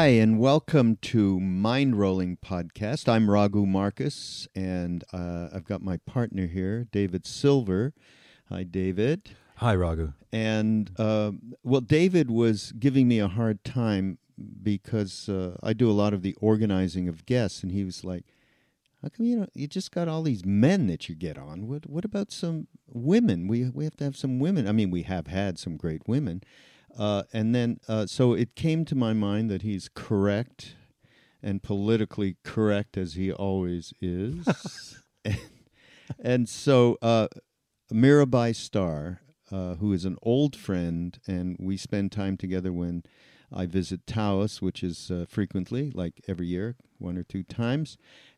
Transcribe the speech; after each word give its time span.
Hi, 0.00 0.06
and 0.06 0.38
welcome 0.38 0.96
to 1.02 1.38
Mind 1.38 1.94
Rolling 1.98 2.38
Podcast. 2.38 3.06
I'm 3.06 3.30
Raghu 3.30 3.66
Markus, 3.66 4.48
and 4.54 5.04
uh, 5.12 5.48
I've 5.52 5.66
got 5.66 5.82
my 5.82 5.98
partner 5.98 6.46
here, 6.46 6.86
David 6.90 7.26
Silver. 7.26 7.92
Hi, 8.48 8.62
David. 8.62 9.32
Hi, 9.56 9.74
Raghu. 9.74 10.14
And, 10.32 10.90
uh, 10.96 11.32
well, 11.62 11.82
David 11.82 12.30
was 12.30 12.72
giving 12.78 13.08
me 13.08 13.18
a 13.18 13.28
hard 13.28 13.62
time 13.62 14.16
because 14.62 15.28
uh, 15.28 15.58
I 15.62 15.74
do 15.74 15.90
a 15.90 15.92
lot 15.92 16.14
of 16.14 16.22
the 16.22 16.34
organizing 16.40 17.06
of 17.06 17.26
guests, 17.26 17.62
and 17.62 17.70
he 17.70 17.84
was 17.84 18.02
like, 18.02 18.24
how 19.02 19.10
come 19.10 19.26
you 19.26 19.36
know 19.36 19.48
you 19.52 19.66
just 19.66 19.92
got 19.92 20.08
all 20.08 20.22
these 20.22 20.46
men 20.46 20.86
that 20.86 21.10
you 21.10 21.14
get 21.14 21.36
on? 21.36 21.66
What 21.66 21.88
what 21.88 22.06
about 22.06 22.32
some 22.32 22.68
women? 22.86 23.48
We 23.48 23.68
we 23.68 23.84
have 23.84 23.96
to 23.96 24.04
have 24.04 24.16
some 24.16 24.38
women. 24.38 24.66
I 24.66 24.72
mean, 24.72 24.90
we 24.90 25.02
have 25.02 25.26
had 25.26 25.58
some 25.58 25.76
great 25.76 26.08
women, 26.08 26.42
uh, 26.98 27.24
and 27.32 27.54
then, 27.54 27.80
uh, 27.88 28.06
so 28.06 28.34
it 28.34 28.54
came 28.54 28.84
to 28.86 28.94
my 28.94 29.12
mind 29.12 29.50
that 29.50 29.62
he's 29.62 29.88
correct 29.92 30.74
and 31.42 31.62
politically 31.62 32.36
correct 32.44 32.96
as 32.96 33.14
he 33.14 33.32
always 33.32 33.94
is. 34.00 34.98
and, 35.24 35.38
and, 36.18 36.48
so, 36.48 36.98
uh, 37.00 37.28
Mirabai 37.92 38.54
Starr, 38.54 39.20
uh, 39.50 39.74
who 39.76 39.92
is 39.92 40.04
an 40.04 40.16
old 40.22 40.54
friend, 40.54 41.18
and 41.26 41.56
we 41.58 41.76
spend 41.76 42.12
time 42.12 42.36
together 42.36 42.72
when 42.72 43.02
I 43.52 43.66
visit 43.66 44.06
Taos, 44.06 44.62
which 44.62 44.82
is 44.82 45.10
uh, 45.10 45.26
frequently, 45.28 45.90
like 45.90 46.22
every 46.28 46.46
year, 46.46 46.76
one 46.98 47.18
or 47.18 47.24
two 47.24 47.42
times. 47.42 47.96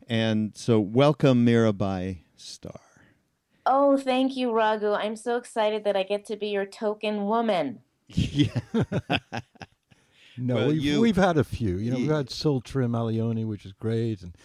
And 0.09 0.57
so, 0.57 0.81
welcome, 0.81 1.45
Mirabai 1.45 2.21
Starr. 2.37 2.81
Oh, 3.65 3.97
thank 3.97 4.37
you, 4.37 4.53
Raghu. 4.53 4.93
I'm 4.93 5.17
so 5.17 5.37
excited 5.37 5.85
that 5.85 5.97
I 5.97 6.03
get 6.03 6.25
to 6.27 6.37
be 6.37 6.49
your 6.49 6.67
token 6.67 7.27
woman. 7.27 7.81
Yeah. 8.33 8.49
no, 10.37 10.55
well, 10.55 10.69
we've, 10.69 10.83
you, 10.83 11.01
we've 11.01 11.17
had 11.17 11.37
a 11.37 11.45
few. 11.45 11.77
You 11.77 11.91
know, 11.91 11.97
we've 11.99 12.11
had 12.11 12.29
Tsultrim 12.29 12.97
Allione, 12.97 13.47
which 13.47 13.67
is 13.67 13.73
great, 13.73 14.23
and 14.23 14.37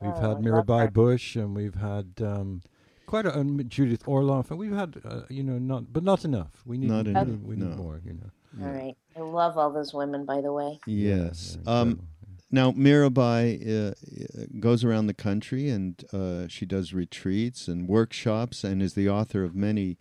we've 0.00 0.12
oh, 0.14 0.20
had 0.20 0.38
Mirabai 0.38 0.92
Bush, 0.92 1.36
and 1.36 1.54
we've 1.54 1.76
had 1.76 2.14
um, 2.20 2.62
quite 3.06 3.26
a 3.26 3.38
um, 3.38 3.60
Judith 3.68 4.04
Orloff, 4.04 4.50
and 4.50 4.58
we've 4.58 4.74
had 4.74 5.00
uh, 5.04 5.22
you 5.28 5.42
know 5.42 5.58
not, 5.58 5.92
but 5.92 6.02
not 6.02 6.24
enough. 6.24 6.62
We 6.64 6.78
need, 6.78 6.90
not 6.90 7.04
we, 7.04 7.10
enough. 7.10 7.28
we 7.28 7.56
need 7.56 7.70
no. 7.70 7.76
more. 7.76 8.00
You 8.04 8.14
know. 8.14 8.30
All 8.66 8.72
yeah. 8.72 8.78
right, 8.78 8.96
I 9.16 9.20
love 9.20 9.58
all 9.58 9.72
those 9.72 9.94
women, 9.94 10.24
by 10.24 10.40
the 10.40 10.52
way. 10.52 10.80
Yes. 10.86 11.58
Yeah, 11.64 11.80
um, 11.80 12.08
now 12.50 12.72
Mirabai 12.72 13.66
uh, 13.66 13.90
uh, 13.90 14.44
goes 14.60 14.84
around 14.84 15.06
the 15.06 15.14
country 15.14 15.68
and 15.68 16.02
uh, 16.12 16.46
she 16.48 16.64
does 16.64 16.94
retreats 16.94 17.68
and 17.68 17.88
workshops 17.88 18.64
and 18.64 18.82
is 18.82 18.94
the 18.94 19.08
author 19.08 19.42
of 19.42 19.54
many 19.54 19.98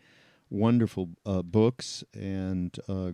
wonderful 0.55 1.09
uh, 1.25 1.41
books. 1.41 2.03
And 2.13 2.77
uh, 2.87 3.11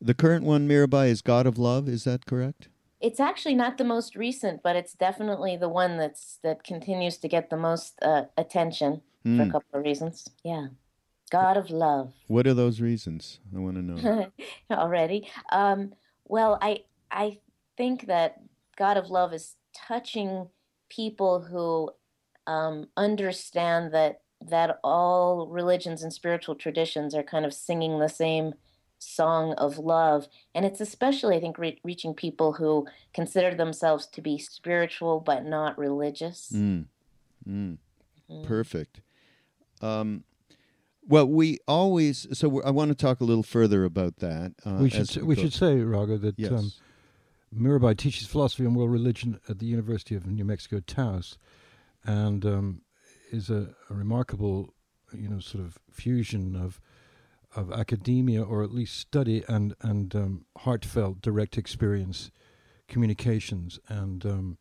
the 0.00 0.14
current 0.14 0.44
one, 0.44 0.68
Mirabai, 0.68 1.08
is 1.08 1.22
God 1.22 1.46
of 1.46 1.58
Love. 1.58 1.88
Is 1.88 2.04
that 2.04 2.26
correct? 2.26 2.68
It's 3.00 3.20
actually 3.20 3.54
not 3.54 3.76
the 3.76 3.84
most 3.84 4.16
recent, 4.16 4.62
but 4.62 4.74
it's 4.74 4.94
definitely 4.94 5.56
the 5.56 5.68
one 5.68 5.98
that's 5.98 6.38
that 6.42 6.64
continues 6.64 7.18
to 7.18 7.28
get 7.28 7.50
the 7.50 7.56
most 7.56 7.94
uh, 8.00 8.22
attention 8.38 9.02
mm. 9.24 9.36
for 9.36 9.42
a 9.42 9.44
hmm. 9.44 9.50
couple 9.52 9.78
of 9.78 9.84
reasons. 9.84 10.28
Yeah. 10.42 10.68
God 11.30 11.56
of 11.56 11.70
love. 11.70 12.14
What 12.28 12.46
are 12.46 12.54
those 12.54 12.80
reasons? 12.80 13.40
I 13.54 13.58
want 13.58 13.76
to 13.76 13.82
know. 13.82 14.32
Already. 14.70 15.28
Um, 15.50 15.92
well, 16.24 16.58
I 16.62 16.84
I 17.10 17.38
think 17.76 18.06
that 18.06 18.40
God 18.76 18.96
of 18.96 19.10
love 19.10 19.32
is 19.32 19.56
touching 19.74 20.48
people 20.88 21.40
who 21.40 21.90
um, 22.46 22.88
understand 22.96 23.92
that 23.92 24.20
that 24.40 24.78
all 24.84 25.48
religions 25.48 26.02
and 26.02 26.12
spiritual 26.12 26.54
traditions 26.54 27.14
are 27.14 27.22
kind 27.22 27.44
of 27.44 27.54
singing 27.54 27.98
the 27.98 28.08
same 28.08 28.54
song 28.98 29.52
of 29.54 29.78
love. 29.78 30.28
And 30.54 30.64
it's 30.64 30.80
especially, 30.80 31.36
I 31.36 31.40
think, 31.40 31.58
re- 31.58 31.80
reaching 31.84 32.14
people 32.14 32.54
who 32.54 32.86
consider 33.14 33.54
themselves 33.54 34.06
to 34.08 34.20
be 34.20 34.38
spiritual 34.38 35.20
but 35.20 35.44
not 35.44 35.78
religious. 35.78 36.52
Mm. 36.54 36.86
Mm. 37.48 37.78
Mm. 38.30 38.44
Perfect. 38.44 39.00
Um, 39.80 40.24
well, 41.08 41.26
we 41.26 41.58
always 41.68 42.26
so 42.36 42.62
I 42.62 42.70
want 42.70 42.90
to 42.90 42.94
talk 42.94 43.20
a 43.20 43.24
little 43.24 43.42
further 43.42 43.84
about 43.84 44.16
that. 44.16 44.54
Uh, 44.64 44.78
we 44.80 44.90
should 44.90 45.14
we, 45.16 45.22
we 45.22 45.36
should 45.36 45.52
say, 45.52 45.76
Raghu, 45.76 46.18
that 46.18 46.38
yes. 46.38 46.50
um, 46.50 46.72
Mirabai 47.54 47.96
teaches 47.96 48.26
philosophy 48.26 48.64
and 48.64 48.74
world 48.74 48.90
religion 48.90 49.38
at 49.48 49.58
the 49.60 49.66
University 49.66 50.16
of 50.16 50.26
New 50.26 50.44
Mexico 50.44 50.80
Taos, 50.80 51.38
and 52.04 52.44
um, 52.44 52.80
is 53.30 53.50
a, 53.50 53.74
a, 53.90 53.94
remarkable, 53.94 54.74
you 55.12 55.28
know, 55.28 55.40
sort 55.40 55.64
of 55.64 55.78
fusion 55.90 56.56
of 56.56 56.80
of 57.54 57.72
academia, 57.72 58.42
or 58.42 58.62
at 58.62 58.72
least 58.72 58.98
study 58.98 59.42
and 59.48 59.74
and 59.80 60.14
um, 60.14 60.44
heartfelt, 60.58 61.20
direct 61.20 61.56
experience, 61.56 62.30
communications, 62.88 63.78
and 63.88 64.26
um, 64.26 64.58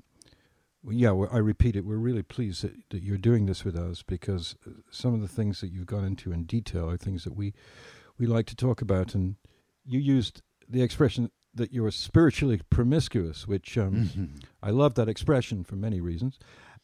yeah, 0.90 1.10
I 1.10 1.38
repeat 1.38 1.76
it. 1.76 1.86
We're 1.86 1.98
really 1.98 2.24
pleased 2.24 2.64
that, 2.64 2.76
that 2.90 3.02
you're 3.02 3.18
doing 3.18 3.46
this 3.46 3.66
with 3.66 3.76
us 3.76 4.04
because 4.04 4.56
uh, 4.68 4.72
some 4.92 5.14
of 5.14 5.22
the 5.22 5.28
things 5.28 5.62
that 5.62 5.72
you've 5.72 5.88
gone 5.88 6.06
into 6.06 6.32
in 6.32 6.44
detail 6.44 6.90
are 6.90 6.98
things 6.98 7.24
that 7.24 7.36
we 7.36 7.54
we 8.18 8.26
like 8.26 8.46
to 8.48 8.56
talk 8.56 8.82
about, 8.82 9.16
and 9.16 9.36
you 9.84 10.00
used 10.00 10.42
the 10.68 10.82
expression 10.82 11.32
that 11.54 11.74
you're 11.74 11.92
spiritually 11.92 12.62
promiscuous, 12.70 13.48
which 13.48 13.78
um, 13.78 13.94
mm-hmm. 13.94 14.26
I 14.62 14.72
love 14.72 14.96
that 14.96 15.10
expression 15.10 15.64
for 15.64 15.76
many 15.76 16.02
reasons, 16.02 16.38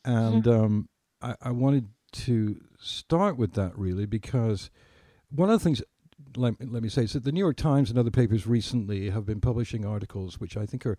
and 0.03 0.47
um, 0.47 0.89
I, 1.21 1.35
I 1.41 1.51
wanted 1.51 1.89
to 2.13 2.61
start 2.79 3.37
with 3.37 3.53
that 3.53 3.77
really 3.77 4.05
because 4.05 4.69
one 5.29 5.49
of 5.49 5.59
the 5.59 5.63
things 5.63 5.81
let, 6.35 6.55
let 6.71 6.83
me 6.83 6.89
say 6.89 7.03
is 7.03 7.13
that 7.13 7.23
the 7.23 7.31
New 7.31 7.39
York 7.39 7.57
Times 7.57 7.89
and 7.89 7.97
other 7.97 8.11
papers 8.11 8.47
recently 8.47 9.09
have 9.09 9.25
been 9.25 9.41
publishing 9.41 9.85
articles 9.85 10.39
which 10.39 10.57
I 10.57 10.65
think 10.65 10.85
are 10.85 10.97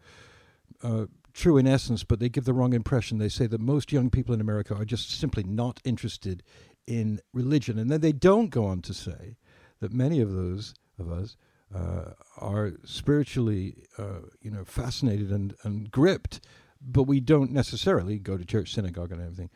uh, 0.82 1.06
true 1.32 1.56
in 1.56 1.66
essence, 1.66 2.04
but 2.04 2.20
they 2.20 2.28
give 2.28 2.44
the 2.44 2.52
wrong 2.52 2.72
impression. 2.72 3.18
They 3.18 3.28
say 3.28 3.46
that 3.46 3.60
most 3.60 3.92
young 3.92 4.10
people 4.10 4.34
in 4.34 4.40
America 4.40 4.74
are 4.74 4.84
just 4.84 5.10
simply 5.10 5.42
not 5.44 5.80
interested 5.84 6.42
in 6.86 7.20
religion, 7.32 7.78
and 7.78 7.90
then 7.90 8.00
they 8.00 8.12
don't 8.12 8.50
go 8.50 8.66
on 8.66 8.82
to 8.82 8.94
say 8.94 9.36
that 9.80 9.92
many 9.92 10.20
of 10.20 10.32
those 10.32 10.74
of 10.98 11.10
us 11.10 11.36
uh, 11.74 12.12
are 12.38 12.72
spiritually, 12.84 13.84
uh, 13.98 14.20
you 14.40 14.50
know, 14.50 14.64
fascinated 14.64 15.30
and, 15.30 15.54
and 15.62 15.90
gripped, 15.90 16.40
but 16.80 17.04
we 17.04 17.20
don't 17.20 17.52
necessarily 17.52 18.18
go 18.18 18.36
to 18.36 18.44
church, 18.44 18.74
synagogue, 18.74 19.12
and 19.12 19.22
everything 19.22 19.50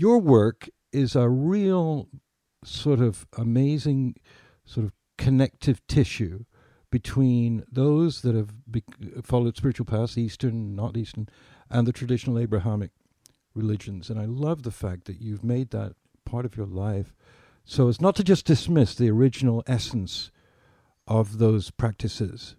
your 0.00 0.18
work 0.18 0.70
is 0.92 1.14
a 1.14 1.28
real 1.28 2.08
sort 2.64 3.00
of 3.00 3.26
amazing 3.36 4.16
sort 4.64 4.86
of 4.86 4.92
connective 5.18 5.86
tissue 5.86 6.44
between 6.90 7.64
those 7.70 8.22
that 8.22 8.34
have 8.34 8.70
be- 8.70 8.82
followed 9.22 9.56
spiritual 9.56 9.84
paths, 9.84 10.16
Eastern, 10.16 10.74
not 10.74 10.96
Eastern, 10.96 11.28
and 11.68 11.86
the 11.86 11.92
traditional 11.92 12.38
Abrahamic 12.38 12.90
religions. 13.54 14.08
And 14.08 14.18
I 14.18 14.24
love 14.24 14.62
the 14.62 14.70
fact 14.70 15.04
that 15.04 15.20
you've 15.20 15.44
made 15.44 15.70
that 15.70 15.92
part 16.24 16.46
of 16.46 16.56
your 16.56 16.66
life 16.66 17.14
so 17.64 17.88
as 17.88 18.00
not 18.00 18.16
to 18.16 18.24
just 18.24 18.46
dismiss 18.46 18.94
the 18.94 19.10
original 19.10 19.62
essence 19.66 20.30
of 21.06 21.38
those 21.38 21.70
practices. 21.70 22.56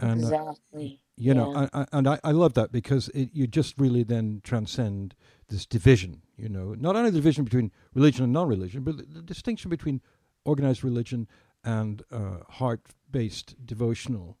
And, 0.00 0.20
exactly. 0.20 0.54
Uh, 0.74 1.04
you 1.16 1.28
yeah. 1.28 1.32
know, 1.34 1.54
I, 1.54 1.68
I, 1.72 1.86
and 1.92 2.08
I, 2.08 2.18
I 2.24 2.32
love 2.32 2.54
that 2.54 2.72
because 2.72 3.08
it, 3.10 3.30
you 3.32 3.46
just 3.46 3.78
really 3.78 4.02
then 4.02 4.40
transcend 4.42 5.14
this 5.48 5.66
division, 5.66 6.22
you 6.36 6.48
know, 6.48 6.74
not 6.74 6.96
only 6.96 7.10
the 7.10 7.18
division 7.18 7.44
between 7.44 7.70
religion 7.94 8.24
and 8.24 8.32
non 8.32 8.48
religion, 8.48 8.82
but 8.82 8.96
the, 8.96 9.04
the 9.04 9.22
distinction 9.22 9.70
between 9.70 10.00
organized 10.44 10.84
religion 10.84 11.28
and 11.64 12.02
uh, 12.10 12.38
heart-based 12.48 13.54
devotional 13.64 14.36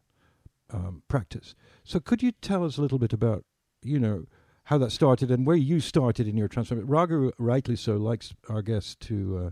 um, 0.70 1.02
practice. 1.08 1.54
So, 1.84 2.00
could 2.00 2.22
you 2.22 2.32
tell 2.32 2.64
us 2.64 2.76
a 2.76 2.82
little 2.82 2.98
bit 2.98 3.12
about, 3.12 3.44
you 3.82 3.98
know, 3.98 4.26
how 4.64 4.78
that 4.78 4.90
started 4.90 5.30
and 5.30 5.46
where 5.46 5.56
you 5.56 5.80
started 5.80 6.26
in 6.26 6.36
your 6.36 6.48
transformation? 6.48 6.88
Raghu, 6.88 7.32
rightly 7.38 7.76
so, 7.76 7.96
likes 7.96 8.34
our 8.48 8.62
guests 8.62 8.96
to 9.06 9.38
uh, 9.38 9.50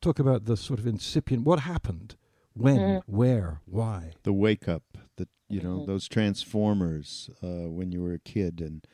talk 0.00 0.18
about 0.18 0.44
the 0.44 0.56
sort 0.56 0.78
of 0.78 0.86
incipient 0.86 1.44
what 1.44 1.60
happened, 1.60 2.16
when, 2.52 2.78
mm-hmm. 2.78 3.16
where, 3.16 3.60
why. 3.64 4.12
The 4.22 4.32
wake 4.32 4.68
up, 4.68 4.82
the 5.16 5.28
you 5.48 5.60
know 5.60 5.78
mm-hmm. 5.78 5.90
those 5.90 6.08
transformers 6.08 7.30
uh, 7.42 7.68
when 7.68 7.92
you 7.92 8.02
were 8.02 8.14
a 8.14 8.18
kid, 8.18 8.60
and 8.60 8.86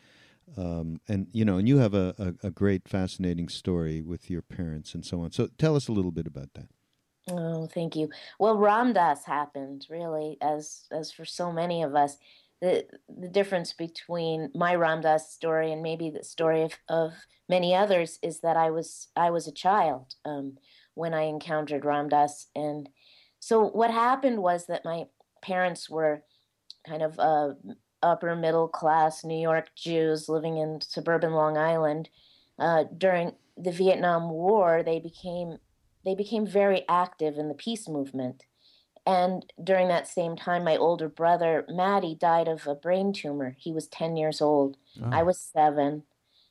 um, 0.57 1.01
and 1.09 1.27
you 1.33 1.45
know, 1.45 1.59
and 1.59 1.69
you 1.69 1.79
have 1.79 1.95
a, 1.95 2.15
a, 2.19 2.49
a 2.49 2.51
great, 2.51 2.89
fascinating 2.89 3.49
story 3.49 4.03
with 4.03 4.31
your 4.31 4.43
parents 4.43 4.95
and 4.95 5.05
so 5.05 5.23
on. 5.23 5.33
So, 5.33 5.49
tell 5.59 5.75
us 5.77 5.89
a 5.89 5.93
little 5.93 6.13
bit 6.13 6.27
about 6.27 6.55
that. 6.55 6.69
Oh, 7.29 7.67
thank 7.67 7.97
you. 7.97 8.11
Well, 8.39 8.57
Ram 8.57 8.93
Dass 8.93 9.25
happened 9.25 9.87
really, 9.91 10.39
as 10.41 10.85
as 10.93 11.11
for 11.11 11.25
so 11.25 11.51
many 11.51 11.83
of 11.83 11.95
us. 11.95 12.17
The 12.61 12.87
the 13.09 13.29
difference 13.29 13.73
between 13.73 14.51
my 14.55 14.75
Ram 14.77 15.01
Dass 15.01 15.33
story 15.33 15.73
and 15.73 15.83
maybe 15.83 16.11
the 16.11 16.25
story 16.25 16.63
of, 16.63 16.73
of 16.89 17.13
many 17.49 17.75
others 17.75 18.19
is 18.23 18.41
that 18.41 18.57
I 18.57 18.71
was 18.71 19.09
I 19.17 19.31
was 19.31 19.49
a 19.49 19.53
child 19.53 20.15
um, 20.25 20.59
when 20.95 21.13
I 21.13 21.23
encountered 21.23 21.85
Ram 21.85 22.09
Dass, 22.09 22.47
and 22.55 22.89
so 23.41 23.65
what 23.65 23.91
happened 23.91 24.41
was 24.41 24.67
that 24.67 24.85
my 24.85 25.05
parents 25.43 25.91
were 25.91 26.23
kind 26.87 27.03
of 27.03 27.19
uh, 27.19 27.55
upper 28.07 28.35
middle 28.37 28.69
class 28.69 29.25
New 29.25 29.39
York 29.39 29.71
Jews 29.75 30.29
living 30.29 30.57
in 30.59 30.81
suburban 30.81 31.33
Long 31.33 31.57
Island. 31.57 32.09
Uh, 32.59 32.85
during 32.97 33.33
the 33.57 33.73
Vietnam 33.73 34.31
War, 34.31 34.83
they 34.83 34.99
became 34.99 35.59
they 36.05 36.15
became 36.15 36.47
very 36.47 36.85
active 36.89 37.37
in 37.37 37.49
the 37.49 37.55
peace 37.55 37.89
movement. 37.89 38.45
And 39.07 39.45
during 39.63 39.89
that 39.89 40.09
same 40.09 40.37
time, 40.37 40.65
my 40.65 40.77
older 40.77 41.09
brother, 41.09 41.65
Matty, 41.69 42.15
died 42.15 42.49
of 42.49 42.67
a 42.67 42.75
brain 42.75 43.13
tumor. 43.13 43.57
He 43.59 43.73
was 43.73 43.87
10 43.89 44.17
years 44.17 44.41
old. 44.41 44.77
Oh. 45.03 45.11
I 45.13 45.23
was 45.23 45.39
seven. 45.39 46.05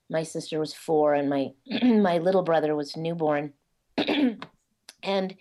My 0.10 0.24
sister 0.24 0.60
was 0.60 0.74
four, 0.74 1.14
and 1.14 1.30
my, 1.30 1.52
my 1.84 2.18
little 2.18 2.44
brother 2.44 2.76
was 2.76 2.96
newborn. 2.96 3.54
and 5.04 5.36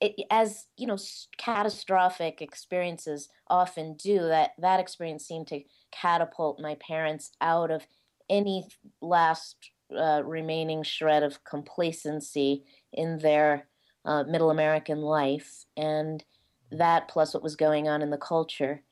it, 0.00 0.26
as 0.30 0.66
you 0.76 0.86
know, 0.86 0.98
catastrophic 1.36 2.40
experiences 2.40 3.28
often 3.48 3.94
do, 3.94 4.18
that, 4.20 4.52
that 4.58 4.80
experience 4.80 5.26
seemed 5.26 5.48
to 5.48 5.62
catapult 5.90 6.60
my 6.60 6.76
parents 6.76 7.30
out 7.40 7.70
of 7.70 7.86
any 8.30 8.66
last 9.00 9.56
uh, 9.96 10.22
remaining 10.24 10.82
shred 10.82 11.22
of 11.22 11.42
complacency 11.44 12.64
in 12.92 13.18
their 13.18 13.66
uh, 14.04 14.24
middle 14.24 14.50
American 14.50 15.00
life, 15.00 15.64
and 15.76 16.24
that 16.70 17.08
plus 17.08 17.34
what 17.34 17.42
was 17.42 17.56
going 17.56 17.88
on 17.88 18.02
in 18.02 18.10
the 18.10 18.18
culture. 18.18 18.82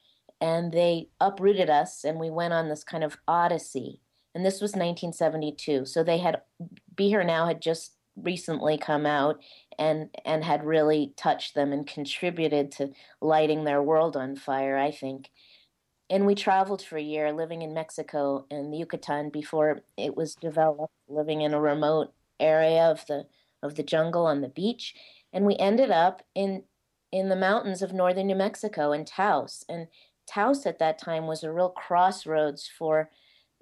And 0.40 0.72
they 0.72 1.08
uprooted 1.20 1.70
us, 1.70 2.04
and 2.04 2.18
we 2.18 2.30
went 2.30 2.52
on 2.52 2.68
this 2.68 2.84
kind 2.84 3.04
of 3.04 3.16
odyssey. 3.26 4.00
And 4.34 4.44
this 4.44 4.60
was 4.60 4.72
1972. 4.72 5.86
So 5.86 6.02
they 6.02 6.18
had 6.18 6.42
Be 6.94 7.08
Here 7.08 7.24
Now 7.24 7.46
had 7.46 7.62
just 7.62 7.95
recently 8.16 8.78
come 8.78 9.06
out 9.06 9.40
and 9.78 10.08
and 10.24 10.44
had 10.44 10.64
really 10.64 11.12
touched 11.16 11.54
them 11.54 11.72
and 11.72 11.86
contributed 11.86 12.72
to 12.72 12.90
lighting 13.20 13.64
their 13.64 13.82
world 13.82 14.16
on 14.16 14.36
fire, 14.36 14.76
I 14.76 14.90
think. 14.90 15.30
And 16.08 16.24
we 16.24 16.34
traveled 16.34 16.82
for 16.82 16.96
a 16.96 17.02
year 17.02 17.32
living 17.32 17.62
in 17.62 17.74
Mexico 17.74 18.46
and 18.50 18.72
the 18.72 18.78
Yucatan 18.78 19.30
before 19.30 19.82
it 19.96 20.16
was 20.16 20.36
developed, 20.36 20.94
living 21.08 21.40
in 21.42 21.52
a 21.52 21.60
remote 21.60 22.12
area 22.38 22.82
of 22.82 23.06
the 23.06 23.26
of 23.62 23.74
the 23.74 23.82
jungle 23.82 24.26
on 24.26 24.40
the 24.40 24.48
beach, 24.48 24.94
and 25.32 25.44
we 25.44 25.56
ended 25.56 25.90
up 25.90 26.22
in 26.34 26.64
in 27.12 27.28
the 27.28 27.36
mountains 27.36 27.82
of 27.82 27.92
northern 27.92 28.26
New 28.26 28.36
Mexico 28.36 28.92
in 28.92 29.04
Taos. 29.04 29.64
And 29.68 29.88
Taos 30.26 30.66
at 30.66 30.78
that 30.78 30.98
time 30.98 31.26
was 31.26 31.42
a 31.42 31.52
real 31.52 31.70
crossroads 31.70 32.68
for 32.68 33.10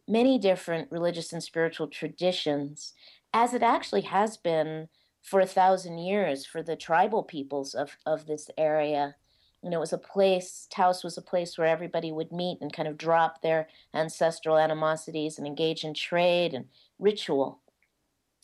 many 0.09 0.39
different 0.39 0.91
religious 0.91 1.33
and 1.33 1.43
spiritual 1.43 1.89
traditions, 1.89 2.95
as 3.35 3.53
it 3.53 3.63
actually 3.63 4.03
has 4.03 4.37
been 4.37 4.89
for 5.21 5.41
a 5.41 5.47
thousand 5.47 5.99
years 5.99 6.47
for 6.47 6.63
the 6.63 6.77
tribal 6.77 7.25
peoples 7.25 7.75
of, 7.75 7.97
of 8.07 8.27
this 8.27 8.49
area. 8.57 9.17
You 9.63 9.71
know, 9.71 9.79
it 9.79 9.81
was 9.81 9.93
a 9.93 9.99
place, 9.99 10.69
Taos 10.71 11.03
was 11.03 11.19
a 11.19 11.23
place 11.23 11.59
where 11.59 11.67
everybody 11.67 12.13
would 12.13 12.31
meet 12.31 12.59
and 12.61 12.73
kind 12.73 12.87
of 12.87 12.97
drop 12.97 13.43
their 13.43 13.67
ancestral 13.93 14.57
animosities 14.57 15.37
and 15.37 15.47
engage 15.47 15.83
in 15.83 15.95
trade 15.95 16.55
and 16.55 16.67
ritual 16.99 17.61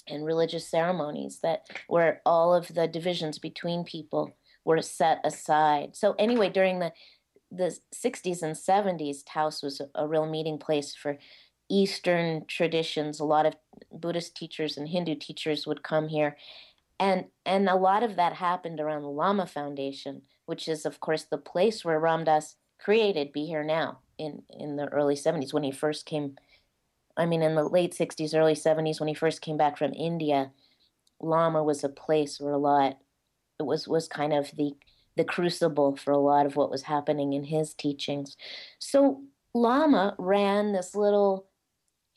and 0.08 0.24
religious 0.24 0.66
ceremonies 0.66 1.38
that 1.42 1.66
where 1.86 2.20
all 2.26 2.52
of 2.52 2.74
the 2.74 2.88
divisions 2.88 3.38
between 3.38 3.84
people 3.84 4.34
were 4.64 4.82
set 4.82 5.20
aside. 5.22 5.94
So 5.94 6.14
anyway, 6.18 6.50
during 6.50 6.80
the 6.80 6.92
the 7.52 7.76
60s 7.92 8.42
and 8.42 8.54
70s, 8.54 9.24
Taos 9.26 9.60
was 9.60 9.80
a, 9.80 9.88
a 9.96 10.06
real 10.06 10.24
meeting 10.24 10.56
place 10.56 10.94
for 10.94 11.18
Eastern 11.70 12.44
traditions. 12.46 13.20
A 13.20 13.24
lot 13.24 13.46
of 13.46 13.54
Buddhist 13.92 14.36
teachers 14.36 14.76
and 14.76 14.88
Hindu 14.88 15.14
teachers 15.14 15.66
would 15.66 15.82
come 15.82 16.08
here. 16.08 16.36
And, 16.98 17.26
and 17.46 17.68
a 17.68 17.76
lot 17.76 18.02
of 18.02 18.16
that 18.16 18.34
happened 18.34 18.80
around 18.80 19.02
the 19.02 19.08
Lama 19.08 19.46
Foundation, 19.46 20.22
which 20.44 20.68
is, 20.68 20.84
of 20.84 21.00
course, 21.00 21.24
the 21.24 21.38
place 21.38 21.84
where 21.84 21.98
Ram 21.98 22.24
Dass 22.24 22.56
created 22.78 23.32
Be 23.32 23.46
Here 23.46 23.64
Now 23.64 24.00
in, 24.18 24.42
in 24.50 24.76
the 24.76 24.86
early 24.86 25.14
70s 25.14 25.54
when 25.54 25.62
he 25.62 25.72
first 25.72 26.04
came 26.04 26.36
I 27.16 27.26
mean, 27.26 27.42
in 27.42 27.54
the 27.54 27.64
late 27.64 27.92
60s, 27.92 28.34
early 28.34 28.54
70s, 28.54 28.98
when 28.98 29.08
he 29.08 29.14
first 29.14 29.42
came 29.42 29.56
back 29.56 29.76
from 29.76 29.92
India, 29.92 30.52
Lama 31.20 31.62
was 31.62 31.84
a 31.84 31.88
place 31.88 32.40
where 32.40 32.54
a 32.54 32.58
lot, 32.58 32.98
it 33.58 33.64
was, 33.64 33.86
was 33.86 34.08
kind 34.08 34.32
of 34.32 34.50
the, 34.56 34.72
the 35.16 35.24
crucible 35.24 35.96
for 35.96 36.12
a 36.12 36.18
lot 36.18 36.46
of 36.46 36.56
what 36.56 36.70
was 36.70 36.82
happening 36.82 37.34
in 37.34 37.44
his 37.44 37.74
teachings. 37.74 38.36
So 38.78 39.22
Lama 39.54 40.14
ran 40.18 40.72
this 40.72 40.94
little 40.94 41.46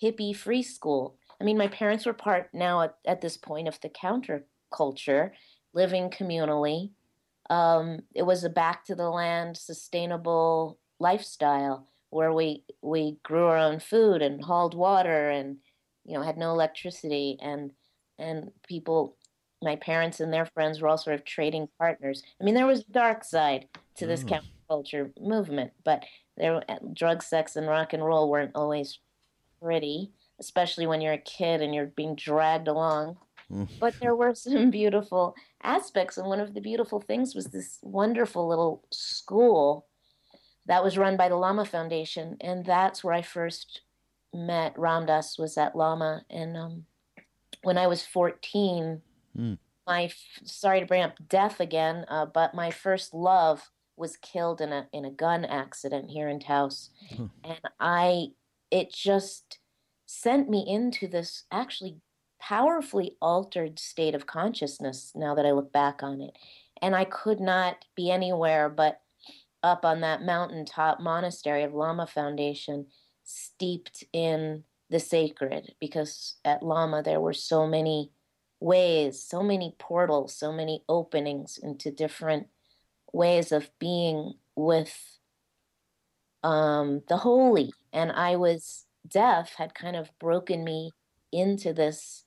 hippie 0.03 0.35
free 0.35 0.63
school. 0.63 1.17
I 1.39 1.43
mean, 1.43 1.57
my 1.57 1.67
parents 1.67 2.05
were 2.05 2.13
part 2.13 2.49
now 2.53 2.81
at, 2.81 2.95
at 3.05 3.21
this 3.21 3.37
point 3.37 3.67
of 3.67 3.79
the 3.81 3.89
counterculture, 3.89 5.31
living 5.73 6.09
communally. 6.09 6.91
Um, 7.49 8.03
it 8.13 8.23
was 8.23 8.43
a 8.43 8.49
back 8.49 8.85
to 8.85 8.95
the 8.95 9.09
land, 9.09 9.57
sustainable 9.57 10.79
lifestyle 10.99 11.87
where 12.13 12.31
we 12.31 12.63
we 12.81 13.17
grew 13.23 13.45
our 13.45 13.57
own 13.57 13.79
food 13.79 14.21
and 14.21 14.43
hauled 14.43 14.75
water 14.75 15.29
and 15.29 15.57
you 16.05 16.13
know 16.15 16.23
had 16.23 16.37
no 16.37 16.51
electricity 16.51 17.37
and 17.41 17.71
and 18.19 18.51
people 18.67 19.17
my 19.61 19.75
parents 19.75 20.19
and 20.19 20.31
their 20.31 20.45
friends 20.45 20.79
were 20.79 20.87
all 20.87 20.97
sort 20.97 21.15
of 21.15 21.25
trading 21.25 21.67
partners 21.79 22.23
i 22.39 22.43
mean 22.43 22.53
there 22.53 22.67
was 22.67 22.81
a 22.81 22.91
dark 22.91 23.23
side 23.23 23.67
to 23.97 24.05
this 24.05 24.23
oh. 24.23 24.39
counterculture 24.69 25.11
movement 25.19 25.71
but 25.83 26.03
there 26.37 26.61
drug 26.93 27.23
sex 27.23 27.55
and 27.55 27.67
rock 27.67 27.93
and 27.93 28.05
roll 28.05 28.29
weren't 28.29 28.51
always 28.55 28.99
pretty 29.63 30.11
especially 30.39 30.85
when 30.85 30.99
you're 30.99 31.13
a 31.13 31.17
kid 31.17 31.61
and 31.61 31.73
you're 31.73 31.87
being 31.87 32.15
dragged 32.15 32.67
along 32.67 33.15
mm. 33.51 33.67
but 33.79 33.93
there 33.99 34.15
were 34.15 34.35
some 34.35 34.69
beautiful 34.69 35.35
aspects 35.63 36.17
and 36.17 36.27
one 36.27 36.39
of 36.39 36.53
the 36.53 36.61
beautiful 36.61 36.99
things 36.99 37.33
was 37.33 37.45
this 37.47 37.79
wonderful 37.81 38.47
little 38.47 38.83
school 38.91 39.85
that 40.65 40.83
was 40.83 40.97
run 40.97 41.17
by 41.17 41.29
the 41.29 41.35
Lama 41.35 41.65
Foundation, 41.65 42.37
and 42.41 42.65
that's 42.65 43.03
where 43.03 43.13
I 43.13 43.21
first 43.21 43.81
met 44.33 44.77
Ram 44.77 45.05
Dass 45.05 45.37
was 45.37 45.57
at 45.57 45.75
Lama, 45.75 46.23
and 46.29 46.57
um, 46.57 46.85
when 47.63 47.77
I 47.77 47.87
was 47.87 48.05
14, 48.05 49.01
mm. 49.37 49.57
my 49.85 50.11
sorry 50.43 50.79
to 50.79 50.85
bring 50.85 51.03
up 51.03 51.17
death 51.27 51.59
again, 51.59 52.05
uh, 52.07 52.25
but 52.25 52.53
my 52.53 52.71
first 52.71 53.13
love 53.13 53.69
was 53.95 54.17
killed 54.17 54.61
in 54.61 54.71
a 54.71 54.87
in 54.93 55.05
a 55.05 55.11
gun 55.11 55.45
accident 55.45 56.09
here 56.09 56.29
in 56.29 56.39
Taos, 56.39 56.89
and 57.43 57.59
I 57.79 58.27
it 58.73 58.91
just 58.91 59.59
sent 60.07 60.49
me 60.49 60.65
into 60.67 61.07
this 61.07 61.43
actually 61.51 61.97
powerfully 62.41 63.15
altered 63.21 63.77
state 63.77 64.15
of 64.15 64.25
consciousness 64.25 65.11
now 65.15 65.35
that 65.35 65.45
I 65.45 65.51
look 65.51 65.71
back 65.71 66.01
on 66.01 66.21
it, 66.21 66.35
and 66.81 66.95
I 66.95 67.05
could 67.05 67.39
not 67.39 67.85
be 67.95 68.09
anywhere 68.09 68.69
but 68.69 68.99
up 69.61 69.85
on 69.85 70.01
that 70.01 70.23
mountaintop 70.23 70.99
monastery 70.99 71.61
of 71.63 71.73
Lama 71.75 72.07
Foundation, 72.07 72.87
steeped 73.23 74.03
in 74.11 74.63
the 74.89 74.99
sacred, 74.99 75.75
because 75.79 76.35
at 76.43 76.63
Lama 76.63 77.03
there 77.03 77.21
were 77.21 77.33
so 77.33 77.67
many 77.67 78.11
ways, 78.59 79.21
so 79.21 79.43
many 79.43 79.75
portals, 79.77 80.35
so 80.35 80.51
many 80.51 80.83
openings 80.89 81.59
into 81.61 81.91
different 81.91 82.47
ways 83.13 83.51
of 83.51 83.69
being 83.77 84.33
with 84.55 85.12
um, 86.43 87.01
the 87.07 87.17
holy. 87.17 87.73
And 87.91 88.11
I 88.11 88.35
was 88.35 88.85
deaf, 89.07 89.55
had 89.55 89.73
kind 89.73 89.95
of 89.95 90.11
broken 90.19 90.63
me 90.63 90.91
into 91.31 91.73
this 91.73 92.25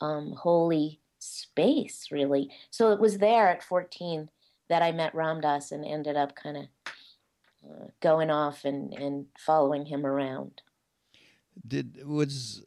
um, 0.00 0.32
holy 0.32 1.00
space, 1.18 2.08
really. 2.10 2.50
So 2.70 2.92
it 2.92 3.00
was 3.00 3.18
there 3.18 3.48
at 3.48 3.62
14 3.62 4.28
that 4.68 4.82
I 4.82 4.92
met 4.92 5.14
Ram 5.14 5.40
Dass 5.40 5.72
and 5.72 5.84
ended 5.84 6.16
up 6.16 6.34
kind 6.34 6.56
of 6.56 6.64
uh, 7.64 7.86
going 8.00 8.30
off 8.30 8.64
and, 8.64 8.92
and 8.94 9.26
following 9.38 9.86
him 9.86 10.04
around. 10.04 10.62
Did 11.66 12.06
was 12.06 12.64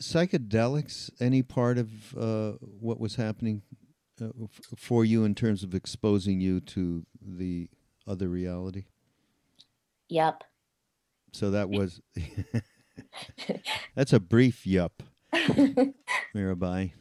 psychedelics 0.00 1.10
any 1.20 1.42
part 1.42 1.78
of 1.78 2.16
uh, 2.16 2.52
what 2.60 3.00
was 3.00 3.16
happening 3.16 3.62
uh, 4.20 4.28
for 4.76 5.04
you 5.04 5.24
in 5.24 5.34
terms 5.34 5.62
of 5.62 5.74
exposing 5.74 6.40
you 6.40 6.60
to 6.60 7.04
the 7.20 7.68
other 8.06 8.28
reality? 8.28 8.84
Yep. 10.10 10.44
So 11.32 11.50
that 11.52 11.70
was 11.70 12.00
that's 13.94 14.12
a 14.12 14.20
brief 14.20 14.66
yup, 14.66 15.02
Mirabai. 16.34 16.92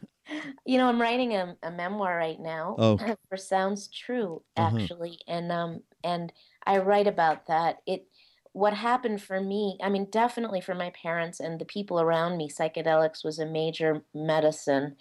You 0.65 0.77
know, 0.77 0.87
I'm 0.87 1.01
writing 1.01 1.33
a, 1.35 1.57
a 1.63 1.71
memoir 1.71 2.15
right 2.15 2.39
now 2.39 2.75
Oh. 2.77 2.97
for 3.29 3.37
Sounds 3.37 3.87
True, 3.87 4.43
Uh-huh. 4.57 4.77
actually, 4.77 5.19
and 5.27 5.51
um, 5.51 5.81
and 6.03 6.31
I 6.65 6.77
write 6.79 7.07
about 7.07 7.47
that. 7.47 7.77
It 7.87 8.07
what 8.53 8.73
happened 8.73 9.21
for 9.21 9.39
me. 9.41 9.77
I 9.81 9.89
mean, 9.89 10.07
definitely 10.11 10.61
for 10.61 10.75
my 10.75 10.91
parents 10.91 11.39
and 11.39 11.59
the 11.59 11.65
people 11.65 11.99
around 11.99 12.37
me, 12.37 12.49
psychedelics 12.49 13.23
was 13.23 13.39
a 13.39 13.45
major 13.45 14.03
medicine. 14.13 14.95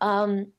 Um, 0.00 0.52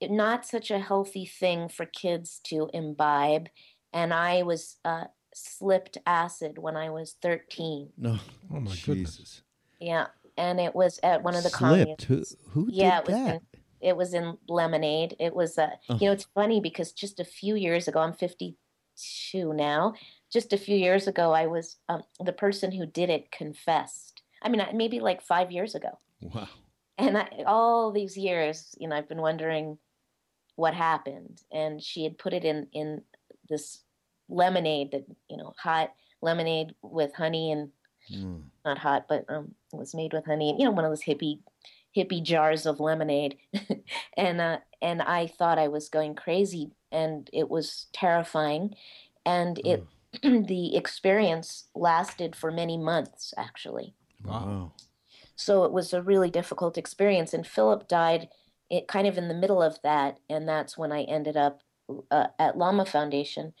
it- 0.00 0.10
not 0.10 0.46
such 0.46 0.70
a 0.70 0.78
healthy 0.78 1.26
thing 1.26 1.68
for 1.68 1.86
kids 1.86 2.40
to 2.46 2.70
imbibe, 2.74 3.48
and 3.92 4.12
I 4.14 4.42
was 4.42 4.76
uh, 4.84 5.04
slipped 5.36 5.98
acid 6.06 6.56
when 6.58 6.76
I 6.76 6.88
was 6.90 7.16
13. 7.20 7.90
No. 7.98 8.18
Oh 8.52 8.60
my 8.60 8.74
goodness. 8.84 9.42
Yeah, 9.80 10.06
and 10.38 10.58
it 10.58 10.74
was 10.74 10.98
at 11.02 11.22
one 11.22 11.34
of 11.34 11.42
the 11.42 11.50
Slipped. 11.50 12.02
Who, 12.04 12.06
communes. 12.14 12.36
who 12.50 12.68
Yeah, 12.70 13.00
did 13.02 13.08
it 13.08 13.12
was 13.12 13.24
that? 13.24 13.34
in 13.34 13.40
it 13.82 13.96
was 13.96 14.14
in 14.14 14.38
Lemonade. 14.48 15.14
It 15.20 15.34
was 15.34 15.58
uh, 15.58 15.68
Oh. 15.90 15.98
you 16.00 16.06
know, 16.06 16.12
it's 16.12 16.26
funny 16.34 16.60
because 16.60 16.92
just 16.92 17.20
a 17.20 17.24
few 17.24 17.54
years 17.56 17.86
ago, 17.88 18.00
I'm 18.00 18.14
52 18.14 19.52
now. 19.52 19.92
Just 20.32 20.52
a 20.54 20.58
few 20.58 20.76
years 20.76 21.06
ago, 21.06 21.32
I 21.32 21.46
was 21.46 21.76
um, 21.90 22.02
the 22.18 22.32
person 22.32 22.72
who 22.72 22.86
did 22.86 23.10
it 23.10 23.30
confessed. 23.30 24.22
I 24.42 24.48
mean, 24.48 24.64
maybe 24.74 25.00
like 25.00 25.20
five 25.22 25.52
years 25.52 25.74
ago. 25.74 25.98
Wow. 26.22 26.48
And 26.98 27.18
I, 27.18 27.28
all 27.46 27.92
these 27.92 28.16
years, 28.16 28.74
you 28.78 28.88
know, 28.88 28.96
I've 28.96 29.08
been 29.08 29.20
wondering 29.20 29.76
what 30.56 30.72
happened. 30.72 31.42
And 31.52 31.82
she 31.82 32.02
had 32.04 32.16
put 32.16 32.32
it 32.32 32.44
in 32.46 32.68
in 32.72 33.02
this 33.50 33.82
lemonade 34.28 34.92
that 34.92 35.04
you 35.28 35.36
know, 35.36 35.54
hot 35.58 35.92
lemonade 36.22 36.74
with 36.82 37.14
honey 37.14 37.52
and 37.52 37.70
Mm. 38.12 38.44
not 38.64 38.78
hot, 38.78 39.06
but 39.08 39.24
um, 39.28 39.54
it 39.72 39.76
was 39.76 39.94
made 39.94 40.12
with 40.12 40.26
honey. 40.26 40.50
and 40.50 40.60
You 40.60 40.66
know, 40.66 40.70
one 40.70 40.84
of 40.84 40.90
those 40.90 41.02
hippie 41.02 41.40
hippie 41.96 42.22
jars 42.22 42.66
of 42.66 42.78
lemonade, 42.78 43.36
and 44.16 44.40
uh, 44.40 44.58
and 44.80 45.02
I 45.02 45.26
thought 45.26 45.58
I 45.58 45.68
was 45.68 45.88
going 45.88 46.14
crazy, 46.14 46.70
and 46.92 47.28
it 47.32 47.48
was 47.48 47.86
terrifying, 47.92 48.74
and 49.24 49.58
it 49.64 49.84
the 50.22 50.76
experience 50.76 51.64
lasted 51.74 52.36
for 52.36 52.50
many 52.52 52.78
months 52.78 53.34
actually. 53.36 53.94
Wow. 54.24 54.72
So 55.34 55.64
it 55.64 55.72
was 55.72 55.92
a 55.92 56.02
really 56.02 56.30
difficult 56.30 56.78
experience, 56.78 57.34
and 57.34 57.46
Philip 57.46 57.88
died 57.88 58.28
it 58.68 58.88
kind 58.88 59.06
of 59.06 59.16
in 59.18 59.28
the 59.28 59.34
middle 59.34 59.62
of 59.62 59.78
that, 59.82 60.18
and 60.28 60.48
that's 60.48 60.76
when 60.78 60.92
I 60.92 61.02
ended 61.02 61.36
up 61.36 61.60
uh, 62.10 62.28
at 62.38 62.58
Lama 62.58 62.84
Foundation 62.84 63.52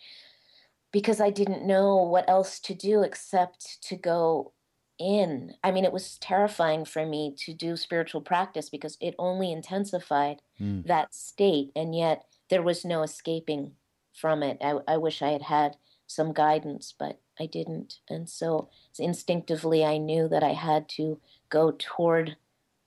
because 0.92 1.20
I 1.20 1.30
didn't 1.30 1.66
know 1.66 1.96
what 1.96 2.28
else 2.28 2.60
to 2.60 2.74
do 2.74 3.02
except 3.02 3.82
to 3.82 3.96
go 3.96 4.52
in. 4.98 5.54
I 5.62 5.70
mean, 5.72 5.84
it 5.84 5.92
was 5.92 6.16
terrifying 6.18 6.84
for 6.84 7.04
me 7.04 7.34
to 7.38 7.52
do 7.52 7.76
spiritual 7.76 8.22
practice 8.22 8.70
because 8.70 8.96
it 9.00 9.14
only 9.18 9.52
intensified 9.52 10.40
Mm. 10.60 10.86
that 10.86 11.14
state, 11.14 11.70
and 11.76 11.94
yet 11.94 12.24
there 12.48 12.62
was 12.62 12.84
no 12.84 13.02
escaping 13.02 13.76
from 14.14 14.42
it. 14.42 14.56
I, 14.62 14.78
I 14.88 14.96
wish 14.96 15.20
I 15.20 15.30
had 15.30 15.42
had 15.42 15.76
some 16.06 16.32
guidance, 16.32 16.94
but 16.98 17.20
I 17.38 17.44
didn't. 17.46 18.00
And 18.08 18.28
so 18.30 18.70
instinctively, 18.98 19.84
I 19.84 19.98
knew 19.98 20.28
that 20.28 20.42
I 20.42 20.52
had 20.54 20.88
to 20.90 21.20
go 21.50 21.72
toward 21.78 22.36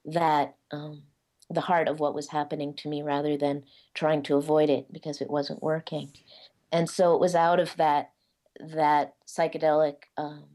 that, 0.06 0.56
um, 0.72 1.04
the 1.50 1.62
heart 1.62 1.88
of 1.88 2.00
what 2.00 2.16
was 2.16 2.30
happening 2.30 2.74
to 2.76 2.90
me 2.90 3.02
rather 3.02 3.38
than 3.38 3.66
trying 3.94 4.24
to 4.24 4.38
avoid 4.38 4.70
it 4.70 4.92
because 4.94 5.22
it 5.22 5.30
wasn't 5.30 5.64
working. 5.64 6.12
And 6.72 6.90
so 6.90 7.14
it 7.14 7.20
was 7.20 7.36
out 7.36 7.60
of 7.60 7.76
that 7.78 8.12
that 8.60 9.14
psychedelic 9.28 9.96
um, 10.18 10.46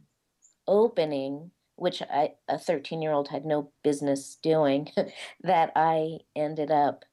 opening, 0.66 1.50
which 1.76 2.02
I, 2.02 2.34
a 2.48 2.58
13 2.58 3.00
year 3.00 3.12
old 3.12 3.28
had 3.28 3.44
no 3.44 3.70
business 3.82 4.36
doing, 4.42 4.90
that 5.42 5.72
I 5.74 6.18
ended 6.36 6.70
up 6.70 7.04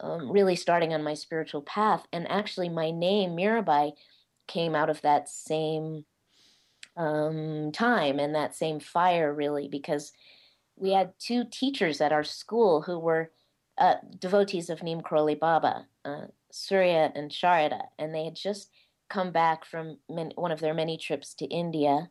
um, 0.00 0.30
really 0.30 0.56
starting 0.56 0.92
on 0.92 1.02
my 1.02 1.14
spiritual 1.14 1.62
path. 1.62 2.06
And 2.12 2.30
actually, 2.30 2.68
my 2.68 2.90
name, 2.90 3.30
Mirabai, 3.30 3.92
came 4.46 4.74
out 4.74 4.90
of 4.90 5.00
that 5.02 5.28
same 5.28 6.04
um, 6.96 7.70
time 7.72 8.18
and 8.18 8.34
that 8.34 8.54
same 8.54 8.80
fire, 8.80 9.32
really, 9.32 9.68
because 9.68 10.12
we 10.76 10.90
had 10.90 11.12
two 11.18 11.44
teachers 11.44 12.00
at 12.00 12.12
our 12.12 12.24
school 12.24 12.82
who 12.82 12.98
were 12.98 13.30
uh, 13.78 13.94
devotees 14.18 14.70
of 14.70 14.82
Neem 14.82 15.00
Karoli 15.00 15.38
Baba, 15.38 15.86
uh, 16.04 16.26
Surya 16.54 17.12
and 17.14 17.30
Sharada, 17.30 17.86
and 17.98 18.14
they 18.14 18.24
had 18.24 18.36
just 18.36 18.70
come 19.10 19.32
back 19.32 19.64
from 19.64 19.98
many, 20.08 20.32
one 20.36 20.52
of 20.52 20.60
their 20.60 20.74
many 20.74 20.96
trips 20.96 21.34
to 21.34 21.46
India, 21.46 22.10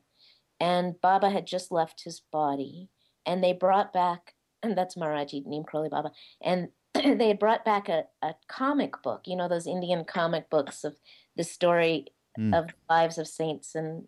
and 0.60 1.00
Baba 1.02 1.30
had 1.30 1.48
just 1.48 1.72
left 1.72 2.04
his 2.04 2.22
body, 2.32 2.90
and 3.26 3.44
they 3.44 3.54
brought 3.54 3.94
back, 3.94 4.34
and 4.64 4.78
that's 4.78 4.96
Maharaji 4.96 5.46
Neem 5.46 5.64
Karoli 5.64 5.90
Baba, 5.90 6.12
and 6.42 6.70
they 6.94 7.30
had 7.30 7.40
brought 7.40 7.66
back 7.66 7.90
a, 7.90 8.04
a 8.22 8.36
comic 8.48 9.02
book, 9.02 9.22
you 9.26 9.36
know, 9.36 9.48
those 9.48 9.68
Indian 9.68 10.06
comic 10.06 10.50
books 10.50 10.84
of 10.84 10.96
the 11.36 11.44
story 11.44 12.08
Mm. 12.40 12.58
of 12.58 12.68
the 12.68 12.74
lives 12.90 13.20
of 13.20 13.28
saints 13.28 13.76
and 13.76 14.08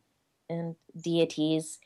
and 0.49 0.75
deities. 0.99 1.79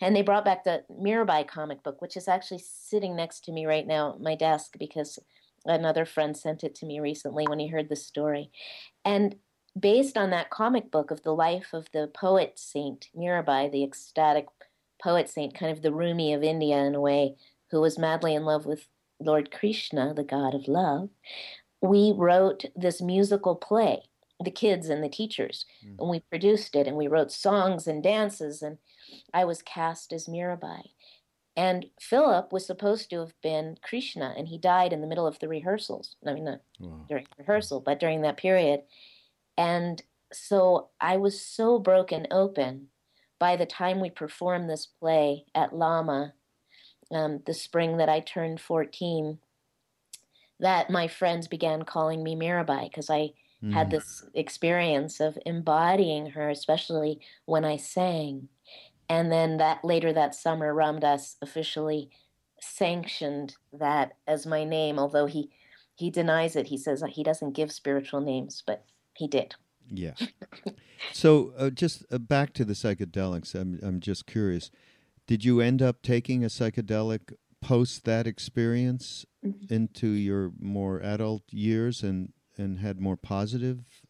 And 0.00 0.14
they 0.14 0.22
brought 0.22 0.44
back 0.44 0.64
the 0.64 0.82
Mirabai 0.90 1.46
comic 1.46 1.82
book, 1.82 2.02
which 2.02 2.16
is 2.16 2.26
actually 2.26 2.58
sitting 2.58 3.14
next 3.14 3.44
to 3.44 3.52
me 3.52 3.64
right 3.64 3.86
now 3.86 4.14
at 4.14 4.20
my 4.20 4.34
desk 4.34 4.74
because 4.78 5.18
another 5.64 6.04
friend 6.04 6.36
sent 6.36 6.64
it 6.64 6.74
to 6.76 6.86
me 6.86 7.00
recently 7.00 7.46
when 7.46 7.58
he 7.58 7.68
heard 7.68 7.88
the 7.88 7.96
story. 7.96 8.50
And 9.04 9.36
based 9.78 10.16
on 10.16 10.30
that 10.30 10.50
comic 10.50 10.90
book 10.90 11.10
of 11.10 11.22
the 11.22 11.34
life 11.34 11.72
of 11.72 11.88
the 11.92 12.08
poet 12.14 12.58
saint 12.58 13.08
Mirabai, 13.16 13.70
the 13.70 13.82
ecstatic 13.82 14.46
poet 15.02 15.28
saint, 15.28 15.54
kind 15.54 15.72
of 15.72 15.82
the 15.82 15.92
Rumi 15.92 16.32
of 16.32 16.42
India 16.42 16.78
in 16.78 16.94
a 16.94 17.00
way, 17.00 17.36
who 17.70 17.80
was 17.80 17.98
madly 17.98 18.34
in 18.34 18.44
love 18.44 18.66
with 18.66 18.86
Lord 19.20 19.50
Krishna, 19.50 20.14
the 20.14 20.24
god 20.24 20.54
of 20.54 20.68
love, 20.68 21.08
we 21.80 22.12
wrote 22.16 22.64
this 22.76 23.02
musical 23.02 23.56
play, 23.56 24.02
the 24.42 24.50
kids 24.50 24.88
and 24.88 25.02
the 25.02 25.08
teachers, 25.08 25.66
Mm. 25.84 25.96
and 25.98 26.10
we 26.10 26.20
produced 26.20 26.74
it 26.76 26.86
and 26.86 26.96
we 26.96 27.08
wrote 27.08 27.32
songs 27.32 27.86
and 27.86 28.02
dances, 28.02 28.62
and 28.62 28.78
I 29.32 29.44
was 29.44 29.62
cast 29.62 30.12
as 30.12 30.26
Mirabai. 30.26 30.90
And 31.56 31.90
Philip 32.00 32.52
was 32.52 32.66
supposed 32.66 33.10
to 33.10 33.20
have 33.20 33.40
been 33.40 33.78
Krishna, 33.82 34.34
and 34.36 34.48
he 34.48 34.58
died 34.58 34.92
in 34.92 35.00
the 35.00 35.06
middle 35.06 35.26
of 35.26 35.38
the 35.38 35.48
rehearsals. 35.48 36.16
I 36.26 36.34
mean, 36.34 36.44
not 36.44 36.60
Wow. 36.80 37.06
during 37.08 37.26
rehearsal, 37.38 37.80
but 37.80 38.00
during 38.00 38.22
that 38.22 38.36
period. 38.36 38.82
And 39.56 40.02
so 40.32 40.90
I 41.00 41.16
was 41.16 41.40
so 41.44 41.78
broken 41.78 42.26
open 42.30 42.90
by 43.38 43.56
the 43.56 43.66
time 43.66 44.00
we 44.00 44.10
performed 44.10 44.68
this 44.70 44.86
play 44.86 45.46
at 45.54 45.74
Lama, 45.74 46.34
um, 47.10 47.42
the 47.46 47.54
spring 47.54 47.98
that 47.98 48.08
I 48.08 48.20
turned 48.20 48.60
14, 48.60 49.40
that 50.60 50.90
my 50.90 51.08
friends 51.08 51.48
began 51.48 51.82
calling 51.84 52.22
me 52.22 52.34
Mirabai 52.36 52.84
because 52.84 53.10
I 53.10 53.32
had 53.68 53.88
Mm. 53.88 53.90
this 53.90 54.24
experience 54.34 55.20
of 55.20 55.38
embodying 55.46 56.30
her, 56.30 56.48
especially 56.50 57.20
when 57.44 57.64
I 57.64 57.76
sang. 57.76 58.48
And 59.08 59.30
then 59.30 59.58
that 59.58 59.84
later 59.84 60.12
that 60.12 60.34
summer, 60.34 60.74
Ram 60.74 61.00
Dass 61.00 61.36
officially 61.42 62.10
sanctioned 62.60 63.56
that 63.72 64.16
as 64.26 64.46
my 64.46 64.64
name, 64.64 64.98
although 64.98 65.26
he 65.26 65.50
he 65.94 66.10
denies 66.10 66.56
it. 66.56 66.66
He 66.66 66.76
says 66.76 67.02
he 67.08 67.22
doesn't 67.22 67.52
give 67.52 67.70
spiritual 67.70 68.20
names, 68.20 68.62
but 68.66 68.84
he 69.14 69.28
did. 69.28 69.54
Yeah. 69.88 70.14
so 71.12 71.52
uh, 71.56 71.70
just 71.70 72.04
uh, 72.10 72.18
back 72.18 72.52
to 72.54 72.64
the 72.64 72.72
psychedelics. 72.72 73.54
I'm 73.54 73.78
I'm 73.82 74.00
just 74.00 74.26
curious. 74.26 74.70
Did 75.26 75.44
you 75.44 75.60
end 75.60 75.80
up 75.80 76.02
taking 76.02 76.44
a 76.44 76.48
psychedelic 76.48 77.34
post 77.62 78.04
that 78.04 78.26
experience 78.26 79.24
into 79.70 80.08
your 80.08 80.52
more 80.58 81.00
adult 81.00 81.44
years 81.50 82.02
and 82.02 82.32
and 82.56 82.78
had 82.78 83.00
more 83.00 83.16
positive 83.16 84.02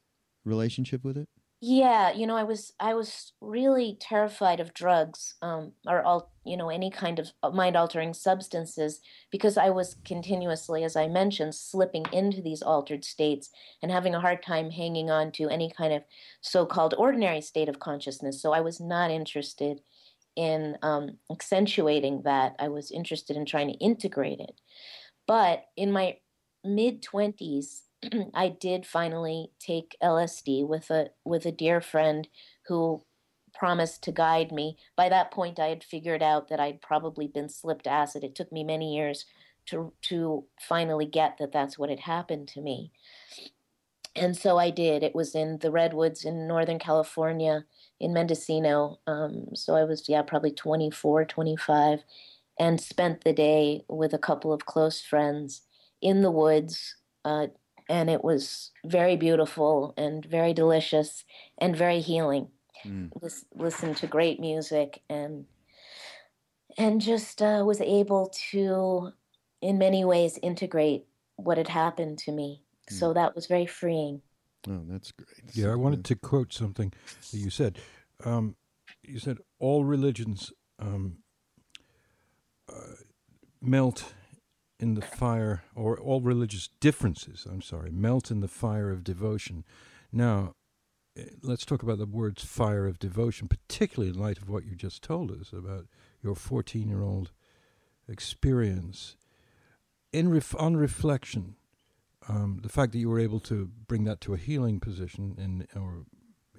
relationship 0.44 1.04
with 1.04 1.16
it? 1.16 1.28
Yeah, 1.66 2.12
you 2.12 2.26
know, 2.26 2.37
I 2.37 2.42
was 2.42 2.73
I 2.78 2.92
was 2.94 3.33
really 3.40 3.97
terrified 3.99 4.61
of 4.61 4.75
drugs, 4.75 5.37
um, 5.40 5.73
or 5.87 6.02
all 6.02 6.30
you 6.44 6.59
know 6.59 6.68
any 6.68 6.90
kind 6.90 7.18
of 7.18 7.33
mind 7.54 7.75
altering 7.76 8.12
substances 8.12 9.00
because 9.30 9.56
I 9.56 9.71
was 9.71 9.97
continuously, 10.04 10.85
as 10.85 10.94
I 10.94 11.06
mentioned, 11.09 11.54
slipping 11.54 12.04
into 12.12 12.42
these 12.42 12.61
altered 12.61 13.02
states 13.04 13.50
and 13.83 13.90
having 13.90 14.14
a 14.14 14.21
hard 14.21 14.42
time 14.42 14.71
hanging 14.73 15.11
on 15.11 15.33
to 15.33 15.49
any 15.49 15.71
kind 15.71 15.94
of 15.94 16.02
so 16.42 16.66
called 16.66 16.94
ordinary 16.99 17.40
state 17.40 17.68
of 17.71 17.80
consciousness. 17.80 18.42
So 18.42 18.52
I 18.52 18.61
was 18.61 18.78
not 18.80 19.11
interested 19.11 19.80
in 20.37 20.76
um, 20.83 21.18
accentuating 21.30 22.23
that. 22.25 22.56
I 22.59 22.68
was 22.68 22.90
interested 22.90 23.37
in 23.37 23.47
trying 23.47 23.68
to 23.68 23.78
integrate 23.78 24.40
it. 24.40 24.61
But 25.26 25.66
in 25.76 25.92
my 25.92 26.18
mid 26.64 27.02
twenties, 27.02 27.85
I 28.34 28.49
did 28.49 28.87
finally 28.87 29.50
take 29.58 29.96
LSD 30.02 30.66
with 30.66 30.90
a 30.90 31.11
with 31.25 31.46
a 31.46 31.52
dear 31.52 31.80
friend 31.80 32.28
who 32.66 33.02
promised 33.54 34.02
to 34.04 34.12
guide 34.12 34.52
me. 34.52 34.76
By 34.96 35.08
that 35.08 35.30
point, 35.30 35.58
I 35.61 35.68
had 35.68 35.84
figured 35.84 36.23
out 36.23 36.49
that 36.49 36.61
I'd 36.61 36.82
probably 36.82 37.28
been 37.28 37.49
slipped 37.49 37.87
acid. 37.87 38.25
It 38.25 38.34
took 38.34 38.52
me 38.52 38.64
many 38.64 38.94
years 38.94 39.26
to 39.66 39.92
to 40.02 40.44
finally 40.61 41.06
get 41.06 41.38
that 41.38 41.52
that's 41.52 41.78
what 41.78 41.90
had 41.90 42.00
happened 42.00 42.49
to 42.49 42.61
me. 42.61 42.92
And 44.16 44.37
so 44.37 44.58
I 44.58 44.70
did. 44.70 45.02
It 45.02 45.14
was 45.14 45.34
in 45.34 45.58
the 45.58 45.70
redwoods 45.73 46.25
in 46.25 46.46
Northern 46.46 46.78
California, 46.78 47.64
in 47.99 48.12
Mendocino. 48.12 49.00
Um, 49.06 49.46
so 49.54 49.75
I 49.75 49.84
was 49.84 50.08
yeah 50.08 50.23
probably 50.23 50.52
24, 50.52 51.25
25, 51.25 52.04
and 52.58 52.80
spent 52.80 53.25
the 53.25 53.32
day 53.32 53.84
with 53.88 54.12
a 54.14 54.18
couple 54.18 54.52
of 54.52 54.66
close 54.66 55.00
friends 55.00 55.62
in 56.00 56.23
the 56.23 56.30
woods. 56.30 56.96
Uh, 57.25 57.49
and 57.88 58.08
it 58.08 58.24
was 58.24 58.70
very 58.84 59.16
beautiful 59.16 59.94
and 59.96 60.24
very 60.24 60.52
delicious 60.52 61.24
and 61.58 61.76
very 61.76 62.00
healing. 62.00 62.48
Mm. 62.84 63.10
listened 63.54 63.96
to 63.96 64.06
great 64.06 64.40
music 64.40 65.00
and 65.08 65.46
and 66.76 67.00
just 67.00 67.40
uh, 67.40 67.62
was 67.64 67.80
able 67.80 68.32
to, 68.50 69.12
in 69.62 69.78
many 69.78 70.04
ways, 70.04 70.38
integrate 70.42 71.06
what 71.36 71.56
had 71.56 71.68
happened 71.68 72.18
to 72.18 72.32
me. 72.32 72.62
Mm. 72.90 72.98
So 72.98 73.12
that 73.12 73.34
was 73.34 73.46
very 73.46 73.66
freeing. 73.66 74.22
Oh, 74.68 74.80
that's 74.88 75.12
great. 75.12 75.54
Yeah, 75.54 75.70
I 75.70 75.76
wanted 75.76 76.04
to 76.06 76.16
quote 76.16 76.52
something 76.52 76.92
that 77.30 77.38
you 77.38 77.50
said. 77.50 77.78
Um, 78.24 78.56
you 79.02 79.18
said 79.18 79.38
all 79.58 79.84
religions 79.84 80.52
um, 80.78 81.18
uh, 82.68 82.96
melt 83.60 84.14
in 84.84 84.94
the 84.94 85.00
fire, 85.00 85.64
or 85.74 85.98
all 85.98 86.20
religious 86.20 86.68
differences, 86.78 87.46
I'm 87.50 87.62
sorry, 87.62 87.90
melt 87.90 88.30
in 88.30 88.40
the 88.40 88.48
fire 88.48 88.90
of 88.90 89.02
devotion. 89.02 89.64
Now, 90.12 90.52
eh, 91.16 91.24
let's 91.42 91.64
talk 91.64 91.82
about 91.82 91.96
the 91.96 92.04
words 92.04 92.44
fire 92.44 92.86
of 92.86 92.98
devotion, 92.98 93.48
particularly 93.48 94.12
in 94.12 94.20
light 94.20 94.36
of 94.36 94.50
what 94.50 94.66
you 94.66 94.76
just 94.76 95.02
told 95.02 95.30
us 95.30 95.54
about 95.54 95.86
your 96.22 96.34
14 96.34 96.86
year 96.86 97.00
old 97.00 97.32
experience. 98.06 99.16
In 100.12 100.28
ref- 100.28 100.54
on 100.60 100.76
reflection, 100.76 101.56
um, 102.28 102.60
the 102.62 102.68
fact 102.68 102.92
that 102.92 102.98
you 102.98 103.08
were 103.08 103.18
able 103.18 103.40
to 103.40 103.70
bring 103.88 104.04
that 104.04 104.20
to 104.20 104.34
a 104.34 104.38
healing 104.38 104.80
position 104.80 105.34
in, 105.38 105.66
or 105.80 106.04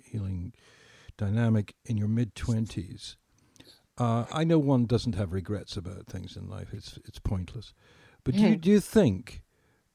healing 0.03 0.51
dynamic 1.15 1.75
in 1.85 1.95
your 1.95 2.07
mid 2.07 2.33
20s, 2.33 3.17
uh, 3.99 4.25
I 4.31 4.43
know 4.45 4.57
one 4.57 4.85
doesn't 4.85 5.13
have 5.13 5.31
regrets 5.31 5.77
about 5.77 6.07
things 6.07 6.35
in 6.35 6.49
life. 6.49 6.69
It's 6.73 6.97
it's 7.05 7.19
pointless. 7.19 7.73
But 8.25 8.33
do 8.33 8.41
you, 8.41 8.55
do 8.57 8.69
you 8.71 8.79
think 8.81 9.43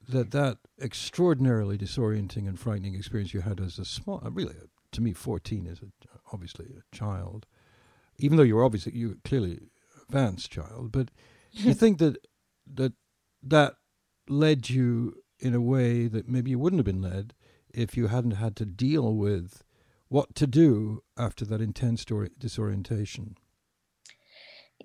that 0.09 0.31
that 0.31 0.59
extraordinarily 0.81 1.77
disorienting 1.77 2.49
and 2.49 2.59
frightening 2.59 2.95
experience 2.95 3.35
you 3.35 3.41
had 3.41 3.61
as 3.61 3.79
a 3.79 3.85
small, 3.85 4.23
uh, 4.25 4.31
really, 4.31 4.55
to 4.93 5.03
me, 5.03 5.13
14 5.13 5.67
is 5.67 5.81
a, 5.81 5.87
obviously 6.33 6.67
a 6.67 6.97
child, 6.97 7.47
even 8.19 8.37
though 8.39 8.45
you're 8.45 8.65
obviously 8.65 8.93
you 8.95 9.19
clearly 9.25 9.59
advanced 10.03 10.51
child, 10.51 10.93
but 10.93 11.11
you 11.53 11.75
think 11.83 11.99
that 11.99 12.17
that 12.73 12.93
that 13.43 13.75
led 14.29 14.71
you 14.71 15.17
in 15.41 15.55
a 15.55 15.61
way 15.61 16.07
that 16.07 16.29
maybe 16.29 16.51
you 16.51 16.59
wouldn't 16.59 16.79
have 16.79 16.87
been 16.87 17.03
led 17.03 17.35
if 17.75 17.97
you 17.97 18.07
hadn't 18.07 18.33
had 18.33 18.55
to 18.57 18.65
deal 18.65 19.15
with 19.15 19.65
what 20.09 20.35
to 20.37 20.47
do 20.47 21.03
after 21.17 21.45
that 21.45 21.61
intense 21.61 22.05
disorientation. 22.39 23.37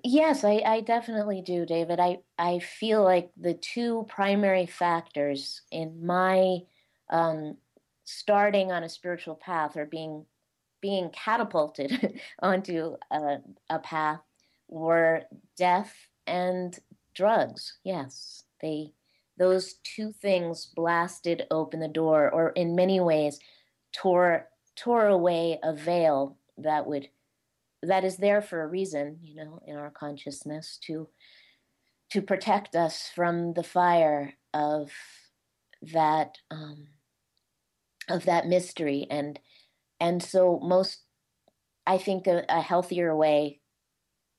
Yes, 0.08 0.44
I, 0.44 0.62
I 0.64 0.80
definitely 0.82 1.42
do, 1.42 1.66
David. 1.66 1.98
I, 1.98 2.20
I 2.38 2.60
feel 2.60 3.02
like 3.02 3.30
the 3.36 3.54
two 3.54 4.06
primary 4.08 4.64
factors 4.64 5.62
in 5.72 6.06
my 6.06 6.58
um, 7.10 7.56
starting 8.04 8.70
on 8.70 8.84
a 8.84 8.88
spiritual 8.88 9.34
path 9.34 9.76
or 9.76 9.84
being 9.84 10.24
being 10.80 11.10
catapulted 11.10 12.20
onto 12.40 12.94
a, 13.10 13.38
a 13.68 13.80
path 13.80 14.20
were 14.68 15.24
death 15.56 15.92
and 16.28 16.78
drugs. 17.12 17.78
Yes, 17.82 18.44
they 18.62 18.92
those 19.36 19.74
two 19.82 20.12
things 20.12 20.66
blasted 20.66 21.48
open 21.50 21.80
the 21.80 21.88
door, 21.88 22.30
or 22.30 22.50
in 22.50 22.76
many 22.76 23.00
ways 23.00 23.40
tore 23.92 24.48
tore 24.76 25.08
away 25.08 25.58
a 25.64 25.74
veil 25.74 26.36
that 26.58 26.86
would 26.86 27.08
that 27.82 28.04
is 28.04 28.16
there 28.16 28.42
for 28.42 28.62
a 28.62 28.66
reason, 28.66 29.18
you 29.22 29.34
know, 29.36 29.60
in 29.66 29.76
our 29.76 29.90
consciousness 29.90 30.78
to 30.86 31.08
to 32.10 32.22
protect 32.22 32.76
us 32.76 33.10
from 33.14 33.52
the 33.54 33.64
fire 33.64 34.34
of 34.54 34.90
that 35.92 36.36
um, 36.50 36.88
of 38.08 38.24
that 38.24 38.46
mystery. 38.46 39.06
And 39.10 39.38
and 40.00 40.22
so 40.22 40.60
most 40.62 41.02
i 41.86 41.98
think 41.98 42.26
a, 42.26 42.44
a 42.48 42.60
healthier 42.60 43.14
way 43.14 43.60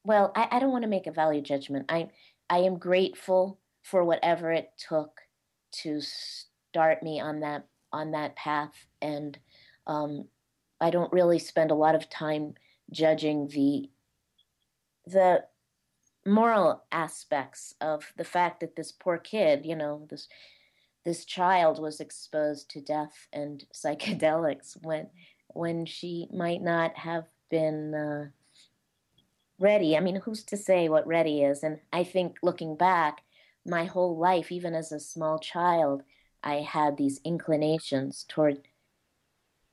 well 0.04 0.32
I, 0.36 0.48
I 0.52 0.60
don't 0.60 0.72
want 0.72 0.84
to 0.84 0.90
make 0.90 1.08
a 1.08 1.12
value 1.12 1.42
judgment. 1.42 1.86
I 1.90 2.10
i 2.50 2.60
am 2.60 2.78
grateful 2.78 3.60
for 3.84 4.04
whatever 4.04 4.52
it 4.52 4.70
took 4.78 5.22
to 5.84 6.02
start 6.02 7.04
me 7.04 7.20
on 7.20 7.42
that 7.42 7.68
on 7.94 8.12
that 8.12 8.36
path. 8.36 8.74
And 9.02 9.38
um, 9.86 10.28
i 10.82 10.90
don't 10.90 11.14
really 11.14 11.40
spend 11.40 11.72
a 11.72 11.76
lot 11.76 11.96
of 11.96 12.10
time 12.10 12.54
judging 12.92 13.48
the 13.48 13.90
the 15.06 15.44
moral 16.26 16.84
aspects 16.92 17.74
of 17.80 18.12
the 18.18 18.24
fact 18.24 18.60
that 18.60 18.76
this 18.76 18.92
poor 18.92 19.18
kid 19.18 19.66
you 19.66 19.76
know 19.76 20.06
this 20.10 20.28
this 21.06 21.24
child 21.24 21.80
was 21.82 22.02
exposed 22.02 22.70
to 22.70 22.82
death 22.82 23.28
and 23.32 23.66
psychedelics 23.74 24.78
when 24.84 25.08
when 25.54 25.86
she 25.86 26.28
might 26.32 26.62
not 26.62 26.96
have 26.98 27.26
been 27.50 27.94
uh, 27.96 28.26
ready. 29.60 29.98
I 29.98 30.00
mean, 30.00 30.18
who's 30.18 30.44
to 30.46 30.58
say 30.58 30.90
what 30.90 31.08
ready 31.08 31.42
is? 31.42 31.64
And 31.64 31.80
I 31.92 32.04
think 32.04 32.38
looking 32.44 32.76
back, 32.76 33.24
my 33.66 33.86
whole 33.86 34.18
life, 34.18 34.52
even 34.52 34.74
as 34.74 34.92
a 34.92 35.00
small 35.00 35.40
child, 35.40 36.04
I 36.44 36.56
had 36.56 36.98
these 36.98 37.20
inclinations 37.24 38.26
toward 38.28 38.68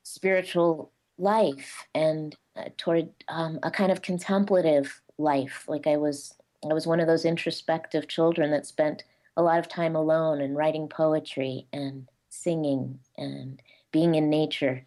spiritual 0.03 0.93
life 1.19 1.87
and 1.95 2.37
uh, 2.57 2.65
toward 2.77 3.11
um, 3.29 3.59
a 3.63 3.71
kind 3.71 3.93
of 3.93 4.03
contemplative 4.03 5.01
life. 5.19 5.65
Like 5.69 5.87
I 5.87 5.97
was, 5.97 6.35
I 6.69 6.73
was 6.73 6.87
one 6.87 7.01
of 7.01 7.07
those 7.07 7.25
introspective 7.25 8.09
children 8.09 8.51
that 8.51 8.67
spent 8.67 9.05
a 9.37 9.43
lot 9.43 9.59
of 9.59 9.69
time 9.69 9.97
alone 9.97 10.41
and 10.41 10.57
writing 10.57 10.89
poetry 10.89 11.67
and 11.73 12.09
singing 12.31 12.99
and 13.17 13.61
being 13.93 14.15
in 14.15 14.31
nature 14.31 14.85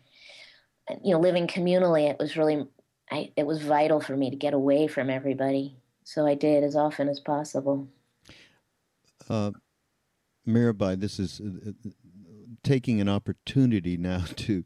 you 1.04 1.14
know, 1.14 1.20
living 1.20 1.48
communally, 1.48 2.10
it 2.10 2.18
was 2.20 2.38
really, 2.38 2.66
I, 3.12 3.32
it 3.36 3.46
was 3.46 3.62
vital 3.62 4.00
for 4.00 4.16
me 4.16 4.30
to 4.30 4.36
get 4.36 4.54
away 4.54 4.88
from 4.88 5.10
everybody. 5.10 5.76
So 6.04 6.26
I 6.26 6.36
did 6.36 6.64
as 6.64 6.76
often 6.76 7.10
as 7.10 7.20
possible. 7.20 7.88
Uh, 9.30 9.52
Mirabai, 10.48 11.00
this 11.00 11.20
is 11.20 11.42
uh, 11.42 11.70
uh, 11.70 11.90
taking 12.64 13.02
an 13.02 13.10
opportunity 13.10 13.98
now 13.98 14.24
to 14.38 14.64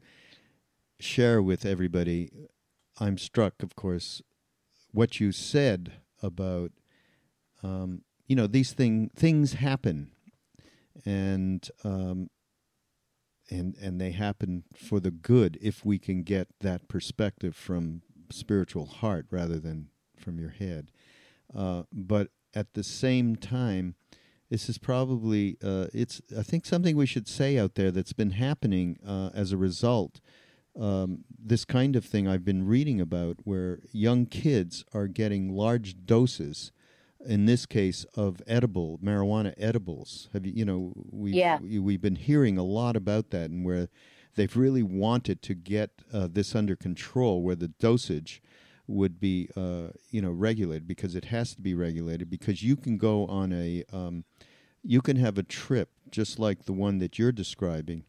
share 1.02 1.42
with 1.42 1.64
everybody. 1.64 2.30
I'm 3.00 3.18
struck, 3.18 3.62
of 3.62 3.74
course, 3.74 4.22
what 4.92 5.20
you 5.20 5.32
said 5.32 5.92
about, 6.22 6.72
um, 7.62 8.02
you 8.26 8.36
know, 8.36 8.46
these 8.46 8.72
thing 8.72 9.10
things 9.14 9.54
happen, 9.54 10.10
and 11.04 11.68
um, 11.84 12.30
and 13.50 13.74
and 13.80 14.00
they 14.00 14.12
happen 14.12 14.64
for 14.74 15.00
the 15.00 15.10
good 15.10 15.58
if 15.60 15.84
we 15.84 15.98
can 15.98 16.22
get 16.22 16.48
that 16.60 16.88
perspective 16.88 17.56
from 17.56 18.02
spiritual 18.30 18.86
heart 18.86 19.26
rather 19.30 19.58
than 19.58 19.88
from 20.16 20.38
your 20.38 20.50
head. 20.50 20.90
Uh, 21.54 21.82
but 21.92 22.28
at 22.54 22.74
the 22.74 22.84
same 22.84 23.36
time, 23.36 23.94
this 24.50 24.68
is 24.68 24.78
probably 24.78 25.56
uh, 25.62 25.86
it's 25.92 26.20
I 26.36 26.42
think 26.42 26.64
something 26.64 26.96
we 26.96 27.06
should 27.06 27.28
say 27.28 27.58
out 27.58 27.74
there 27.74 27.90
that's 27.90 28.12
been 28.12 28.32
happening 28.32 28.98
uh, 29.06 29.30
as 29.34 29.52
a 29.52 29.56
result. 29.56 30.20
Um, 30.78 31.24
this 31.38 31.64
kind 31.64 31.96
of 31.96 32.04
thing 32.04 32.26
I've 32.26 32.44
been 32.44 32.66
reading 32.66 33.00
about, 33.00 33.36
where 33.44 33.80
young 33.92 34.26
kids 34.26 34.84
are 34.94 35.06
getting 35.06 35.54
large 35.54 36.06
doses 36.06 36.72
in 37.26 37.46
this 37.46 37.66
case 37.66 38.04
of 38.14 38.42
edible 38.46 38.98
marijuana 39.02 39.54
edibles 39.56 40.28
have 40.32 40.44
you 40.46 40.52
you 40.56 40.64
know 40.64 40.92
we 41.10 41.32
yeah. 41.32 41.58
we, 41.60 41.92
have 41.92 42.02
been 42.02 42.16
hearing 42.16 42.58
a 42.58 42.62
lot 42.62 42.96
about 42.96 43.30
that 43.30 43.50
and 43.50 43.64
where 43.64 43.88
they've 44.34 44.56
really 44.56 44.82
wanted 44.82 45.42
to 45.42 45.54
get 45.54 45.90
uh, 46.12 46.28
this 46.30 46.54
under 46.54 46.74
control 46.74 47.42
where 47.42 47.54
the 47.54 47.68
dosage 47.68 48.42
would 48.86 49.20
be 49.20 49.48
uh, 49.56 49.88
you 50.10 50.20
know 50.20 50.30
regulated 50.30 50.86
because 50.86 51.14
it 51.14 51.26
has 51.26 51.54
to 51.54 51.60
be 51.60 51.74
regulated 51.74 52.28
because 52.28 52.62
you 52.62 52.76
can 52.76 52.98
go 52.98 53.26
on 53.26 53.52
a 53.52 53.84
um, 53.92 54.24
you 54.82 55.00
can 55.00 55.16
have 55.16 55.38
a 55.38 55.42
trip 55.42 55.90
just 56.10 56.38
like 56.38 56.64
the 56.64 56.72
one 56.72 56.98
that 56.98 57.18
you're 57.18 57.32
describing 57.32 58.04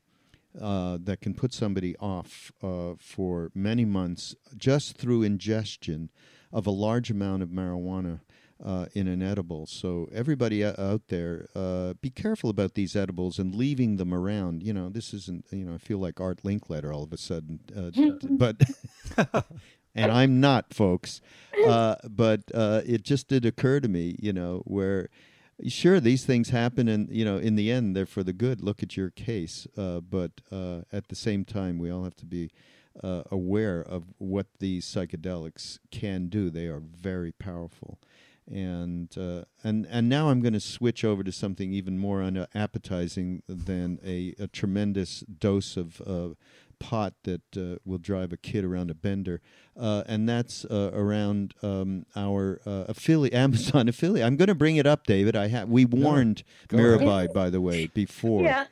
uh, 0.60 0.98
that 1.02 1.22
can 1.22 1.34
put 1.34 1.54
somebody 1.54 1.96
off 1.98 2.52
uh, 2.62 2.94
for 3.00 3.52
many 3.54 3.86
months 3.86 4.36
just 4.56 4.98
through 4.98 5.24
ingestion 5.24 6.10
of 6.52 6.68
a 6.68 6.72
large 6.72 7.10
amount 7.10 7.42
of 7.42 7.50
marijuana 7.50 8.20
uh, 8.64 8.86
in 8.94 9.08
an 9.08 9.22
edible. 9.22 9.66
So 9.66 10.08
everybody 10.14 10.64
out 10.64 11.02
there, 11.10 11.50
uh, 11.56 11.94
be 12.02 12.10
careful 12.10 12.50
about 12.50 12.76
these 12.76 12.96
edibles 12.96 13.40
and 13.40 13.54
leaving 13.54 13.98
them 13.98 14.14
around. 14.14 14.64
You 14.64 14.74
know, 14.74 14.90
this 14.90 15.14
isn't. 15.14 15.46
You 15.52 15.66
know, 15.66 15.74
I 15.74 15.78
feel 15.78 15.98
like 15.98 16.22
Art 16.22 16.44
Linkletter 16.44 16.94
all 16.94 17.04
of 17.04 17.14
a 17.14 17.18
sudden, 17.18 17.60
uh, 17.76 17.92
but. 18.30 18.58
and 19.96 20.12
I'm 20.12 20.40
not, 20.40 20.74
folks. 20.74 21.22
Uh, 21.68 21.96
but 22.10 22.42
uh, 22.54 22.82
it 22.86 23.04
just 23.04 23.28
did 23.28 23.46
occur 23.46 23.80
to 23.80 23.88
me, 23.88 24.16
you 24.20 24.34
know, 24.34 24.64
where 24.66 25.10
sure 25.68 26.00
these 26.00 26.26
things 26.26 26.50
happen 26.50 26.88
and 26.88 27.10
you 27.10 27.24
know 27.24 27.38
in 27.38 27.56
the 27.56 27.72
end 27.72 27.96
they're 27.96 28.06
for 28.06 28.24
the 28.24 28.34
good. 28.34 28.62
Look 28.62 28.84
at 28.84 28.98
your 28.98 29.10
case 29.10 29.68
uh, 29.78 30.00
but 30.00 30.32
uh, 30.52 30.82
at 30.92 31.08
the 31.10 31.16
same 31.16 31.46
time 31.46 31.80
we 31.80 31.92
all 31.92 32.04
have 32.04 32.16
to 32.18 32.26
be 32.26 32.52
uh, 33.02 33.24
aware 33.32 33.82
of 33.82 34.04
what 34.18 34.48
these 34.60 34.86
psychedelics 34.86 35.80
can 35.92 36.28
do. 36.28 36.50
They 36.50 36.68
are 36.68 36.80
very 36.80 37.32
powerful. 37.32 38.00
And 38.52 39.16
uh, 39.18 39.46
and 39.64 39.88
and 39.90 40.10
now 40.10 40.30
I'm 40.30 40.42
going 40.42 40.54
to 40.54 40.60
switch 40.60 41.06
over 41.06 41.24
to 41.24 41.32
something 41.32 41.72
even 41.72 41.98
more 41.98 42.22
unappetizing 42.22 43.42
than 43.48 44.00
a, 44.06 44.36
a 44.38 44.48
tremendous 44.48 45.22
dose 45.22 45.78
of 45.78 46.02
pot 46.84 47.14
that 47.24 47.42
uh, 47.56 47.78
will 47.86 47.98
drive 47.98 48.34
a 48.34 48.38
kid 48.38 48.66
around 48.66 48.92
a 48.92 48.94
bender, 48.94 49.40
uh, 49.80 50.04
and 50.06 50.28
that's 50.28 50.66
uh, 50.66 50.92
around 50.94 51.54
um, 51.64 52.06
our 52.14 52.60
uh, 52.66 52.84
affiliate, 52.90 53.34
Amazon 53.34 53.88
affiliate. 53.94 54.28
I'm 54.28 54.36
going 54.36 54.50
to 54.50 54.56
bring 54.56 54.76
it 54.76 54.86
up, 54.86 55.08
David. 55.08 55.34
I 55.34 55.48
have 55.48 55.70
we 55.70 55.86
warned 55.86 56.44
no, 56.72 56.78
Mirabai, 56.78 57.34
by 57.34 57.50
the 57.50 57.62
way, 57.62 57.88
before 57.94 58.44
yeah. 58.44 58.66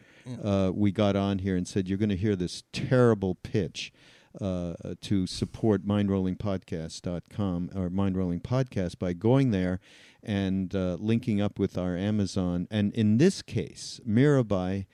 Uh, 0.44 0.72
we 0.74 0.92
got 0.92 1.16
on 1.16 1.40
here 1.40 1.56
and 1.56 1.66
said 1.66 1.88
you're 1.88 1.98
going 1.98 2.10
to 2.10 2.18
hear 2.18 2.36
this 2.36 2.64
terrible 2.74 3.36
pitch. 3.36 3.92
Uh, 4.40 4.76
to 5.02 5.28
support 5.28 5.86
mindrollingpodcast.com 5.86 7.70
or 7.76 7.90
mindrolling 7.90 8.42
podcast 8.42 8.98
by 8.98 9.12
going 9.12 9.52
there 9.52 9.82
and 10.24 10.74
linking 10.74 11.42
up 11.42 11.60
with 11.60 11.78
our 11.78 11.98
Amazon. 11.98 12.66
And 12.72 12.94
in 12.94 13.18
this 13.18 13.42
case, 13.42 14.00
Mirabai 14.08 14.86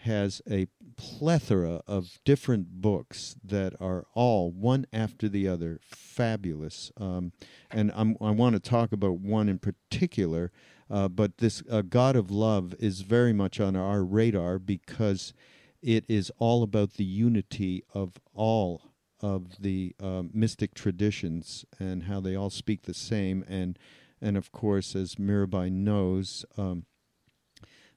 has 0.00 0.40
a 0.50 0.66
plethora 0.96 1.82
of 1.86 2.18
different 2.24 2.80
books 2.80 3.36
that 3.44 3.74
are 3.80 4.06
all 4.14 4.50
one 4.50 4.86
after 4.92 5.28
the 5.28 5.46
other 5.46 5.78
fabulous. 5.82 6.90
Um, 6.96 7.32
and 7.70 7.92
I'm, 7.94 8.16
i 8.20 8.30
want 8.30 8.54
to 8.54 8.60
talk 8.60 8.92
about 8.92 9.18
one 9.18 9.48
in 9.48 9.58
particular, 9.58 10.52
uh, 10.90 11.08
but 11.08 11.38
this 11.38 11.62
uh, 11.70 11.82
God 11.82 12.16
of 12.16 12.30
Love 12.30 12.74
is 12.78 13.02
very 13.02 13.32
much 13.32 13.60
on 13.60 13.76
our 13.76 14.02
radar 14.02 14.58
because 14.58 15.34
it 15.82 16.04
is 16.08 16.32
all 16.38 16.62
about 16.62 16.94
the 16.94 17.04
unity 17.04 17.84
of 17.94 18.18
all 18.34 18.92
of 19.20 19.60
the 19.60 19.94
uh, 20.02 20.22
mystic 20.32 20.72
traditions 20.72 21.66
and 21.78 22.04
how 22.04 22.20
they 22.20 22.34
all 22.34 22.50
speak 22.50 22.82
the 22.82 22.94
same. 22.94 23.44
And, 23.46 23.78
and 24.20 24.38
of 24.38 24.50
course, 24.50 24.96
as 24.96 25.16
Mirabai 25.16 25.70
knows, 25.70 26.46
um, 26.56 26.86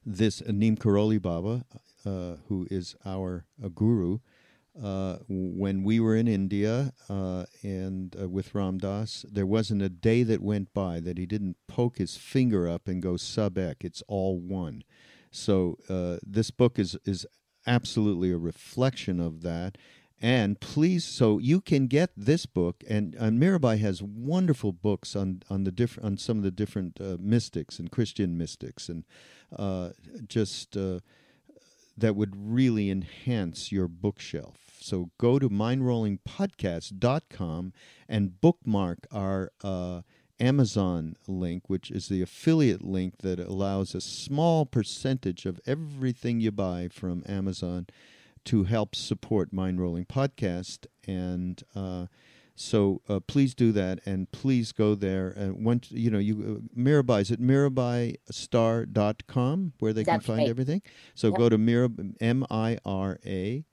this 0.06 0.42
Neem 0.46 0.76
Karoli 0.76 1.22
Baba 1.22 1.64
who 2.04 2.68
is 2.70 2.96
our 3.06 3.46
uh, 3.64 3.70
guru, 3.70 4.20
uh, 4.82 5.18
when 5.30 5.84
we 5.84 6.00
were 6.00 6.16
in 6.16 6.28
India 6.28 6.94
uh, 7.08 7.46
and 7.62 8.16
uh, 8.20 8.28
with 8.28 8.56
Ram 8.56 8.80
Dass, 8.80 9.24
there 9.32 9.46
wasn't 9.46 9.84
a 9.84 9.90
day 9.90 10.24
that 10.24 10.42
went 10.42 10.74
by 10.74 11.00
that 11.00 11.18
he 11.18 11.28
didn't 11.28 11.58
poke 11.68 12.00
his 12.00 12.18
finger 12.18 12.68
up 12.68 12.88
and 12.88 13.02
go 13.02 13.16
sub 13.16 13.58
ek. 13.58 13.84
It's 13.84 14.02
all 14.08 14.40
one. 14.40 14.84
So 15.30 15.78
uh, 15.90 16.18
this 16.26 16.50
book 16.52 16.80
is 16.80 16.98
is 17.06 17.26
absolutely 17.68 18.32
a 18.32 18.38
reflection 18.38 19.20
of 19.20 19.42
that. 19.44 19.78
And 20.20 20.60
please, 20.60 21.04
so 21.04 21.38
you 21.38 21.60
can 21.60 21.88
get 21.88 22.12
this 22.16 22.46
book, 22.46 22.84
and, 22.90 23.14
and 23.16 23.42
Mirabai 23.42 23.78
has 23.80 24.02
wonderful 24.02 24.72
books 24.72 25.16
on 25.16 25.44
on 25.50 25.66
the 25.66 25.72
different 25.72 26.08
on 26.08 26.18
some 26.18 26.38
of 26.38 26.44
the 26.44 26.52
different 26.52 27.00
mystics 27.20 27.78
and 27.78 27.92
Christian 27.92 28.38
mystics, 28.38 28.90
and 28.90 29.04
just 30.28 30.78
that 31.98 32.16
would 32.16 32.34
really 32.36 32.90
enhance 32.90 33.72
your 33.72 33.88
bookshelf. 33.88 34.58
So 34.80 35.12
go 35.18 35.40
to 35.40 35.50
mindrollingpodcast.com 35.50 37.74
and 38.10 38.42
bookmark 38.42 39.08
our 39.12 39.52
uh, 39.64 40.02
Amazon 40.40 41.16
link, 41.28 41.70
which 41.70 41.90
is 41.90 42.10
the 42.10 42.22
affiliate 42.22 42.84
link 42.84 43.20
that 43.20 43.40
allows 43.40 43.96
a 43.96 44.02
small 44.02 44.66
percentage 44.66 45.46
of 45.46 45.62
everything 45.66 46.42
you 46.42 46.52
buy 46.52 46.90
from 46.92 47.24
Amazon 47.28 47.88
to 48.46 48.64
help 48.66 48.96
support 48.96 49.54
Mind 49.54 49.80
Rolling 49.80 50.06
Podcast. 50.06 50.88
And 51.08 51.64
uh, 51.76 52.08
so 52.56 53.02
uh, 53.10 53.20
please 53.20 53.54
do 53.56 53.72
that, 53.72 54.00
and 54.06 54.32
please 54.32 54.72
go 54.72 54.94
there. 54.96 55.30
And 55.30 55.66
once 55.66 55.92
you 55.92 56.12
know, 56.12 56.20
you 56.20 56.62
uh, 56.76 56.80
Mirabai 56.80 57.22
is 57.22 57.32
at 57.32 57.40
mirabaistarr.com 57.40 59.74
where 59.80 59.94
they 59.94 60.04
That's 60.04 60.26
can 60.26 60.36
find 60.36 60.40
right. 60.40 60.50
everything. 60.50 60.82
So 61.16 61.30
yep. 61.30 61.38
go 61.38 61.48
to 61.50 61.58
Mirab 61.58 62.16
M 62.22 62.46
I 62.50 62.78
R 62.86 63.20
A 63.26 63.66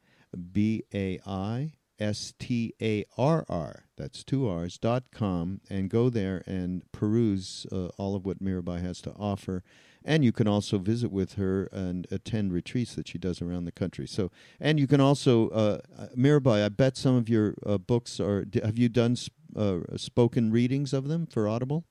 B 0.52 0.84
A 0.94 1.20
I 1.26 1.72
S 1.98 2.32
T 2.38 2.72
A 2.80 3.04
R 3.18 3.44
R. 3.48 3.84
That's 3.96 4.22
two 4.24 4.48
R's 4.48 4.78
dot 4.78 5.04
com, 5.12 5.60
and 5.68 5.90
go 5.90 6.08
there 6.08 6.42
and 6.46 6.82
peruse 6.92 7.66
uh, 7.70 7.88
all 7.98 8.16
of 8.16 8.24
what 8.24 8.42
Mirabai 8.42 8.80
has 8.80 9.02
to 9.02 9.12
offer 9.12 9.62
and 10.04 10.24
you 10.24 10.32
can 10.32 10.48
also 10.48 10.78
visit 10.78 11.10
with 11.10 11.34
her 11.34 11.64
and 11.72 12.06
attend 12.10 12.52
retreats 12.52 12.94
that 12.94 13.08
she 13.08 13.18
does 13.18 13.42
around 13.42 13.64
the 13.64 13.72
country. 13.72 14.06
So, 14.06 14.30
and 14.58 14.80
you 14.80 14.86
can 14.86 15.00
also, 15.00 15.48
uh, 15.50 15.78
uh 15.98 16.06
Mirabai, 16.16 16.64
I 16.64 16.68
bet 16.68 16.96
some 16.96 17.16
of 17.16 17.28
your 17.28 17.54
uh, 17.64 17.78
books 17.78 18.20
are. 18.20 18.44
Have 18.62 18.78
you 18.78 18.88
done 18.88 19.16
uh, 19.56 19.80
spoken 19.96 20.50
readings 20.50 20.92
of 20.92 21.08
them 21.08 21.26
for 21.26 21.48
Audible? 21.48 21.84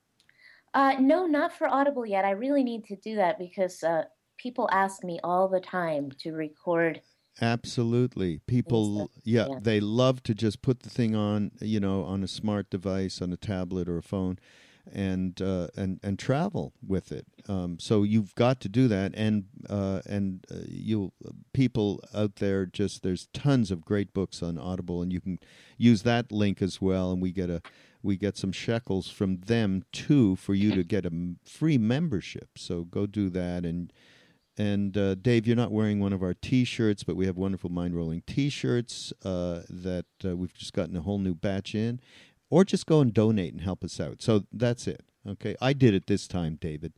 Uh, 0.73 0.95
no, 0.99 1.25
not 1.25 1.53
for 1.53 1.67
Audible 1.67 2.05
yet. 2.05 2.25
I 2.25 2.31
really 2.31 2.63
need 2.63 2.85
to 2.85 2.95
do 2.95 3.15
that 3.15 3.39
because 3.39 3.83
uh, 3.83 4.03
people 4.37 4.69
ask 4.71 5.03
me 5.03 5.19
all 5.23 5.47
the 5.47 5.59
time 5.59 6.11
to 6.19 6.33
record. 6.33 7.01
Absolutely. 7.41 8.39
People, 8.47 9.09
yeah, 9.23 9.47
yeah, 9.49 9.59
they 9.61 9.79
love 9.79 10.21
to 10.23 10.33
just 10.35 10.61
put 10.61 10.81
the 10.81 10.89
thing 10.89 11.15
on, 11.15 11.51
you 11.61 11.79
know, 11.79 12.03
on 12.03 12.21
a 12.23 12.27
smart 12.27 12.69
device, 12.69 13.21
on 13.21 13.31
a 13.31 13.37
tablet 13.37 13.87
or 13.87 13.97
a 13.97 14.03
phone 14.03 14.37
and 14.93 15.41
uh, 15.41 15.67
and 15.75 15.99
and 16.03 16.19
travel 16.19 16.73
with 16.85 17.11
it. 17.11 17.25
Um, 17.47 17.79
so 17.79 18.03
you've 18.03 18.35
got 18.35 18.59
to 18.61 18.69
do 18.69 18.87
that, 18.87 19.13
and 19.15 19.45
uh, 19.69 20.01
and 20.05 20.45
uh, 20.51 20.57
you 20.67 21.11
people 21.53 22.01
out 22.13 22.37
there 22.37 22.65
just 22.65 23.03
there's 23.03 23.27
tons 23.33 23.71
of 23.71 23.85
great 23.85 24.13
books 24.13 24.43
on 24.43 24.57
Audible, 24.57 25.01
and 25.01 25.11
you 25.11 25.21
can 25.21 25.39
use 25.77 26.03
that 26.03 26.31
link 26.31 26.61
as 26.61 26.81
well, 26.81 27.11
and 27.11 27.21
we 27.21 27.31
get 27.31 27.49
a 27.49 27.61
we 28.01 28.17
get 28.17 28.37
some 28.37 28.51
shekels 28.51 29.09
from 29.09 29.41
them 29.41 29.83
too 29.91 30.35
for 30.35 30.53
you 30.53 30.73
to 30.73 30.83
get 30.83 31.05
a 31.05 31.11
free 31.45 31.77
membership. 31.77 32.49
So 32.57 32.83
go 32.83 33.05
do 33.05 33.29
that 33.29 33.65
and. 33.65 33.91
And 34.57 34.97
uh, 34.97 35.15
Dave, 35.15 35.47
you're 35.47 35.55
not 35.55 35.71
wearing 35.71 36.01
one 36.01 36.11
of 36.11 36.21
our 36.21 36.33
T-shirts, 36.33 37.05
but 37.05 37.15
we 37.15 37.25
have 37.27 37.37
wonderful 37.37 37.69
mind 37.69 37.95
rolling 37.95 38.23
T-shirts 38.27 39.13
uh, 39.23 39.61
that 39.69 40.05
uh, 40.25 40.35
we've 40.35 40.53
just 40.53 40.73
gotten 40.73 40.97
a 40.97 41.01
whole 41.01 41.17
new 41.17 41.33
batch 41.33 41.73
in, 41.73 42.01
or 42.49 42.63
just 42.63 42.85
go 42.85 43.01
and 43.01 43.13
donate 43.13 43.53
and 43.53 43.61
help 43.61 43.83
us 43.83 43.99
out. 43.99 44.21
So 44.21 44.45
that's 44.51 44.87
it. 44.87 45.03
Okay, 45.27 45.55
I 45.61 45.73
did 45.73 45.93
it 45.93 46.07
this 46.07 46.27
time, 46.27 46.57
David. 46.59 46.93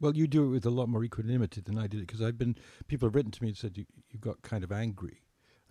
Well, 0.00 0.16
you 0.16 0.26
do 0.26 0.44
it 0.44 0.48
with 0.48 0.66
a 0.66 0.70
lot 0.70 0.88
more 0.88 1.04
equanimity 1.04 1.60
than 1.60 1.78
I 1.78 1.86
did 1.86 2.00
it 2.00 2.06
because 2.06 2.22
I've 2.22 2.38
been 2.38 2.56
people 2.88 3.06
have 3.06 3.14
written 3.14 3.30
to 3.30 3.42
me 3.42 3.48
and 3.50 3.56
said 3.56 3.78
you, 3.78 3.86
you 4.10 4.18
got 4.18 4.42
kind 4.42 4.64
of 4.64 4.72
angry 4.72 5.22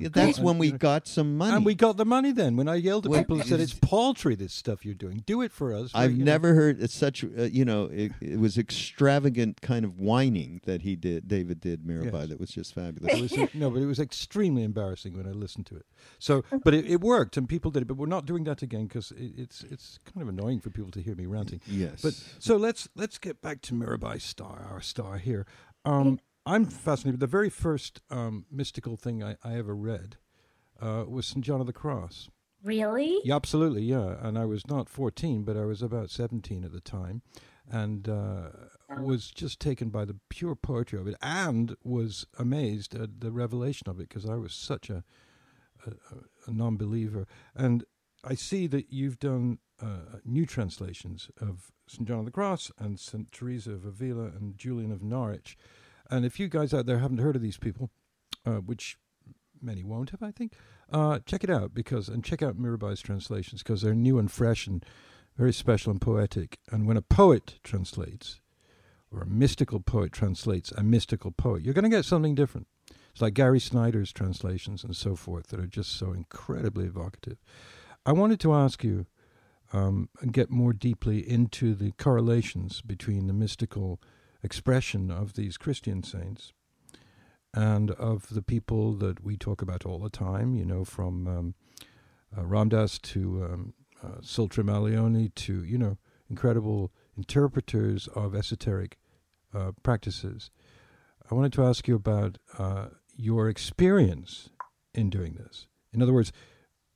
yeah, 0.04 0.10
that's 0.12 0.40
when 0.40 0.58
we 0.58 0.72
got 0.72 1.08
some 1.08 1.38
money. 1.38 1.56
And 1.56 1.66
we 1.66 1.76
got 1.76 1.98
the 1.98 2.06
money 2.06 2.32
then. 2.32 2.56
When 2.56 2.68
I 2.68 2.76
yelled 2.76 3.06
at 3.06 3.12
people 3.12 3.40
and 3.40 3.48
said, 3.48 3.60
it's 3.60 3.74
paltry, 3.74 4.36
this 4.36 4.54
stuff 4.54 4.86
you're 4.86 4.94
doing. 4.94 5.24
Do 5.26 5.42
it 5.42 5.52
for 5.52 5.74
us. 5.74 5.92
I've 5.94 6.18
never 6.18 6.50
know. 6.50 6.56
heard 6.56 6.90
such, 6.90 7.24
uh, 7.24 7.44
you 7.44 7.66
know, 7.66 7.86
it, 7.86 8.12
it, 8.22 8.40
was 8.40 8.58
extravagant 8.58 9.62
kind 9.62 9.86
of 9.86 10.00
whining 10.00 10.62
that 10.66 10.82
he 10.82 10.96
did, 10.96 11.28
David 11.28 11.60
did, 11.60 11.84
Mirabai, 11.84 12.22
yes. 12.22 12.30
that 12.30 12.40
was 12.40 12.50
just 12.50 12.74
fabulous. 12.74 13.32
Was, 13.32 13.54
no, 13.54 13.70
but 13.70 13.82
it 13.82 13.86
was 13.86 14.00
extremely 14.00 14.64
embarrassing 14.64 15.16
when 15.16 15.28
I 15.28 15.32
listened 15.32 15.66
to 15.68 15.76
it. 15.76 15.86
So, 16.20 16.44
but 16.64 16.74
it, 16.74 16.86
it 16.86 17.02
worked 17.02 17.38
and 17.38 17.48
people 17.48 17.72
did 17.72 17.84
it. 17.84 17.88
But 17.88 17.98
we're 17.98 18.06
not 18.06 18.26
doing 18.26 18.44
that 18.46 18.62
again 18.62 18.88
because 18.88 19.12
it, 19.12 19.34
it's 19.38 19.64
it's 19.64 20.00
kind 20.06 20.22
of 20.22 20.30
annoying 20.30 20.60
for 20.60 20.70
people 20.70 20.92
to 20.92 21.02
hear 21.02 21.16
me 21.16 21.26
ranting. 21.26 21.62
Yes. 21.68 22.02
But 22.02 22.14
so 22.40 22.58
let's 22.58 22.90
let's 22.96 23.18
get 23.18 23.42
back 23.42 23.62
to 23.64 23.74
Mirabai 23.74 24.22
Starr, 24.22 24.68
our 24.72 24.82
star 24.82 25.18
here. 25.18 25.46
Um, 25.84 26.20
I'm 26.46 26.66
fascinated. 26.66 27.20
The 27.20 27.28
very 27.28 27.50
first 27.50 28.02
um, 28.10 28.46
mystical 28.52 28.98
thing 28.98 29.24
I, 29.24 29.36
I 29.44 29.58
ever 29.58 29.76
read 29.76 30.18
uh, 30.82 31.06
was 31.08 31.28
St. 31.28 31.44
John 31.46 31.62
of 31.62 31.68
the 31.68 31.74
Cross. 31.74 32.30
Really? 32.64 33.20
Yeah, 33.24 33.36
absolutely, 33.36 33.84
yeah. 33.84 34.16
And 34.22 34.38
I 34.38 34.46
was 34.46 34.68
not 34.68 34.90
14, 34.90 35.44
but 35.44 35.58
I 35.58 35.66
was 35.66 35.82
about 35.82 36.10
17 36.10 36.64
at 36.64 36.72
the 36.72 36.82
time. 36.82 37.22
And 37.70 38.10
uh, 38.10 38.50
was 39.00 39.32
just 39.32 39.60
taken 39.60 39.90
by 39.90 40.04
the 40.04 40.18
pure 40.30 40.56
poetry 40.56 41.00
of 41.00 41.08
it 41.08 41.16
and 41.22 41.76
was 41.84 42.26
amazed 42.38 42.94
at 42.96 43.22
the 43.22 43.32
revelation 43.32 43.88
of 43.88 44.00
it 44.00 44.10
because 44.10 44.26
I 44.26 44.36
was 44.36 44.54
such 44.54 44.90
a, 44.90 45.04
a, 45.86 45.92
a 46.48 46.52
non 46.52 46.76
believer. 46.76 47.28
And 47.56 47.86
I 48.24 48.36
see 48.36 48.68
that 48.68 48.92
you've 48.92 49.20
done 49.20 49.60
uh, 49.82 50.18
new 50.26 50.46
translations 50.46 51.30
of 51.40 51.72
St. 51.88 52.08
John 52.08 52.20
of 52.20 52.26
the 52.26 52.32
Cross 52.32 52.72
and 52.78 53.00
St. 53.00 53.32
Teresa 53.32 53.72
of 53.72 53.86
Avila 53.86 54.26
and 54.26 54.58
Julian 54.58 54.92
of 54.92 55.02
Norwich. 55.02 55.58
And 56.12 56.26
if 56.26 56.40
you 56.40 56.50
guys 56.50 56.74
out 56.74 56.86
there 56.86 57.00
haven't 57.00 57.20
heard 57.20 57.38
of 57.38 57.42
these 57.42 57.58
people, 57.58 57.90
uh, 58.46 58.56
which 58.56 58.98
many 59.62 59.84
won't 59.84 60.10
have, 60.10 60.22
I 60.22 60.32
think. 60.32 60.54
Uh, 60.92 61.20
check 61.26 61.44
it 61.44 61.50
out 61.50 61.74
because 61.74 62.10
and 62.10 62.24
check 62.24 62.44
out 62.44 62.60
Mirabai's 62.60 63.02
translations 63.02 63.64
because 63.64 63.82
they're 63.82 63.96
new 63.96 64.20
and 64.20 64.30
fresh 64.30 64.68
and 64.68 64.86
very 65.38 65.54
special 65.54 65.92
and 65.92 66.02
poetic. 66.02 66.60
And 66.70 66.86
when 66.86 66.98
a 66.98 67.02
poet 67.02 67.60
translates, 67.64 68.42
or 69.12 69.22
a 69.22 69.28
mystical 69.28 69.80
poet 69.80 70.12
translates 70.12 70.72
a 70.72 70.84
mystical 70.84 71.32
poet, 71.32 71.64
you're 71.64 71.74
going 71.74 71.84
to 71.84 71.90
get 71.90 72.06
something 72.06 72.36
different. 72.36 72.68
It's 73.12 73.22
like 73.22 73.34
Gary 73.34 73.60
Snyder's 73.60 74.12
translations 74.12 74.84
and 74.84 74.96
so 74.96 75.16
forth 75.16 75.48
that 75.48 75.60
are 75.60 75.68
just 75.68 75.92
so 75.98 76.12
incredibly 76.12 76.86
evocative. 76.86 77.38
I 78.06 78.14
wanted 78.14 78.40
to 78.42 78.54
ask 78.54 78.84
you 78.84 79.06
um, 79.74 80.10
and 80.22 80.34
get 80.34 80.50
more 80.50 80.74
deeply 80.74 81.20
into 81.20 81.76
the 81.76 81.92
correlations 81.94 82.82
between 82.82 83.28
the 83.28 83.34
mystical 83.34 84.02
expression 84.44 85.12
of 85.12 85.34
these 85.34 85.58
Christian 85.58 86.04
saints 86.04 86.54
and 87.54 87.92
of 87.92 88.30
the 88.30 88.42
people 88.42 88.94
that 88.94 89.24
we 89.24 89.38
talk 89.38 89.62
about 89.62 89.86
all 89.86 90.00
the 90.00 90.10
time, 90.10 90.56
you 90.56 90.66
know, 90.66 90.86
from 90.86 91.28
um, 91.28 91.56
uh, 92.38 92.46
Ram 92.46 92.70
Dass 92.70 92.98
to 93.00 93.44
um, 93.44 93.74
uh, 94.04 94.22
to, 95.36 95.64
you 95.64 95.78
know, 95.78 95.98
incredible 96.30 96.92
interpreters 97.18 98.08
of 98.16 98.34
esoteric 98.34 98.98
uh, 99.54 99.72
practices. 99.84 100.50
I 101.30 101.36
wanted 101.36 101.54
to 101.54 101.64
ask 101.64 101.88
you 101.88 101.96
about 101.96 102.38
uh, 102.58 102.88
your 103.16 103.48
experience 103.48 104.50
in 104.94 105.10
doing 105.10 105.34
this. 105.34 105.68
In 105.94 106.02
other 106.02 106.14
words, 106.14 106.32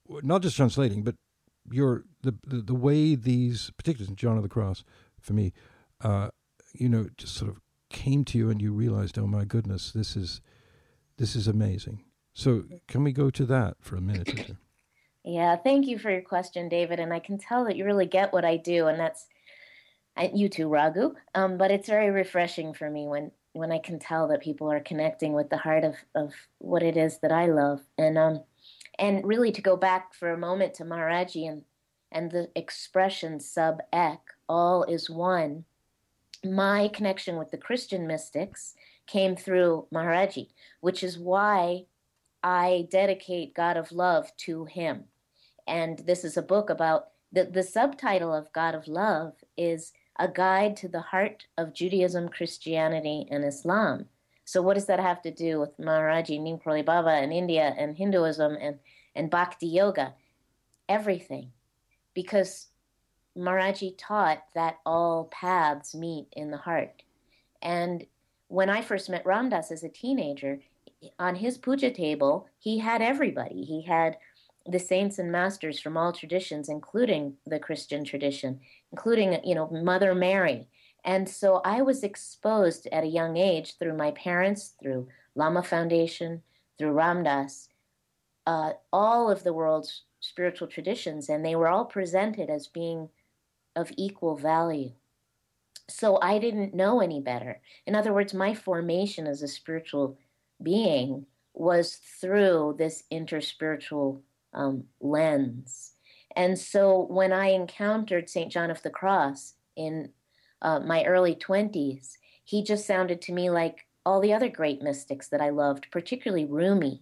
not 0.08 0.41
just 0.41 0.55
translating, 0.55 1.03
but 1.03 1.15
your 1.69 2.05
the 2.21 2.36
the, 2.47 2.62
the 2.62 2.75
way 2.75 3.15
these, 3.15 3.71
particularly 3.77 4.15
John 4.15 4.38
of 4.38 4.43
the 4.43 4.49
Cross, 4.49 4.84
for 5.19 5.34
me, 5.34 5.53
uh, 6.01 6.29
you 6.80 6.90
know, 6.90 7.08
just 7.18 7.36
sort 7.36 7.52
of 7.52 7.60
came 7.90 8.26
to 8.26 8.38
you 8.38 8.50
and 8.50 8.62
you 8.62 8.72
realized, 8.72 9.18
oh 9.18 9.28
my 9.28 9.46
goodness, 9.46 9.92
this 9.92 10.16
is 10.16 10.42
this 11.18 11.36
is 11.36 11.48
amazing. 11.48 12.04
So 12.34 12.66
can 12.88 13.04
we 13.04 13.14
go 13.14 13.30
to 13.30 13.46
that 13.46 13.78
for 13.80 13.96
a 13.96 14.02
minute 14.02 14.30
or 14.30 14.44
two? 14.44 14.58
Yeah, 15.28 15.56
thank 15.56 15.88
you 15.88 15.98
for 15.98 16.12
your 16.12 16.22
question, 16.22 16.70
David. 16.70 17.00
And 17.00 17.12
I 17.12 17.18
can 17.18 17.40
tell 17.40 17.66
that 17.66 17.76
you 17.76 17.84
really 17.84 18.06
get 18.06 18.32
what 18.32 18.46
I 18.46 18.58
do, 18.58 18.86
and 18.86 19.00
that's 19.00 19.26
you 20.36 20.50
too, 20.50 20.70
Raghu. 20.70 21.16
Um, 21.34 21.58
but 21.58 21.72
it's 21.72 21.90
very 21.90 22.12
refreshing 22.12 22.76
for 22.76 22.92
me 22.92 23.08
when 23.08 23.32
when 23.54 23.72
I 23.72 23.80
can 23.80 23.98
tell 23.98 24.28
that 24.28 24.44
people 24.44 24.72
are 24.72 24.82
connecting 24.82 25.34
with 25.34 25.50
the 25.50 25.58
heart 25.58 25.84
of, 25.84 25.96
of 26.14 26.34
what 26.60 26.84
it 26.84 26.96
is 26.96 27.20
that 27.22 27.32
I 27.32 27.48
love. 27.48 27.82
And 27.98 28.20
um, 28.20 28.44
and 29.00 29.26
really 29.26 29.52
to 29.52 29.62
go 29.62 29.76
back 29.76 30.14
for 30.14 30.32
a 30.32 30.38
moment 30.38 30.74
to 30.76 30.84
Maharaji 30.84 31.50
and, 31.50 31.64
and 32.12 32.32
the 32.32 32.50
expression 32.56 33.40
sub 33.40 33.80
ek, 33.92 34.20
all 34.48 34.84
is 34.84 35.10
one, 35.10 35.66
my 36.45 36.88
connection 36.89 37.38
with 37.38 37.51
the 37.51 37.58
Christian 37.58 38.08
mystics 38.08 38.75
came 39.08 39.36
through 39.36 39.88
Maharaji, 39.93 40.49
which 40.81 41.03
is 41.03 41.17
why 41.17 41.86
I 42.43 42.88
dedicate 42.91 43.55
God 43.55 43.75
of 43.77 43.91
Love 43.91 44.36
to 44.38 44.65
him. 44.65 45.05
And 45.67 45.99
this 45.99 46.23
is 46.23 46.38
a 46.38 46.41
book 46.41 46.69
about 46.69 47.08
the, 47.31 47.45
the 47.45 47.63
subtitle 47.63 48.34
of 48.34 48.53
God 48.53 48.75
of 48.75 48.88
Love 48.88 49.34
is 49.58 49.91
A 50.19 50.27
Guide 50.27 50.77
to 50.77 50.88
the 50.88 51.01
Heart 51.01 51.47
of 51.58 51.73
Judaism, 51.73 52.29
Christianity, 52.29 53.27
and 53.29 53.43
Islam. 53.43 54.05
So 54.45 54.62
what 54.62 54.75
does 54.75 54.86
that 54.86 54.99
have 54.99 55.21
to 55.23 55.31
do 55.31 55.60
with 55.60 55.77
Maharaji 55.79 56.39
Neem 56.39 56.60
Karoli 56.60 56.86
Baba 56.86 57.10
and 57.10 57.34
India 57.34 57.73
and 57.77 57.97
Hinduism 57.97 58.55
and, 58.62 58.77
and 59.15 59.29
Bhakti 59.31 59.67
Yoga? 59.67 60.13
Everything. 60.88 61.51
Because 62.13 62.67
Maharaji 63.38 63.95
taught 63.98 64.43
that 64.54 64.78
all 64.86 65.26
paths 65.26 65.93
meet 65.93 66.28
in 66.32 66.52
the 66.52 66.58
heart. 66.58 67.04
And 67.62 68.06
when 68.48 68.69
I 68.69 68.82
first 68.82 69.10
met 69.10 69.26
Ram 69.26 69.50
Dass 69.50 69.71
as 69.71 69.84
a 69.84 69.89
teenager, 69.89 70.60
on 71.19 71.36
his 71.36 71.58
puja 71.58 71.91
table, 71.91 72.48
he 72.58 72.80
had 72.80 73.02
everybody. 73.02 73.63
He 73.63 73.84
had 73.84 74.17
the 74.65 74.80
saints 74.80 75.19
and 75.19 75.32
masters 75.32 75.80
from 75.80 75.98
all 75.98 76.12
traditions, 76.12 76.69
including 76.69 77.36
the 77.45 77.60
Christian 77.60 78.04
tradition, 78.04 78.60
including, 78.91 79.38
you 79.43 79.54
know, 79.54 79.67
Mother 79.69 80.15
Mary 80.15 80.67
and 81.06 81.30
so 81.30 81.62
I 81.63 81.84
was 81.84 82.04
exposed 82.04 82.88
at 82.91 83.04
a 83.04 83.08
young 83.08 83.38
age 83.38 83.78
through 83.78 83.95
my 83.95 84.12
parents, 84.12 84.74
through 84.82 85.08
Lama 85.36 85.62
Foundation, 85.62 86.41
through 86.80 86.93
Ram 86.93 87.24
Dass, 87.24 87.69
uh, 88.48 88.71
all 88.91 89.30
of 89.30 89.43
the 89.43 89.54
world's 89.54 90.02
spiritual 90.19 90.67
traditions, 90.67 91.30
and 91.30 91.45
they 91.45 91.56
were 91.56 91.67
all 91.67 91.86
presented 91.86 92.50
as 92.50 92.67
being 92.67 93.10
of 93.76 93.92
equal 93.98 94.36
value. 94.36 94.92
So 95.88 96.20
I 96.22 96.40
didn't 96.40 96.74
know 96.74 97.02
any 97.02 97.20
better. 97.20 97.62
In 97.86 97.96
other 97.96 98.14
words, 98.14 98.34
my 98.34 98.56
formation 98.56 99.28
as 99.28 99.42
a 99.42 99.48
spiritual 99.48 100.18
being 100.62 101.26
was 101.54 101.96
through 102.20 102.76
this 102.78 103.04
interspiritual 103.12 104.22
um, 104.54 104.86
lens. 105.00 105.94
And 106.36 106.58
so 106.58 107.06
when 107.10 107.32
I 107.32 107.48
encountered 107.48 108.30
St. 108.30 108.52
John 108.52 108.72
of 108.72 108.82
the 108.82 108.90
Cross 108.90 109.54
in 109.76 110.10
uh, 110.62 110.80
my 110.80 111.06
early 111.06 111.36
20s, 111.36 112.14
he 112.44 112.64
just 112.64 112.86
sounded 112.86 113.22
to 113.24 113.34
me 113.34 113.50
like 113.50 113.86
all 114.06 114.20
the 114.20 114.34
other 114.34 114.50
great 114.50 114.82
mystics 114.82 115.28
that 115.30 115.42
I 115.42 115.50
loved, 115.50 115.88
particularly 115.92 116.46
Rumi. 116.46 117.02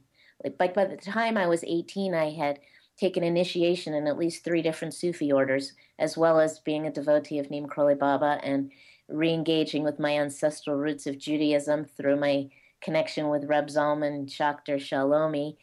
Like 0.60 0.74
by 0.74 0.86
the 0.86 0.98
time 0.98 1.38
I 1.38 1.48
was 1.48 1.64
18, 1.64 2.14
I 2.14 2.32
had 2.32 2.60
taken 2.97 3.23
initiation 3.23 3.93
in 3.93 4.08
at 4.08 4.17
least 4.17 4.43
three 4.43 4.62
different 4.62 4.93
Sufi 4.93 5.32
orders, 5.32 5.73
as 5.99 6.17
well 6.17 6.39
as 6.39 6.60
being 6.60 6.86
a 6.86 6.91
devotee 6.91 7.39
of 7.39 7.49
Neem 7.49 7.67
Karoli 7.67 7.97
Baba 7.97 8.39
and 8.43 8.71
re-engaging 9.08 9.84
with 9.84 9.99
my 9.99 10.17
ancestral 10.17 10.77
roots 10.77 11.08
of 11.08 11.17
Judaism 11.17 11.86
through 11.86 12.17
my 12.17 12.49
connection 12.82 13.29
with 13.29 13.45
Reb 13.45 13.67
Zalman 13.67 14.27
Schachter 14.27 14.77
Shalomi. 14.77 15.58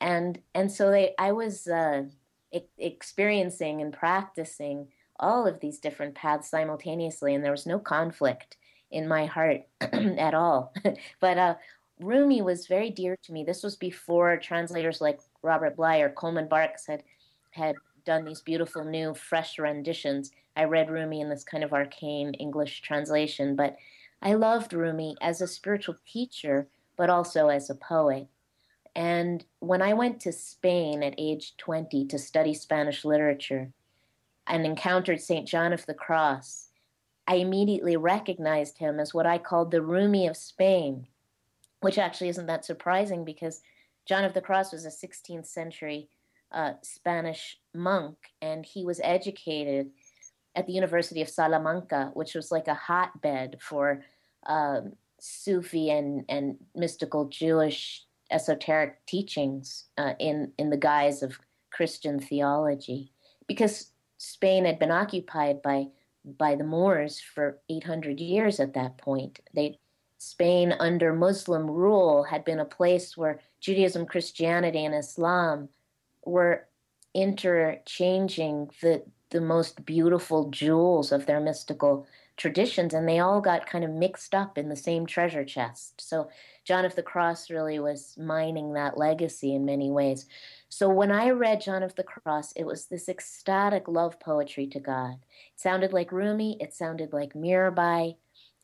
And, 0.00 0.40
and 0.54 0.70
so 0.70 0.90
they, 0.90 1.14
I 1.18 1.32
was 1.32 1.68
uh, 1.68 2.04
e- 2.52 2.60
experiencing 2.78 3.80
and 3.80 3.92
practicing 3.92 4.88
all 5.20 5.46
of 5.46 5.60
these 5.60 5.78
different 5.78 6.14
paths 6.14 6.50
simultaneously, 6.50 7.34
and 7.34 7.44
there 7.44 7.52
was 7.52 7.66
no 7.66 7.78
conflict 7.78 8.56
in 8.90 9.06
my 9.06 9.26
heart 9.26 9.62
at 9.80 10.34
all. 10.34 10.74
but 11.20 11.38
uh, 11.38 11.54
Rumi 12.00 12.42
was 12.42 12.66
very 12.66 12.90
dear 12.90 13.16
to 13.22 13.32
me. 13.32 13.44
This 13.44 13.62
was 13.62 13.76
before 13.76 14.36
translators 14.36 15.00
like 15.00 15.20
Robert 15.42 15.76
Bly 15.76 15.98
or 15.98 16.10
Coleman 16.10 16.48
Barks 16.48 16.86
had 16.86 17.02
had 17.50 17.76
done 18.04 18.24
these 18.24 18.40
beautiful 18.40 18.84
new 18.84 19.14
fresh 19.14 19.58
renditions. 19.58 20.32
I 20.56 20.64
read 20.64 20.90
Rumi 20.90 21.20
in 21.20 21.28
this 21.28 21.44
kind 21.44 21.62
of 21.62 21.72
arcane 21.72 22.34
English 22.34 22.80
translation, 22.82 23.54
but 23.56 23.76
I 24.22 24.34
loved 24.34 24.72
Rumi 24.72 25.16
as 25.20 25.40
a 25.40 25.46
spiritual 25.46 25.96
teacher, 26.06 26.68
but 26.96 27.10
also 27.10 27.48
as 27.48 27.68
a 27.68 27.74
poet. 27.74 28.28
And 28.94 29.44
when 29.60 29.82
I 29.82 29.94
went 29.94 30.20
to 30.20 30.32
Spain 30.32 31.02
at 31.02 31.14
age 31.18 31.56
20 31.58 32.06
to 32.06 32.18
study 32.18 32.54
Spanish 32.54 33.04
literature, 33.04 33.72
and 34.46 34.66
encountered 34.66 35.20
St. 35.20 35.46
John 35.46 35.72
of 35.72 35.86
the 35.86 35.94
Cross, 35.94 36.68
I 37.26 37.36
immediately 37.36 37.96
recognized 37.96 38.78
him 38.78 38.98
as 38.98 39.14
what 39.14 39.26
I 39.26 39.38
called 39.38 39.70
the 39.70 39.82
Rumi 39.82 40.26
of 40.26 40.36
Spain, 40.36 41.06
which 41.80 41.98
actually 41.98 42.28
isn't 42.28 42.46
that 42.46 42.64
surprising 42.64 43.24
because 43.24 43.62
John 44.06 44.24
of 44.24 44.34
the 44.34 44.40
Cross 44.40 44.72
was 44.72 44.84
a 44.84 44.88
16th 44.88 45.46
century 45.46 46.08
uh, 46.52 46.74
Spanish 46.82 47.58
monk, 47.74 48.16
and 48.40 48.64
he 48.64 48.84
was 48.84 49.00
educated 49.02 49.90
at 50.54 50.66
the 50.66 50.72
University 50.72 51.22
of 51.22 51.28
Salamanca, 51.28 52.10
which 52.14 52.34
was 52.34 52.52
like 52.52 52.68
a 52.68 52.74
hotbed 52.74 53.56
for 53.60 54.04
um, 54.46 54.92
Sufi 55.18 55.90
and, 55.90 56.24
and 56.28 56.56
mystical 56.74 57.26
Jewish 57.26 58.04
esoteric 58.30 59.04
teachings 59.06 59.84
uh, 59.96 60.14
in, 60.18 60.52
in 60.58 60.70
the 60.70 60.76
guise 60.76 61.22
of 61.22 61.38
Christian 61.70 62.18
theology. 62.18 63.12
Because 63.46 63.92
Spain 64.18 64.64
had 64.64 64.78
been 64.78 64.90
occupied 64.90 65.62
by 65.62 65.86
by 66.24 66.54
the 66.54 66.64
Moors 66.64 67.20
for 67.20 67.58
800 67.68 68.20
years 68.20 68.60
at 68.60 68.74
that 68.74 68.98
point. 68.98 69.40
They 69.52 69.78
Spain 70.18 70.72
under 70.78 71.12
Muslim 71.12 71.68
rule 71.68 72.22
had 72.22 72.44
been 72.44 72.60
a 72.60 72.64
place 72.64 73.16
where 73.16 73.40
Judaism, 73.62 74.04
Christianity, 74.04 74.84
and 74.84 74.94
Islam 74.94 75.70
were 76.24 76.66
interchanging 77.14 78.70
the 78.82 79.02
the 79.30 79.40
most 79.40 79.84
beautiful 79.86 80.50
jewels 80.50 81.10
of 81.10 81.24
their 81.24 81.40
mystical 81.40 82.06
traditions, 82.36 82.94
and 82.94 83.08
they 83.08 83.18
all 83.18 83.40
got 83.40 83.66
kind 83.66 83.82
of 83.82 83.90
mixed 83.90 84.34
up 84.34 84.58
in 84.58 84.68
the 84.68 84.76
same 84.76 85.06
treasure 85.06 85.44
chest. 85.44 86.00
So 86.00 86.28
John 86.64 86.84
of 86.84 86.94
the 86.94 87.02
Cross 87.02 87.50
really 87.50 87.78
was 87.78 88.14
mining 88.18 88.74
that 88.74 88.98
legacy 88.98 89.54
in 89.54 89.64
many 89.64 89.90
ways. 89.90 90.26
So 90.68 90.88
when 90.88 91.10
I 91.10 91.30
read 91.30 91.60
John 91.60 91.82
of 91.82 91.94
the 91.94 92.04
Cross, 92.04 92.52
it 92.52 92.64
was 92.64 92.86
this 92.86 93.08
ecstatic 93.08 93.88
love 93.88 94.20
poetry 94.20 94.66
to 94.68 94.80
God. 94.80 95.14
It 95.54 95.60
sounded 95.60 95.92
like 95.92 96.12
Rumi, 96.12 96.58
it 96.60 96.74
sounded 96.74 97.12
like 97.12 97.32
Mirabai, 97.32 98.16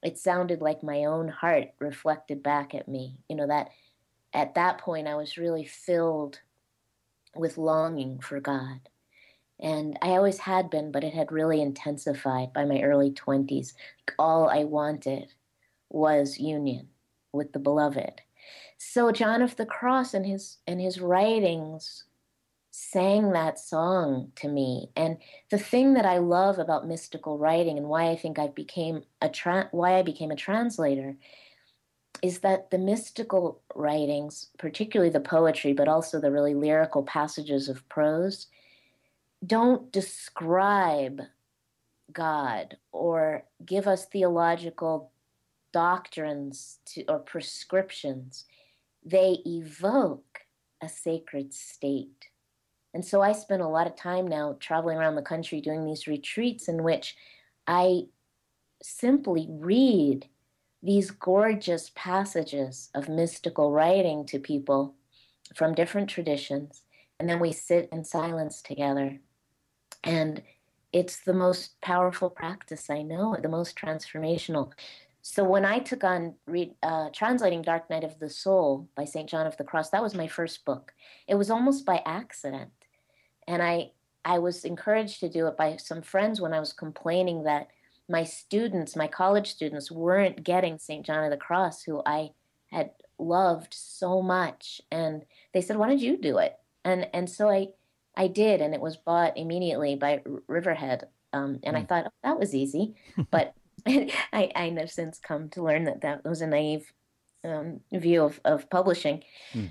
it 0.03 0.19
sounded 0.19 0.61
like 0.61 0.83
my 0.83 1.05
own 1.05 1.29
heart 1.29 1.69
reflected 1.79 2.43
back 2.43 2.75
at 2.75 2.89
me. 2.89 3.17
You 3.29 3.37
know, 3.37 3.47
that 3.47 3.71
at 4.33 4.55
that 4.55 4.79
point 4.79 5.09
I 5.09 5.17
was 5.17 5.39
really 5.39 5.65
filled 5.65 6.41
with 7.35 7.59
longing 7.59 8.21
for 8.21 8.41
God. 8.41 8.81
And 9.61 9.99
I 10.03 10.11
always 10.11 10.39
had 10.39 10.71
been, 10.71 10.93
but 10.93 11.05
it 11.05 11.15
had 11.15 11.33
really 11.33 11.61
intensified 11.61 12.53
by 12.53 12.65
my 12.65 12.81
early 12.83 13.11
20s. 13.11 13.73
All 14.19 14.49
I 14.49 14.65
wanted 14.65 15.33
was 15.91 16.39
union 16.39 16.89
with 17.33 17.53
the 17.53 17.59
beloved. 17.59 18.21
So 18.79 19.11
John 19.11 19.43
of 19.43 19.57
the 19.57 19.67
Cross 19.67 20.15
and 20.15 20.25
his 20.25 20.59
and 20.67 20.81
his 20.81 21.01
writings 21.01 22.05
sang 22.71 23.33
that 23.33 23.59
song 23.59 24.31
to 24.37 24.49
me. 24.49 24.91
And 24.95 25.19
the 25.51 25.59
thing 25.59 25.95
that 25.95 26.07
I 26.07 26.19
love 26.19 26.61
about 26.61 26.87
mystical 26.87 27.37
writing 27.37 27.77
and 27.77 27.89
why 27.89 28.09
I 28.11 28.17
think 28.17 28.39
I 28.39 28.47
became 28.49 29.03
a 29.21 29.29
tra- 29.29 29.69
why 29.73 29.99
I 29.99 30.03
became 30.03 30.31
a 30.31 30.37
translator 30.37 31.17
is 32.23 32.41
that 32.41 32.71
the 32.71 32.79
mystical 32.79 33.63
writings, 33.75 34.49
particularly 34.59 35.11
the 35.11 35.21
poetry, 35.21 35.73
but 35.73 35.89
also 35.89 36.21
the 36.21 36.31
really 36.31 36.55
lyrical 36.55 37.03
passages 37.03 37.69
of 37.69 37.89
prose, 37.89 38.49
don't 39.47 39.93
describe 39.93 41.23
God 42.13 42.77
or 42.91 43.45
give 43.65 43.87
us 43.87 44.07
theological 44.07 45.13
doctrines 45.73 46.79
to, 46.87 47.05
or 47.09 47.19
prescriptions, 47.21 48.45
they 49.05 49.39
evoke 49.47 50.41
a 50.83 50.89
sacred 50.89 51.53
state. 51.55 52.31
And 52.95 53.05
so 53.05 53.21
I 53.21 53.33
spend 53.33 53.63
a 53.63 53.69
lot 53.69 53.87
of 53.87 53.97
time 53.97 54.27
now 54.27 54.57
traveling 54.59 54.99
around 54.99 55.15
the 55.15 55.23
country 55.23 55.61
doing 55.61 55.85
these 55.85 56.07
retreats 56.07 56.69
in 56.69 56.83
which 56.83 57.17
I 57.67 58.05
simply 58.83 59.47
read 59.51 60.27
these 60.83 61.11
gorgeous 61.11 61.91
passages 61.95 62.91
of 62.95 63.09
mystical 63.09 63.73
writing 63.73 64.25
to 64.27 64.39
people 64.39 64.95
from 65.55 65.75
different 65.75 66.09
traditions. 66.09 66.83
And 67.19 67.29
then 67.29 67.41
we 67.41 67.53
sit 67.53 67.89
in 67.91 68.05
silence 68.05 68.63
together. 68.63 69.19
And 70.05 70.43
it's 70.93 71.21
the 71.21 71.35
most 71.35 71.81
powerful 71.81 72.31
practice 72.31 72.89
I 72.91 73.03
know, 73.03 73.37
the 73.41 73.49
most 73.49 73.77
transformational. 73.77 74.73
So 75.21 75.45
when 75.45 75.65
I 75.65 75.81
took 75.81 76.05
on 76.05 76.35
uh, 76.83 77.09
translating 77.13 77.63
Dark 77.63 77.91
Night 77.91 78.05
of 78.05 78.19
the 78.19 78.31
Soul 78.31 78.89
by 78.97 79.05
St. 79.05 79.29
John 79.29 79.47
of 79.47 79.57
the 79.57 79.65
Cross, 79.65 79.91
that 79.91 80.03
was 80.03 80.15
my 80.15 80.29
first 80.29 80.65
book. 80.65 80.95
It 81.27 81.35
was 81.35 81.51
almost 81.51 81.85
by 81.85 82.03
accident. 82.07 82.71
And 83.47 83.63
I, 83.63 83.91
I 84.25 84.39
was 84.39 84.65
encouraged 84.65 85.21
to 85.21 85.29
do 85.29 85.47
it 85.49 85.57
by 85.57 85.77
some 85.77 86.03
friends 86.03 86.41
when 86.41 86.55
I 86.55 86.61
was 86.61 86.73
complaining 86.73 87.43
that 87.45 87.69
my 88.09 88.25
students, 88.25 88.97
my 88.97 89.07
college 89.07 89.51
students, 89.51 89.91
weren't 89.91 90.43
getting 90.43 90.79
St. 90.79 91.05
John 91.05 91.25
of 91.25 91.31
the 91.31 91.37
Cross, 91.37 91.83
who 91.83 92.03
I 92.07 92.31
had 92.71 92.91
loved 93.19 93.75
so 93.75 94.23
much. 94.23 94.81
And 94.91 95.25
they 95.53 95.61
said, 95.61 95.77
Why 95.77 95.89
don't 95.89 96.01
you 96.01 96.17
do 96.17 96.39
it? 96.39 96.57
And, 96.85 97.09
and 97.13 97.29
so 97.29 97.49
I, 97.49 97.69
I 98.17 98.29
did, 98.29 98.61
and 98.61 98.75
it 98.75 98.81
was 98.81 98.97
bought 98.97 99.37
immediately 99.37 99.97
by 99.97 100.23
Riverhead. 100.47 101.09
Um, 101.33 101.61
and 101.63 101.77
mm. 101.77 101.79
I 101.79 101.81
hmm. 101.81 101.87
thought 101.87 102.05
oh, 102.07 102.11
that 102.25 102.39
was 102.39 102.55
easy, 102.55 102.95
but 103.31 103.55
I, 103.87 104.51
I 104.55 104.75
have 104.79 104.91
since 104.91 105.19
come 105.19 105.49
to 105.51 105.63
learn 105.63 105.85
that 105.85 106.01
that 106.01 106.25
was 106.25 106.41
a 106.41 106.47
naive 106.47 106.93
um, 107.45 107.81
view 107.93 108.25
of, 108.25 108.41
of 108.45 108.71
publishing. 108.71 109.23
Mm. 109.53 109.71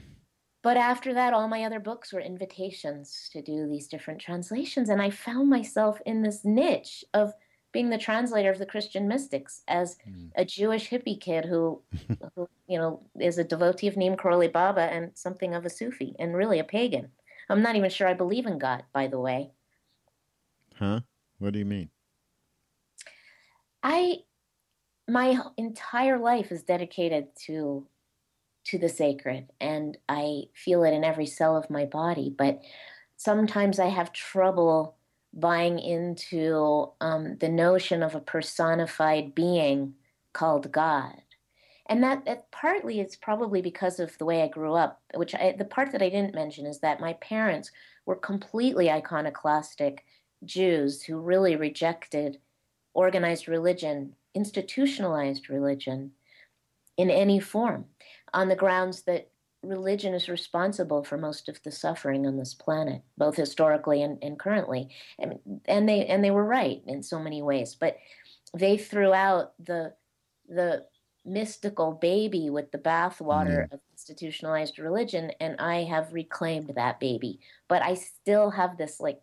But 0.63 0.77
after 0.77 1.13
that, 1.13 1.33
all 1.33 1.47
my 1.47 1.63
other 1.63 1.79
books 1.79 2.11
were 2.11 2.19
invitations 2.19 3.29
to 3.31 3.41
do 3.41 3.67
these 3.67 3.87
different 3.87 4.19
translations, 4.19 4.89
and 4.89 5.01
I 5.01 5.09
found 5.09 5.49
myself 5.49 5.99
in 6.05 6.21
this 6.21 6.43
niche 6.43 7.03
of 7.13 7.33
being 7.77 7.91
the 7.91 7.97
translator 7.99 8.49
of 8.49 8.57
the 8.57 8.65
Christian 8.65 9.07
mystics 9.07 9.61
as 9.67 9.97
mm. 10.09 10.31
a 10.35 10.43
Jewish 10.43 10.89
hippie 10.89 11.21
kid 11.21 11.45
who, 11.45 11.79
who, 12.35 12.49
you 12.67 12.79
know, 12.79 13.03
is 13.19 13.37
a 13.37 13.43
devotee 13.43 13.87
of 13.87 13.95
Neem 13.95 14.15
Karoli 14.15 14.51
Baba 14.51 14.81
and 14.81 15.11
something 15.13 15.53
of 15.53 15.63
a 15.63 15.69
Sufi 15.69 16.15
and 16.17 16.35
really 16.35 16.57
a 16.57 16.63
pagan. 16.63 17.11
I'm 17.51 17.61
not 17.61 17.75
even 17.75 17.91
sure 17.91 18.07
I 18.07 18.15
believe 18.15 18.47
in 18.47 18.57
God, 18.57 18.81
by 18.93 19.05
the 19.05 19.19
way. 19.19 19.51
Huh? 20.73 21.01
What 21.37 21.53
do 21.53 21.59
you 21.59 21.65
mean? 21.65 21.91
I 23.83 24.21
my 25.07 25.39
entire 25.57 26.17
life 26.17 26.51
is 26.51 26.63
dedicated 26.63 27.27
to 27.45 27.85
to 28.65 28.79
the 28.79 28.89
sacred 28.89 29.51
and 29.61 29.99
I 30.09 30.45
feel 30.55 30.83
it 30.83 30.95
in 30.95 31.03
every 31.03 31.27
cell 31.27 31.55
of 31.55 31.69
my 31.69 31.85
body, 31.85 32.33
but 32.35 32.59
sometimes 33.17 33.77
I 33.77 33.89
have 33.89 34.11
trouble 34.13 34.96
buying 35.33 35.79
into 35.79 36.91
um, 37.01 37.37
the 37.37 37.49
notion 37.49 38.03
of 38.03 38.15
a 38.15 38.19
personified 38.19 39.35
being 39.35 39.93
called 40.33 40.71
God 40.71 41.21
and 41.89 42.03
that, 42.03 42.25
that 42.25 42.51
partly 42.51 42.99
is 42.99 43.15
probably 43.15 43.61
because 43.61 43.99
of 43.99 44.17
the 44.17 44.25
way 44.25 44.43
I 44.43 44.47
grew 44.47 44.73
up. 44.73 45.01
Which 45.15 45.33
I, 45.33 45.55
the 45.57 45.65
part 45.65 45.91
that 45.93 46.01
I 46.01 46.09
didn't 46.09 46.35
mention 46.35 46.65
is 46.65 46.79
that 46.79 46.99
my 46.99 47.13
parents 47.13 47.71
were 48.05 48.15
completely 48.15 48.91
iconoclastic 48.91 50.03
Jews 50.43 51.01
who 51.01 51.17
really 51.17 51.55
rejected 51.55 52.39
organized 52.93 53.47
religion, 53.47 54.13
institutionalized 54.35 55.49
religion, 55.49 56.11
in 56.97 57.09
any 57.09 57.39
form, 57.39 57.85
on 58.33 58.49
the 58.49 58.55
grounds 58.55 59.03
that 59.03 59.29
religion 59.63 60.13
is 60.13 60.29
responsible 60.29 61.03
for 61.03 61.17
most 61.17 61.49
of 61.49 61.61
the 61.63 61.71
suffering 61.71 62.25
on 62.25 62.37
this 62.37 62.53
planet, 62.53 63.01
both 63.17 63.35
historically 63.35 64.01
and, 64.01 64.17
and 64.21 64.39
currently. 64.39 64.89
And, 65.19 65.39
and 65.65 65.87
they 65.87 66.05
and 66.05 66.23
they 66.23 66.31
were 66.31 66.45
right 66.45 66.81
in 66.85 67.03
so 67.03 67.19
many 67.19 67.41
ways, 67.41 67.75
but 67.75 67.97
they 68.53 68.77
threw 68.77 69.13
out 69.13 69.53
the 69.63 69.93
the 70.47 70.85
mystical 71.25 71.91
baby 71.91 72.49
with 72.49 72.71
the 72.71 72.77
bathwater 72.77 73.65
mm-hmm. 73.65 73.73
of 73.73 73.81
institutionalized 73.91 74.79
religion, 74.79 75.31
and 75.39 75.59
I 75.59 75.83
have 75.83 76.13
reclaimed 76.13 76.71
that 76.75 76.99
baby. 76.99 77.39
But 77.67 77.81
I 77.81 77.95
still 77.95 78.51
have 78.51 78.77
this 78.77 78.99
like 78.99 79.19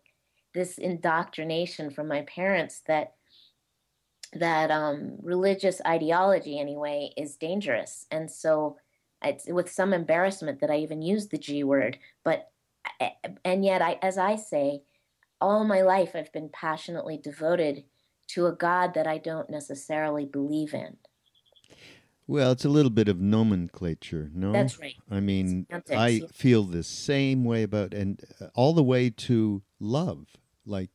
this 0.53 0.77
indoctrination 0.77 1.89
from 1.91 2.07
my 2.07 2.21
parents 2.21 2.81
that 2.87 3.13
that 4.33 4.69
um, 4.69 5.17
religious 5.21 5.81
ideology 5.87 6.59
anyway 6.59 7.11
is 7.17 7.35
dangerous, 7.35 8.05
and 8.11 8.29
so 8.29 8.77
it's 9.25 9.47
with 9.47 9.71
some 9.71 9.93
embarrassment 9.93 10.61
that 10.61 10.71
I 10.71 10.77
even 10.77 11.01
use 11.01 11.27
the 11.27 11.37
G 11.37 11.63
word. 11.63 11.97
But 12.23 12.49
and 13.43 13.65
yet, 13.65 13.81
I 13.81 13.99
as 14.01 14.17
I 14.17 14.35
say, 14.35 14.83
all 15.41 15.63
my 15.63 15.81
life 15.81 16.11
I've 16.15 16.31
been 16.31 16.49
passionately 16.49 17.17
devoted 17.17 17.83
to 18.27 18.47
a 18.47 18.51
God 18.51 18.93
that 18.95 19.07
I 19.07 19.17
don't 19.17 19.49
necessarily 19.49 20.25
believe 20.25 20.73
in. 20.73 20.97
Well, 22.27 22.51
it's 22.51 22.65
a 22.65 22.69
little 22.69 22.89
bit 22.89 23.07
of 23.07 23.19
nomenclature, 23.19 24.31
no? 24.33 24.51
That's 24.51 24.79
right. 24.79 24.95
I 25.11 25.19
mean, 25.19 25.67
I 25.91 26.21
feel 26.33 26.63
the 26.63 26.81
same 26.81 27.43
way 27.45 27.61
about, 27.61 27.93
and 27.93 28.19
uh, 28.41 28.47
all 28.55 28.73
the 28.73 28.83
way 28.83 29.11
to 29.11 29.61
love. 29.79 30.25
Like, 30.65 30.89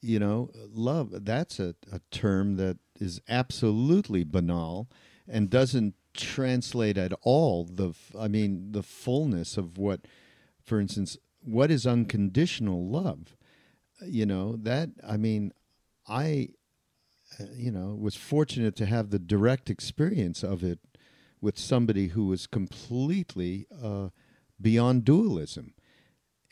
you 0.00 0.18
know, 0.18 0.50
love, 0.54 1.26
that's 1.26 1.60
a, 1.60 1.74
a 1.92 2.00
term 2.10 2.56
that 2.56 2.78
is 2.98 3.20
absolutely 3.28 4.24
banal 4.24 4.88
and 5.28 5.50
doesn't 5.50 5.94
translate 6.16 6.98
at 6.98 7.12
all 7.22 7.64
the, 7.64 7.94
I 8.18 8.28
mean, 8.28 8.72
the 8.72 8.82
fullness 8.82 9.56
of 9.56 9.78
what, 9.78 10.00
for 10.62 10.80
instance, 10.80 11.16
what 11.42 11.70
is 11.70 11.86
unconditional 11.86 12.88
love? 12.88 13.36
You 14.04 14.26
know, 14.26 14.56
that, 14.56 14.90
I 15.06 15.16
mean, 15.16 15.52
I 16.08 16.50
uh, 17.40 17.44
you 17.54 17.70
know, 17.70 17.96
was 17.98 18.14
fortunate 18.14 18.76
to 18.76 18.86
have 18.86 19.10
the 19.10 19.18
direct 19.18 19.68
experience 19.68 20.42
of 20.42 20.62
it 20.62 20.78
with 21.40 21.58
somebody 21.58 22.08
who 22.08 22.26
was 22.26 22.46
completely 22.46 23.66
uh, 23.82 24.08
beyond 24.60 25.04
dualism, 25.04 25.74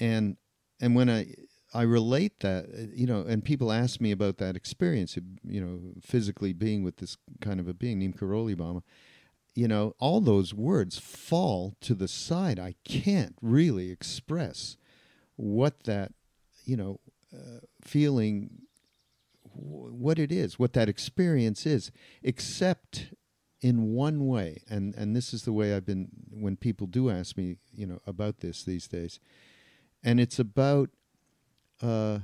and 0.00 0.36
and 0.80 0.94
when 0.94 1.08
I 1.08 1.28
I 1.72 1.82
relate 1.82 2.40
that, 2.40 2.66
uh, 2.66 2.86
you 2.92 3.06
know, 3.06 3.20
and 3.20 3.44
people 3.44 3.72
ask 3.72 4.00
me 4.00 4.10
about 4.10 4.38
that 4.38 4.56
experience, 4.56 5.16
you 5.44 5.60
know, 5.60 5.80
physically 6.02 6.52
being 6.52 6.82
with 6.82 6.96
this 6.96 7.16
kind 7.40 7.60
of 7.60 7.68
a 7.68 7.74
being, 7.74 8.00
named 8.00 8.18
Karoli 8.18 8.56
Baba, 8.56 8.82
you 9.54 9.68
know, 9.68 9.94
all 9.98 10.20
those 10.20 10.52
words 10.52 10.98
fall 10.98 11.74
to 11.80 11.94
the 11.94 12.08
side. 12.08 12.58
I 12.58 12.74
can't 12.84 13.36
really 13.40 13.90
express 13.90 14.76
what 15.36 15.84
that, 15.84 16.12
you 16.64 16.76
know, 16.76 17.00
uh, 17.32 17.60
feeling 17.82 18.50
what 19.42 20.18
it 20.18 20.32
is, 20.32 20.58
what 20.58 20.72
that 20.72 20.88
experience 20.88 21.66
is, 21.66 21.92
except 22.22 23.12
in 23.60 23.94
one 23.94 24.26
way. 24.26 24.62
And 24.68 24.94
and 24.94 25.14
this 25.14 25.32
is 25.32 25.44
the 25.44 25.52
way 25.52 25.74
I've 25.74 25.86
been 25.86 26.08
when 26.30 26.56
people 26.56 26.86
do 26.86 27.08
ask 27.08 27.36
me, 27.36 27.56
you 27.72 27.86
know, 27.86 28.00
about 28.06 28.40
this 28.40 28.64
these 28.64 28.88
days, 28.88 29.20
and 30.02 30.20
it's 30.20 30.38
about. 30.38 30.90
Uh, 31.82 32.20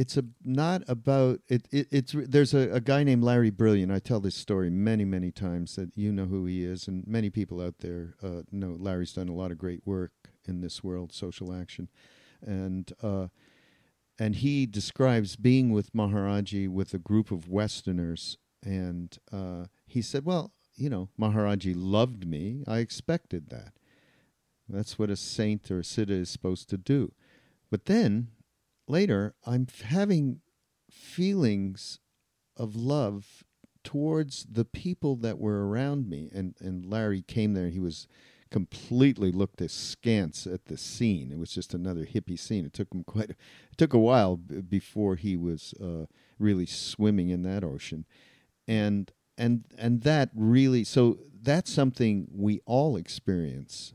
it's 0.00 0.16
a 0.16 0.24
not 0.42 0.82
about 0.88 1.40
it, 1.48 1.68
it 1.70 1.86
it's 1.90 2.14
there's 2.16 2.54
a, 2.54 2.70
a 2.70 2.80
guy 2.80 3.04
named 3.04 3.22
Larry 3.22 3.50
Brilliant. 3.50 3.92
I 3.92 3.98
tell 3.98 4.18
this 4.18 4.34
story 4.34 4.70
many 4.70 5.04
many 5.04 5.30
times 5.30 5.76
that 5.76 5.94
you 5.94 6.10
know 6.10 6.24
who 6.24 6.46
he 6.46 6.64
is, 6.64 6.88
and 6.88 7.06
many 7.06 7.28
people 7.28 7.60
out 7.60 7.74
there 7.80 8.14
uh, 8.22 8.42
know 8.50 8.78
Larry's 8.80 9.12
done 9.12 9.28
a 9.28 9.34
lot 9.34 9.50
of 9.50 9.58
great 9.58 9.86
work 9.86 10.12
in 10.46 10.62
this 10.62 10.82
world, 10.82 11.12
social 11.12 11.52
action, 11.52 11.90
and 12.40 12.90
uh, 13.02 13.28
and 14.18 14.36
he 14.36 14.64
describes 14.64 15.36
being 15.36 15.70
with 15.70 15.92
Maharaji 15.92 16.66
with 16.66 16.94
a 16.94 16.98
group 16.98 17.30
of 17.30 17.50
Westerners, 17.50 18.38
and 18.64 19.18
uh, 19.30 19.66
he 19.86 20.00
said, 20.00 20.24
"Well, 20.24 20.54
you 20.76 20.88
know, 20.88 21.10
Maharaji 21.20 21.74
loved 21.76 22.26
me. 22.26 22.64
I 22.66 22.78
expected 22.78 23.50
that. 23.50 23.74
That's 24.66 24.98
what 24.98 25.10
a 25.10 25.16
saint 25.16 25.70
or 25.70 25.80
a 25.80 25.82
siddha 25.82 26.22
is 26.22 26.30
supposed 26.30 26.70
to 26.70 26.78
do." 26.78 27.12
But 27.70 27.84
then 27.84 28.28
later, 28.90 29.34
I'm 29.46 29.66
having 29.84 30.40
feelings 30.90 32.00
of 32.56 32.76
love 32.76 33.44
towards 33.82 34.46
the 34.50 34.64
people 34.64 35.16
that 35.16 35.38
were 35.38 35.66
around 35.66 36.08
me, 36.08 36.30
and 36.32 36.54
and 36.60 36.84
Larry 36.84 37.22
came 37.22 37.54
there. 37.54 37.64
and 37.64 37.72
He 37.72 37.80
was 37.80 38.06
completely 38.50 39.30
looked 39.30 39.60
askance 39.60 40.46
at 40.46 40.66
the 40.66 40.76
scene. 40.76 41.30
It 41.30 41.38
was 41.38 41.52
just 41.52 41.72
another 41.72 42.04
hippie 42.04 42.38
scene. 42.38 42.66
It 42.66 42.72
took 42.72 42.92
him 42.92 43.04
quite. 43.04 43.30
A, 43.30 43.36
it 43.70 43.78
took 43.78 43.94
a 43.94 43.98
while 43.98 44.36
b- 44.36 44.60
before 44.60 45.16
he 45.16 45.36
was 45.36 45.72
uh, 45.80 46.06
really 46.38 46.66
swimming 46.66 47.28
in 47.30 47.42
that 47.42 47.64
ocean, 47.64 48.04
and 48.66 49.12
and 49.38 49.64
and 49.78 50.02
that 50.02 50.30
really. 50.34 50.84
So 50.84 51.18
that's 51.42 51.72
something 51.72 52.28
we 52.32 52.60
all 52.66 52.96
experience, 52.96 53.94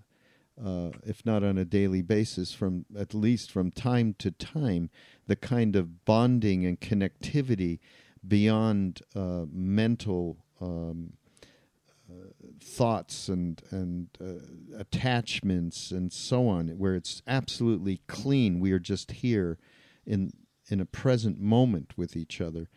uh, 0.63 0.91
if 1.05 1.25
not 1.25 1.43
on 1.43 1.57
a 1.57 1.65
daily 1.65 2.01
basis, 2.01 2.53
from 2.53 2.85
at 2.97 3.13
least 3.13 3.51
from 3.51 3.71
time 3.71 4.15
to 4.19 4.31
time, 4.31 4.89
the 5.27 5.35
kind 5.35 5.75
of 5.75 6.05
bonding 6.05 6.65
and 6.65 6.79
connectivity 6.79 7.79
beyond 8.25 9.01
uh, 9.15 9.45
mental 9.51 10.37
um, 10.61 11.13
uh, 12.09 12.27
thoughts 12.63 13.27
and 13.27 13.61
and 13.71 14.07
uh, 14.21 14.79
attachments 14.79 15.91
and 15.91 16.13
so 16.13 16.47
on, 16.47 16.69
where 16.69 16.95
it's 16.95 17.21
absolutely 17.27 18.01
clean. 18.07 18.59
We 18.59 18.71
are 18.71 18.79
just 18.79 19.11
here 19.11 19.57
in 20.05 20.31
in 20.69 20.79
a 20.79 20.85
present 20.85 21.39
moment 21.39 21.97
with 21.97 22.15
each 22.15 22.39
other, 22.39 22.69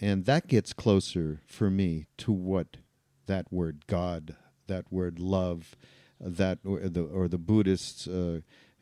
and 0.00 0.26
that 0.26 0.46
gets 0.46 0.72
closer 0.72 1.40
for 1.46 1.70
me 1.70 2.06
to 2.18 2.32
what 2.32 2.76
that 3.26 3.50
word 3.50 3.86
God, 3.86 4.36
that 4.66 4.92
word 4.92 5.18
love, 5.18 5.74
that 6.20 6.58
or 6.64 6.80
the 6.88 7.02
or 7.02 7.28
the 7.28 7.38
Buddhists. 7.38 8.06
Uh, 8.06 8.40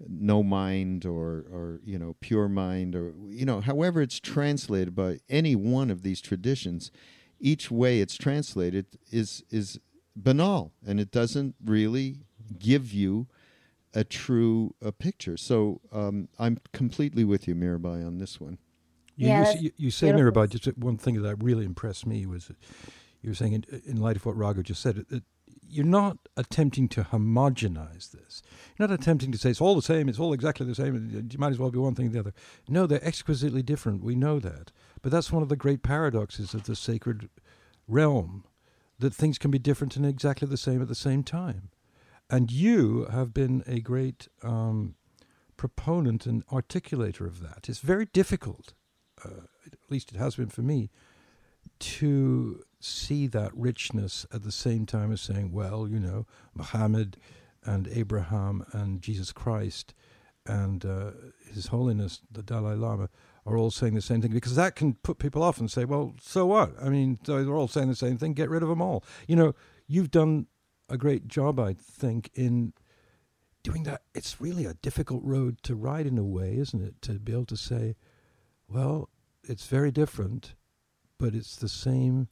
no 0.09 0.43
mind 0.43 1.05
or 1.05 1.45
or 1.53 1.81
you 1.85 1.99
know 1.99 2.17
pure 2.21 2.49
mind 2.49 2.95
or 2.95 3.15
you 3.29 3.45
know 3.45 3.61
however 3.61 4.01
it's 4.03 4.19
translated 4.19 4.95
by 4.95 5.19
any 5.29 5.55
one 5.55 5.91
of 5.91 6.03
these 6.03 6.21
traditions 6.21 6.91
each 7.41 7.71
way 7.71 8.01
it's 8.01 8.17
translated 8.17 8.87
is 9.11 9.43
is 9.51 9.79
banal 10.17 10.73
and 10.87 11.01
it 11.01 11.11
doesn't 11.11 11.55
really 11.65 12.19
give 12.59 12.93
you 12.93 13.27
a 13.95 14.05
true 14.05 14.75
a 14.83 14.93
picture 14.93 15.37
so 15.37 15.81
um, 15.93 16.29
i'm 16.39 16.59
completely 16.73 17.25
with 17.25 17.47
you 17.47 17.55
mirabai 17.55 18.05
on 18.07 18.19
this 18.19 18.41
one 18.41 18.59
you, 19.17 19.29
yeah, 19.29 19.53
you, 19.59 19.71
you 19.77 19.91
say 19.91 20.11
mirabai 20.11 20.49
just 20.49 20.77
one 20.79 20.97
thing 20.97 21.23
that 21.23 21.37
really 21.43 21.65
impressed 21.65 22.07
me 22.07 22.27
was 22.27 22.51
you 23.23 23.31
were 23.31 23.35
saying 23.35 23.53
in, 23.53 23.83
in 23.87 24.01
light 24.01 24.17
of 24.17 24.27
what 24.27 24.37
Raghu 24.37 24.63
just 24.65 24.83
said 24.83 24.97
that 24.97 25.23
you're 25.73 25.85
not 25.85 26.19
attempting 26.37 26.89
to 26.89 27.03
homogenize 27.03 28.11
this. 28.11 28.43
You're 28.77 28.89
not 28.89 28.95
attempting 28.95 29.33
to 29.33 29.39
say 29.39 29.51
it's 29.51 29.61
all 29.61 29.75
the 29.75 29.83
same, 29.83 30.09
it's 30.09 30.19
all 30.19 30.33
exactly 30.33 30.67
the 30.67 30.75
same, 30.75 31.29
you 31.31 31.39
might 31.39 31.51
as 31.51 31.59
well 31.59 31.71
be 31.71 31.79
one 31.79 31.95
thing 31.95 32.07
or 32.07 32.11
the 32.11 32.21
other. 32.21 32.35
No, 32.69 32.87
they're 32.87 33.05
exquisitely 33.05 33.63
different. 33.63 34.05
We 34.05 34.15
know 34.15 34.39
that. 34.41 34.71
But 35.01 35.13
that's 35.13 35.33
one 35.33 35.43
of 35.43 35.49
the 35.49 35.57
great 35.57 35.83
paradoxes 35.83 36.55
of 36.55 36.65
the 36.65 36.77
sacred 36.77 37.29
realm 37.89 38.45
that 38.99 39.15
things 39.15 39.39
can 39.39 39.51
be 39.51 39.59
different 39.59 39.97
and 39.97 40.07
exactly 40.07 40.47
the 40.47 40.57
same 40.57 40.83
at 40.83 40.89
the 40.89 40.95
same 40.95 41.23
time. 41.23 41.71
And 42.31 42.51
you 42.51 43.07
have 43.11 43.35
been 43.35 43.63
a 43.67 43.81
great 43.81 44.29
um, 44.43 44.95
proponent 45.57 46.27
and 46.27 46.47
articulator 46.47 47.27
of 47.27 47.41
that. 47.41 47.69
It's 47.69 47.81
very 47.81 48.07
difficult, 48.07 48.75
uh, 49.25 49.47
at 49.67 49.91
least 49.91 50.13
it 50.13 50.19
has 50.19 50.37
been 50.37 50.49
for 50.49 50.63
me, 50.63 50.91
to 51.79 52.63
see 52.85 53.27
that 53.29 53.51
richness 53.55 54.27
at 54.33 54.43
the 54.43 54.53
same 54.53 54.87
time 54.87 55.13
as 55.13 55.21
saying, 55.21 55.53
well, 55.53 55.89
you 55.89 56.01
know, 56.01 56.27
Muhammad 56.55 57.17
and 57.65 57.89
Abraham 57.89 58.65
and 58.73 59.01
Jesus 59.01 59.33
Christ 59.33 59.95
and 60.47 60.85
uh, 60.85 61.13
His 61.53 61.69
Holiness 61.69 62.21
the 62.31 62.43
Dalai 62.43 62.75
Lama 62.75 63.09
are 63.47 63.57
all 63.57 63.71
saying 63.71 63.95
the 63.95 64.03
same 64.03 64.21
thing 64.23 64.33
because 64.33 64.57
that 64.57 64.77
can 64.77 64.95
put 64.95 65.19
people 65.19 65.43
off 65.43 65.59
and 65.59 65.71
say, 65.71 65.85
well, 65.85 66.15
so 66.21 66.47
what? 66.47 66.73
I 66.81 66.89
mean, 66.89 67.19
they're 67.25 67.55
all 67.55 67.69
saying 67.69 67.89
the 67.89 67.97
same 67.97 68.17
thing. 68.17 68.35
Get 68.35 68.51
rid 68.51 68.63
of 68.63 68.69
them 68.69 68.83
all. 68.83 69.05
You 69.27 69.37
know, 69.37 69.55
you've 69.87 70.11
done 70.11 70.47
a 70.89 70.97
great 70.97 71.27
job, 71.27 71.59
I 71.59 71.75
think, 71.75 72.31
in 72.35 72.73
doing 73.63 73.85
that. 73.85 74.03
It's 74.15 74.41
really 74.41 74.65
a 74.65 74.75
difficult 74.75 75.23
road 75.25 75.63
to 75.65 75.75
ride 75.75 76.07
in 76.07 76.19
a 76.19 76.25
way, 76.25 76.57
isn't 76.57 76.83
it? 76.83 77.01
To 77.03 77.13
be 77.19 77.33
able 77.33 77.47
to 77.47 77.57
say, 77.57 77.97
well, 78.69 79.09
it's 79.45 79.67
very 79.67 79.91
different, 79.91 80.55
but 81.19 81.35
it's 81.35 81.57
the 81.57 81.69
same 81.69 82.29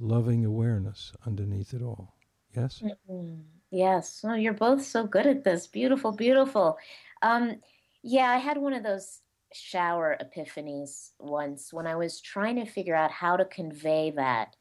loving 0.00 0.44
awareness 0.44 1.12
underneath 1.26 1.74
it 1.74 1.82
all. 1.82 2.16
Yes? 2.56 2.82
Mm-hmm. 2.82 3.42
Yes. 3.70 4.24
Oh, 4.24 4.34
you're 4.34 4.52
both 4.52 4.82
so 4.82 5.06
good 5.06 5.26
at 5.26 5.44
this. 5.44 5.66
Beautiful, 5.68 6.10
beautiful. 6.10 6.78
Um, 7.22 7.60
yeah, 8.02 8.30
I 8.30 8.38
had 8.38 8.58
one 8.58 8.72
of 8.72 8.82
those 8.82 9.20
shower 9.52 10.16
epiphanies 10.20 11.10
once 11.18 11.72
when 11.72 11.86
I 11.86 11.96
was 11.96 12.20
trying 12.20 12.56
to 12.56 12.64
figure 12.64 12.96
out 12.96 13.10
how 13.10 13.36
to 13.36 13.44
convey 13.44 14.12
that. 14.16 14.56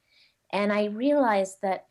And 0.51 0.71
I 0.71 0.85
realized 0.85 1.57
that 1.61 1.87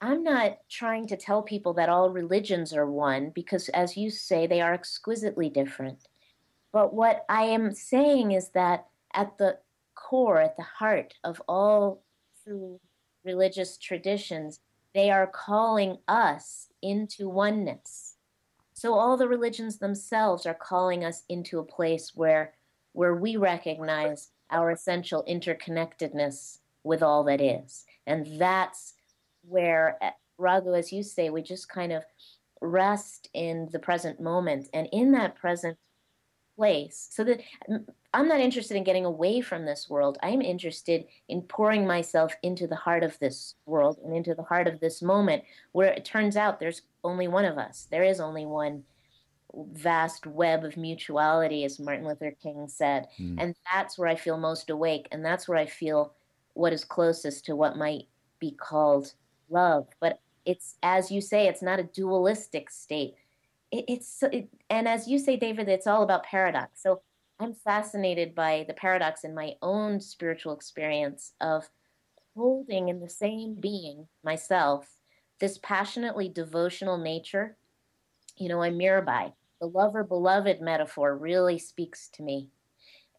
I'm 0.00 0.24
not 0.24 0.58
trying 0.68 1.06
to 1.08 1.16
tell 1.16 1.42
people 1.42 1.74
that 1.74 1.88
all 1.88 2.10
religions 2.10 2.74
are 2.74 2.90
one 2.90 3.30
because, 3.30 3.68
as 3.68 3.96
you 3.96 4.10
say, 4.10 4.46
they 4.46 4.60
are 4.60 4.74
exquisitely 4.74 5.48
different. 5.48 6.08
But 6.72 6.92
what 6.92 7.24
I 7.28 7.44
am 7.44 7.72
saying 7.72 8.32
is 8.32 8.48
that 8.50 8.86
at 9.14 9.38
the 9.38 9.58
core, 9.94 10.40
at 10.40 10.56
the 10.56 10.62
heart 10.62 11.14
of 11.22 11.40
all 11.46 12.02
true 12.44 12.80
religious 13.24 13.76
traditions, 13.76 14.60
they 14.94 15.10
are 15.10 15.26
calling 15.26 15.98
us 16.08 16.68
into 16.82 17.28
oneness. 17.28 18.16
So 18.74 18.94
all 18.94 19.16
the 19.16 19.28
religions 19.28 19.78
themselves 19.78 20.46
are 20.46 20.54
calling 20.54 21.04
us 21.04 21.22
into 21.28 21.58
a 21.58 21.64
place 21.64 22.12
where 22.14 22.54
where 22.94 23.14
we 23.14 23.36
recognize 23.36 24.30
our 24.50 24.70
essential 24.70 25.24
interconnectedness 25.26 26.58
with 26.84 27.02
all 27.02 27.24
that 27.24 27.40
is. 27.40 27.86
And 28.06 28.38
that's 28.38 28.94
where 29.48 29.96
eh, 30.02 30.10
Raghu, 30.36 30.74
as 30.74 30.92
you 30.92 31.02
say, 31.02 31.30
we 31.30 31.42
just 31.42 31.70
kind 31.70 31.92
of 31.92 32.04
rest 32.60 33.30
in 33.32 33.68
the 33.72 33.78
present 33.78 34.20
moment. 34.20 34.68
And 34.74 34.88
in 34.92 35.12
that 35.12 35.36
present 35.36 35.78
place, 36.56 37.08
so 37.10 37.24
that 37.24 37.40
I'm 38.14 38.28
not 38.28 38.40
interested 38.40 38.76
in 38.76 38.84
getting 38.84 39.04
away 39.04 39.40
from 39.40 39.64
this 39.64 39.88
world. 39.88 40.18
I'm 40.22 40.42
interested 40.42 41.06
in 41.28 41.42
pouring 41.42 41.86
myself 41.86 42.34
into 42.42 42.66
the 42.66 42.76
heart 42.76 43.02
of 43.02 43.18
this 43.18 43.54
world 43.64 43.98
and 44.04 44.14
into 44.14 44.34
the 44.34 44.42
heart 44.42 44.68
of 44.68 44.80
this 44.80 45.00
moment 45.00 45.44
where 45.72 45.92
it 45.92 46.04
turns 46.04 46.36
out 46.36 46.60
there's 46.60 46.82
only 47.04 47.26
one 47.26 47.46
of 47.46 47.56
us. 47.56 47.88
There 47.90 48.04
is 48.04 48.20
only 48.20 48.44
one 48.44 48.84
vast 49.72 50.26
web 50.26 50.64
of 50.64 50.76
mutuality, 50.76 51.64
as 51.64 51.78
Martin 51.78 52.06
Luther 52.06 52.34
King 52.42 52.68
said. 52.68 53.06
Mm. 53.18 53.36
And 53.38 53.54
that's 53.72 53.98
where 53.98 54.08
I 54.08 54.16
feel 54.16 54.36
most 54.36 54.70
awake. 54.70 55.08
And 55.10 55.24
that's 55.24 55.48
where 55.48 55.58
I 55.58 55.66
feel 55.66 56.14
what 56.54 56.72
is 56.72 56.84
closest 56.84 57.46
to 57.46 57.56
what 57.56 57.76
might 57.76 58.08
be 58.38 58.50
called 58.50 59.12
love. 59.48 59.88
But 60.00 60.20
it's, 60.44 60.76
as 60.82 61.10
you 61.10 61.20
say, 61.20 61.46
it's 61.46 61.62
not 61.62 61.80
a 61.80 61.84
dualistic 61.84 62.70
state. 62.70 63.14
It, 63.70 63.84
it's, 63.88 64.22
it, 64.22 64.48
and 64.68 64.86
as 64.86 65.08
you 65.08 65.18
say, 65.18 65.36
David, 65.36 65.68
it's 65.68 65.86
all 65.86 66.02
about 66.02 66.24
paradox. 66.24 66.82
So 66.82 67.00
I'm 67.42 67.54
fascinated 67.54 68.36
by 68.36 68.64
the 68.68 68.74
paradox 68.74 69.24
in 69.24 69.34
my 69.34 69.54
own 69.62 70.00
spiritual 70.00 70.52
experience 70.52 71.32
of 71.40 71.68
holding 72.36 72.88
in 72.88 73.00
the 73.00 73.08
same 73.08 73.54
being, 73.54 74.06
myself, 74.22 74.96
this 75.40 75.58
passionately 75.58 76.28
devotional 76.28 76.98
nature. 76.98 77.56
You 78.36 78.48
know, 78.48 78.62
I'm 78.62 78.78
Mirabai. 78.78 79.32
The 79.60 79.66
lover 79.66 80.04
beloved 80.04 80.60
metaphor 80.60 81.16
really 81.16 81.58
speaks 81.58 82.08
to 82.10 82.22
me. 82.22 82.48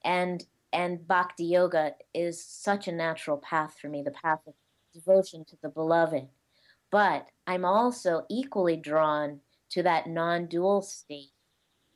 And 0.06 0.46
and 0.72 1.06
bhakti 1.06 1.44
yoga 1.46 1.92
is 2.14 2.44
such 2.44 2.88
a 2.88 2.94
natural 2.94 3.38
path 3.38 3.76
for 3.80 3.90
me, 3.90 4.04
the 4.04 4.12
path 4.12 4.40
of 4.48 4.54
devotion 4.94 5.44
to 5.50 5.58
the 5.62 5.70
beloved. 5.70 6.30
But 6.92 7.28
I'm 7.46 7.66
also 7.66 8.26
equally 8.30 8.78
drawn 8.78 9.42
to 9.72 9.84
that 9.84 10.08
non 10.08 10.46
dual 10.46 10.82
state 10.82 11.34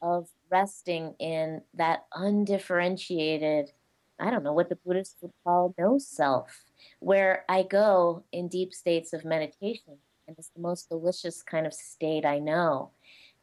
of 0.02 0.28
resting 0.50 1.16
in 1.20 1.62
that 1.74 2.06
undifferentiated, 2.14 3.72
I 4.20 4.30
don't 4.30 4.44
know 4.44 4.54
what 4.54 4.70
the 4.70 4.78
Buddhists 4.78 5.16
would 5.22 5.34
call 5.44 5.76
no 5.78 5.98
self, 5.98 6.64
where 7.00 7.46
I 7.48 7.64
go 7.64 8.24
in 8.32 8.48
deep 8.48 8.74
states 8.74 9.14
of 9.14 9.26
meditation. 9.26 9.98
And 10.28 10.38
it's 10.38 10.50
the 10.50 10.62
most 10.62 10.90
delicious 10.90 11.42
kind 11.42 11.66
of 11.66 11.74
state 11.74 12.26
I 12.26 12.40
know. 12.40 12.92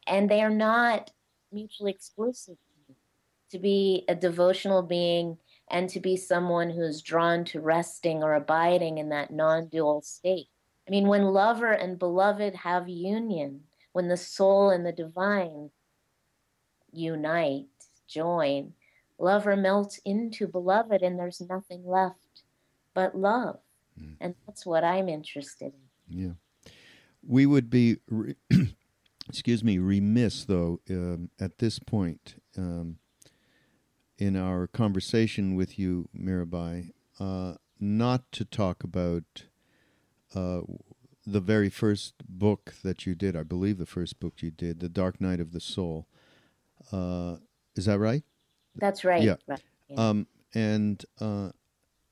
And 0.05 0.29
they 0.29 0.41
are 0.41 0.49
not 0.49 1.11
mutually 1.51 1.91
exclusive 1.91 2.57
to 3.51 3.59
be 3.59 4.03
a 4.07 4.15
devotional 4.15 4.81
being 4.81 5.37
and 5.69 5.89
to 5.89 5.99
be 5.99 6.15
someone 6.15 6.69
who's 6.69 7.01
drawn 7.01 7.43
to 7.45 7.61
resting 7.61 8.21
or 8.21 8.35
abiding 8.35 8.97
in 8.97 9.09
that 9.09 9.31
non 9.31 9.67
dual 9.67 10.01
state. 10.01 10.47
I 10.87 10.91
mean, 10.91 11.07
when 11.07 11.23
lover 11.23 11.71
and 11.71 11.97
beloved 11.97 12.53
have 12.55 12.87
union, 12.87 13.61
when 13.93 14.07
the 14.07 14.17
soul 14.17 14.69
and 14.69 14.85
the 14.85 14.91
divine 14.91 15.71
unite, 16.95 17.65
join, 18.07 18.73
lover 19.17 19.55
melts 19.55 19.99
into 20.05 20.47
beloved, 20.47 21.01
and 21.01 21.17
there's 21.19 21.41
nothing 21.41 21.85
left 21.85 22.43
but 22.93 23.17
love. 23.17 23.59
Mm. 24.01 24.15
And 24.19 24.35
that's 24.45 24.65
what 24.65 24.83
I'm 24.83 25.09
interested 25.09 25.73
in. 26.09 26.17
Yeah. 26.25 26.71
We 27.27 27.45
would 27.45 27.69
be, 27.69 27.97
re- 28.07 28.35
excuse 29.29 29.63
me, 29.63 29.77
remiss, 29.77 30.45
though, 30.45 30.79
um, 30.89 31.29
at 31.39 31.57
this 31.57 31.79
point 31.79 32.41
um, 32.57 32.97
in 34.17 34.35
our 34.35 34.67
conversation 34.67 35.55
with 35.55 35.77
you, 35.77 36.09
Mirabai, 36.17 36.91
uh, 37.19 37.55
not 37.79 38.31
to 38.31 38.45
talk 38.45 38.83
about 38.83 39.45
uh, 40.33 40.61
the 41.25 41.39
very 41.39 41.69
first 41.69 42.13
book 42.27 42.75
that 42.83 43.05
you 43.05 43.15
did, 43.15 43.35
I 43.35 43.43
believe 43.43 43.77
the 43.77 43.85
first 43.85 44.19
book 44.19 44.35
you 44.41 44.51
did, 44.51 44.79
The 44.79 44.89
Dark 44.89 45.19
Night 45.19 45.39
of 45.39 45.51
the 45.51 45.59
Soul. 45.59 46.07
Uh, 46.91 47.37
is 47.75 47.85
that 47.85 47.99
right? 47.99 48.23
That's 48.75 49.03
right. 49.03 49.21
Yeah. 49.21 49.35
Right. 49.47 49.61
yeah. 49.89 50.09
Um, 50.09 50.27
and 50.53 51.03
uh, 51.19 51.49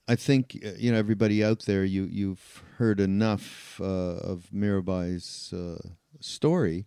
I 0.07 0.15
think 0.15 0.59
uh, 0.65 0.71
you 0.78 0.91
know 0.91 0.97
everybody 0.97 1.43
out 1.43 1.63
there. 1.65 1.84
You 1.86 2.03
you've 2.03 2.63
heard 2.78 2.99
enough 2.99 3.80
uh, 3.82 3.86
of 3.86 4.49
Mirabai's 4.53 5.53
uh, 5.53 5.89
story 6.19 6.86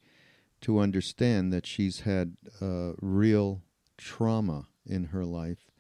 to 0.63 0.79
understand 0.79 1.53
that 1.53 1.67
she's 1.67 2.01
had 2.01 2.37
uh, 2.61 2.93
real 3.01 3.63
trauma 3.97 4.69
in 4.85 5.05
her 5.07 5.25
life. 5.25 5.71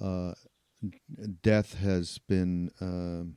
Uh, 0.00 0.32
death 1.42 1.78
has 1.78 2.18
been 2.18 2.70
um, 2.80 3.36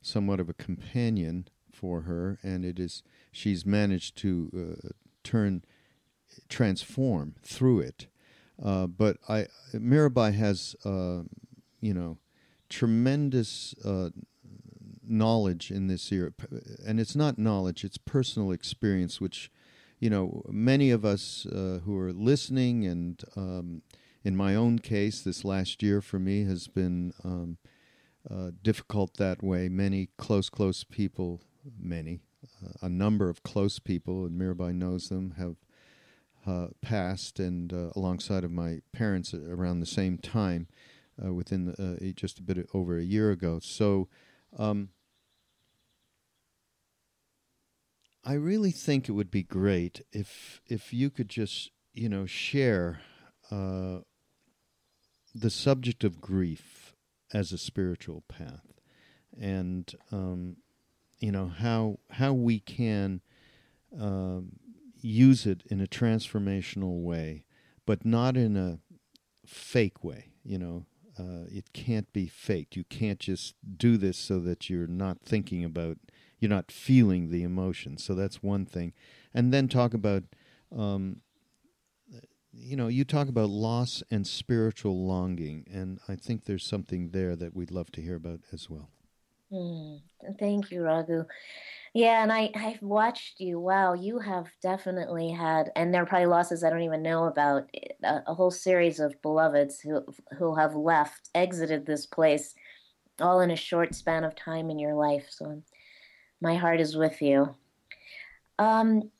somewhat 0.00 0.40
of 0.40 0.48
a 0.48 0.54
companion 0.54 1.46
for 1.70 2.02
her, 2.02 2.38
and 2.42 2.64
it 2.64 2.78
is 2.78 3.02
she's 3.30 3.64
managed 3.64 4.16
to 4.18 4.78
uh, 4.84 4.88
turn 5.22 5.64
transform 6.48 7.34
through 7.42 7.80
it. 7.80 8.06
Uh, 8.62 8.86
but 8.86 9.16
I 9.28 9.46
Mirabai 9.74 10.34
has 10.34 10.76
uh, 10.84 11.22
you 11.80 11.94
know 11.94 12.18
tremendous 12.68 13.74
uh, 13.84 14.10
knowledge 15.06 15.70
in 15.70 15.88
this 15.88 16.12
area, 16.12 16.30
and 16.86 17.00
it's 17.00 17.16
not 17.16 17.38
knowledge; 17.38 17.84
it's 17.84 17.98
personal 17.98 18.52
experience, 18.52 19.20
which 19.20 19.50
you 19.98 20.10
know 20.10 20.42
many 20.48 20.90
of 20.90 21.04
us 21.04 21.46
uh, 21.46 21.80
who 21.84 21.98
are 21.98 22.12
listening, 22.12 22.86
and 22.86 23.22
um, 23.36 23.82
in 24.24 24.36
my 24.36 24.54
own 24.54 24.78
case, 24.78 25.22
this 25.22 25.44
last 25.44 25.82
year 25.82 26.00
for 26.00 26.18
me 26.18 26.44
has 26.44 26.68
been 26.68 27.12
um, 27.24 27.58
uh, 28.30 28.50
difficult 28.62 29.16
that 29.16 29.42
way. 29.42 29.68
Many 29.68 30.10
close, 30.16 30.48
close 30.48 30.84
people, 30.84 31.40
many, 31.78 32.20
uh, 32.64 32.72
a 32.82 32.88
number 32.88 33.28
of 33.28 33.42
close 33.42 33.78
people, 33.78 34.24
and 34.24 34.40
Mirabai 34.40 34.74
knows 34.74 35.08
them, 35.08 35.34
have 35.38 35.56
uh, 36.46 36.68
passed, 36.80 37.38
and 37.38 37.72
uh, 37.72 37.90
alongside 37.94 38.44
of 38.44 38.50
my 38.50 38.80
parents 38.92 39.32
around 39.34 39.80
the 39.80 39.86
same 39.86 40.18
time 40.18 40.66
uh, 41.24 41.32
within 41.32 41.66
the, 41.66 41.72
uh, 41.72 42.12
just 42.14 42.38
a 42.38 42.42
bit 42.42 42.68
over 42.74 42.98
a 42.98 43.04
year 43.04 43.30
ago. 43.30 43.60
So 43.62 44.08
um, 44.58 44.90
I 48.24 48.34
really 48.34 48.70
think 48.70 49.08
it 49.08 49.12
would 49.12 49.30
be 49.30 49.42
great 49.42 50.04
if 50.12 50.60
if 50.66 50.92
you 50.92 51.10
could 51.10 51.28
just 51.28 51.70
you 51.92 52.08
know 52.08 52.26
share 52.26 53.00
uh, 53.50 54.00
the 55.34 55.50
subject 55.50 56.04
of 56.04 56.20
grief 56.20 56.94
as 57.32 57.52
a 57.52 57.58
spiritual 57.58 58.22
path, 58.28 58.80
and 59.38 59.92
um, 60.12 60.56
you 61.18 61.32
know 61.32 61.48
how 61.48 61.98
how 62.10 62.32
we 62.32 62.60
can 62.60 63.22
um, 63.98 64.52
use 65.02 65.46
it 65.46 65.62
in 65.66 65.80
a 65.80 65.86
transformational 65.86 67.02
way, 67.02 67.44
but 67.86 68.04
not 68.04 68.36
in 68.36 68.56
a 68.56 68.78
fake 69.46 70.02
way. 70.02 70.32
You 70.44 70.58
know, 70.58 70.86
uh, 71.18 71.46
it 71.48 71.72
can't 71.72 72.12
be 72.12 72.26
faked. 72.26 72.76
You 72.76 72.84
can't 72.84 73.18
just 73.18 73.54
do 73.76 73.96
this 73.96 74.16
so 74.16 74.40
that 74.40 74.70
you're 74.70 74.86
not 74.86 75.18
thinking 75.24 75.64
about, 75.64 75.98
you're 76.38 76.48
not 76.48 76.70
feeling 76.70 77.30
the 77.30 77.42
emotion. 77.42 77.98
So 77.98 78.14
that's 78.14 78.42
one 78.42 78.66
thing. 78.66 78.92
And 79.34 79.52
then 79.52 79.68
talk 79.68 79.94
about, 79.94 80.24
um, 80.76 81.20
you 82.52 82.76
know, 82.76 82.88
you 82.88 83.04
talk 83.04 83.28
about 83.28 83.48
loss 83.48 84.02
and 84.10 84.26
spiritual 84.26 85.06
longing. 85.06 85.66
And 85.72 85.98
I 86.08 86.16
think 86.16 86.44
there's 86.44 86.66
something 86.66 87.10
there 87.10 87.34
that 87.36 87.54
we'd 87.56 87.70
love 87.70 87.90
to 87.92 88.02
hear 88.02 88.16
about 88.16 88.40
as 88.52 88.68
well. 88.68 88.90
Mm, 89.52 90.00
thank 90.38 90.70
you, 90.70 90.82
Raghu. 90.82 91.24
Yeah, 91.94 92.22
and 92.22 92.32
I 92.32 92.50
I've 92.56 92.82
watched 92.82 93.40
you. 93.40 93.60
Wow, 93.60 93.94
you 93.94 94.18
have 94.20 94.48
definitely 94.62 95.30
had, 95.30 95.70
and 95.76 95.92
there 95.94 96.02
are 96.02 96.06
probably 96.06 96.26
losses 96.26 96.64
I 96.64 96.70
don't 96.70 96.82
even 96.82 97.02
know 97.02 97.24
about. 97.26 97.68
A, 98.04 98.22
a, 98.26 98.34
whole 98.34 98.50
series 98.50 99.00
of 99.00 99.20
beloveds 99.22 99.80
who 99.80 100.04
who 100.38 100.54
have 100.56 100.74
left, 100.76 101.30
exited 101.34 101.86
this 101.86 102.06
place, 102.06 102.54
all 103.20 103.40
in 103.40 103.50
a 103.50 103.56
short 103.56 103.94
span 103.94 104.24
of 104.24 104.36
time 104.36 104.70
in 104.70 104.78
your 104.78 104.94
life. 104.94 105.26
So, 105.30 105.62
my 106.42 106.56
heart 106.56 106.80
is 106.80 106.96
with 106.96 107.22
you. 107.22 107.54
Um, 108.58 109.10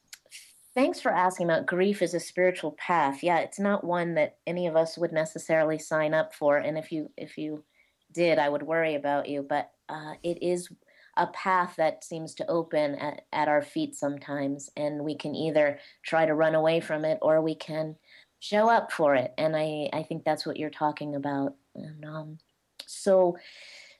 thanks 0.74 1.00
for 1.00 1.12
asking 1.12 1.46
about 1.46 1.66
grief 1.66 2.02
as 2.02 2.14
a 2.14 2.20
spiritual 2.20 2.72
path. 2.72 3.22
Yeah, 3.22 3.38
it's 3.40 3.58
not 3.58 3.84
one 3.84 4.14
that 4.14 4.36
any 4.46 4.66
of 4.66 4.76
us 4.76 4.96
would 4.98 5.12
necessarily 5.12 5.78
sign 5.78 6.14
up 6.14 6.34
for, 6.34 6.56
and 6.58 6.78
if 6.78 6.92
you 6.92 7.10
if 7.16 7.38
you 7.38 7.64
did, 8.12 8.38
I 8.38 8.48
would 8.48 8.62
worry 8.62 8.94
about 8.94 9.28
you. 9.28 9.44
But 9.48 9.70
uh, 9.92 10.14
it 10.22 10.42
is 10.42 10.68
a 11.16 11.26
path 11.28 11.74
that 11.76 12.02
seems 12.02 12.34
to 12.34 12.48
open 12.48 12.94
at, 12.94 13.22
at 13.32 13.48
our 13.48 13.62
feet 13.62 13.94
sometimes, 13.94 14.70
and 14.76 15.04
we 15.04 15.14
can 15.14 15.34
either 15.34 15.78
try 16.02 16.24
to 16.24 16.34
run 16.34 16.54
away 16.54 16.80
from 16.80 17.04
it 17.04 17.18
or 17.20 17.42
we 17.42 17.54
can 17.54 17.96
show 18.40 18.68
up 18.68 18.90
for 18.90 19.14
it. 19.14 19.32
And 19.36 19.54
I, 19.54 19.90
I 19.92 20.02
think 20.02 20.24
that's 20.24 20.46
what 20.46 20.56
you're 20.56 20.70
talking 20.70 21.14
about. 21.14 21.54
And 21.74 22.04
um, 22.04 22.38
so, 22.86 23.36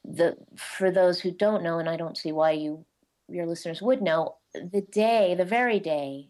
the 0.05 0.37
for 0.57 0.91
those 0.91 1.21
who 1.21 1.31
don't 1.31 1.63
know, 1.63 1.79
and 1.79 1.89
I 1.89 1.97
don't 1.97 2.17
see 2.17 2.33
why 2.33 2.53
you 2.53 2.85
your 3.29 3.47
listeners 3.47 3.81
would 3.81 4.03
know, 4.03 4.37
the 4.55 4.83
day, 4.91 5.35
the 5.35 5.45
very 5.45 5.81
day 5.81 6.29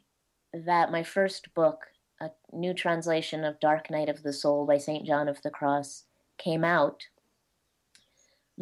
that 0.52 0.92
my 0.92 1.02
first 1.02 1.52
book, 1.54 1.86
a 2.20 2.30
new 2.52 2.74
translation 2.74 3.44
of 3.44 3.60
Dark 3.60 3.90
Night 3.90 4.08
of 4.08 4.22
the 4.22 4.32
Soul 4.32 4.66
by 4.66 4.78
St. 4.78 5.06
John 5.06 5.28
of 5.28 5.40
the 5.42 5.50
Cross, 5.50 6.04
came 6.38 6.64
out, 6.64 7.02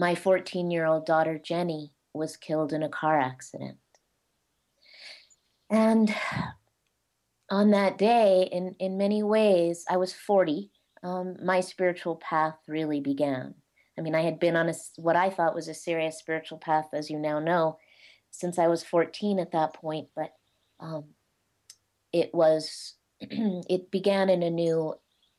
my 0.00 0.14
14 0.14 0.70
year 0.70 0.86
old 0.86 1.04
daughter 1.04 1.38
Jenny 1.38 1.92
was 2.14 2.38
killed 2.38 2.72
in 2.72 2.82
a 2.82 2.88
car 2.88 3.20
accident. 3.20 3.76
And 5.68 6.12
on 7.50 7.70
that 7.72 7.98
day, 7.98 8.48
in, 8.50 8.74
in 8.78 8.96
many 8.96 9.22
ways, 9.22 9.84
I 9.90 9.98
was 9.98 10.14
40. 10.14 10.70
Um, 11.02 11.36
my 11.44 11.60
spiritual 11.60 12.16
path 12.16 12.56
really 12.66 13.00
began. 13.00 13.54
I 13.98 14.00
mean, 14.00 14.14
I 14.14 14.22
had 14.22 14.40
been 14.40 14.56
on 14.56 14.70
a, 14.70 14.74
what 14.96 15.16
I 15.16 15.28
thought 15.28 15.54
was 15.54 15.68
a 15.68 15.74
serious 15.74 16.18
spiritual 16.18 16.58
path, 16.58 16.88
as 16.94 17.10
you 17.10 17.18
now 17.18 17.38
know, 17.38 17.76
since 18.30 18.58
I 18.58 18.68
was 18.68 18.82
14 18.82 19.38
at 19.38 19.52
that 19.52 19.74
point, 19.74 20.08
but 20.16 20.32
um, 20.80 21.04
it 22.10 22.34
was, 22.34 22.94
it 23.20 23.90
began 23.90 24.30
in 24.30 24.42
a 24.42 24.50
new, 24.50 24.94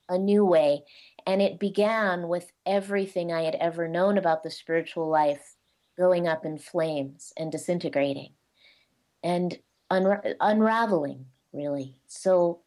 a 0.07 0.20
new 0.20 0.45
way. 0.45 0.84
And 1.26 1.41
it 1.41 1.59
began 1.59 2.28
with 2.28 2.51
everything 2.65 3.32
I 3.32 3.43
had 3.43 3.55
ever 3.55 3.88
known 3.88 4.17
about 4.17 4.43
the 4.43 4.51
spiritual 4.51 5.07
life 5.07 5.55
going 5.97 6.28
up 6.28 6.45
in 6.45 6.57
flames 6.57 7.34
and 7.38 7.51
disintegrating 7.51 8.34
and 9.24 9.57
unra- 9.91 10.36
unraveling, 10.39 11.26
really. 11.53 12.01
So 12.07 12.61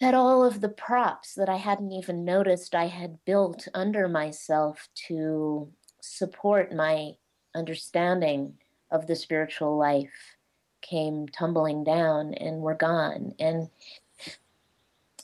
that 0.00 0.14
all 0.14 0.44
of 0.44 0.60
the 0.60 0.68
props 0.68 1.34
that 1.34 1.48
I 1.48 1.56
hadn't 1.56 1.92
even 1.92 2.24
noticed 2.24 2.74
I 2.74 2.86
had 2.86 3.24
built 3.24 3.66
under 3.74 4.08
myself 4.08 4.88
to 5.08 5.68
support 6.00 6.72
my 6.72 7.12
understanding 7.54 8.54
of 8.90 9.06
the 9.06 9.16
spiritual 9.16 9.76
life 9.76 10.36
came 10.80 11.26
tumbling 11.28 11.84
down 11.84 12.34
and 12.34 12.60
were 12.60 12.74
gone. 12.74 13.34
And 13.38 13.68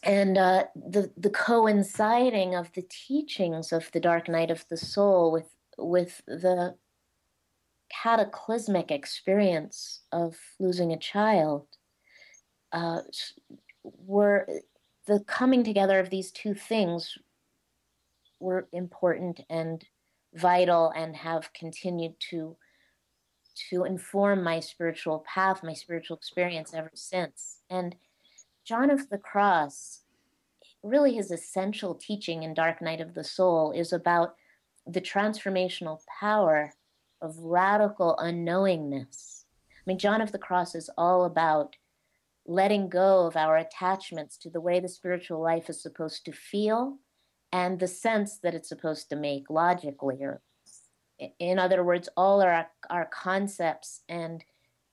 and 0.04 0.36
uh, 0.36 0.64
the 0.74 1.10
the 1.16 1.30
coinciding 1.30 2.54
of 2.54 2.72
the 2.74 2.86
teachings 2.88 3.72
of 3.72 3.90
the 3.92 4.00
dark 4.00 4.28
night 4.28 4.50
of 4.50 4.64
the 4.68 4.76
soul 4.76 5.32
with 5.32 5.48
with 5.78 6.22
the 6.26 6.74
cataclysmic 7.90 8.90
experience 8.90 10.00
of 10.12 10.36
losing 10.58 10.92
a 10.92 10.98
child 10.98 11.66
uh, 12.72 13.00
were 13.82 14.46
the 15.06 15.20
coming 15.20 15.64
together 15.64 15.98
of 15.98 16.10
these 16.10 16.30
two 16.30 16.54
things 16.54 17.16
were 18.40 18.68
important 18.72 19.40
and 19.48 19.84
vital 20.34 20.92
and 20.96 21.16
have 21.16 21.52
continued 21.52 22.14
to 22.18 22.56
to 23.70 23.84
inform 23.84 24.42
my 24.42 24.58
spiritual 24.58 25.24
path 25.32 25.62
my 25.62 25.72
spiritual 25.72 26.16
experience 26.16 26.74
ever 26.74 26.90
since. 26.94 27.58
And 27.70 27.94
john 28.64 28.90
of 28.90 29.08
the 29.10 29.18
cross 29.18 30.00
really 30.82 31.14
his 31.14 31.30
essential 31.30 31.94
teaching 31.94 32.42
in 32.42 32.52
dark 32.54 32.82
night 32.82 33.00
of 33.00 33.14
the 33.14 33.24
soul 33.24 33.72
is 33.72 33.92
about 33.92 34.34
the 34.86 35.00
transformational 35.00 36.00
power 36.20 36.72
of 37.22 37.38
radical 37.38 38.16
unknowingness. 38.20 39.44
I 39.70 39.82
mean, 39.86 39.98
John 39.98 40.20
of 40.20 40.30
the 40.30 40.38
Cross 40.38 40.74
is 40.74 40.90
all 40.98 41.24
about 41.24 41.76
letting 42.46 42.90
go 42.90 43.26
of 43.26 43.36
our 43.36 43.56
attachments 43.56 44.36
to 44.38 44.50
the 44.50 44.60
way 44.60 44.78
the 44.78 44.88
spiritual 44.88 45.40
life 45.40 45.70
is 45.70 45.82
supposed 45.82 46.26
to 46.26 46.32
feel 46.32 46.98
and 47.50 47.80
the 47.80 47.88
sense 47.88 48.38
that 48.42 48.54
it's 48.54 48.68
supposed 48.68 49.08
to 49.08 49.16
make 49.16 49.48
logically 49.48 50.16
or 50.20 50.42
in 51.38 51.58
other 51.58 51.82
words 51.82 52.08
all 52.18 52.42
our 52.42 52.66
our 52.90 53.06
concepts 53.06 54.02
and 54.10 54.44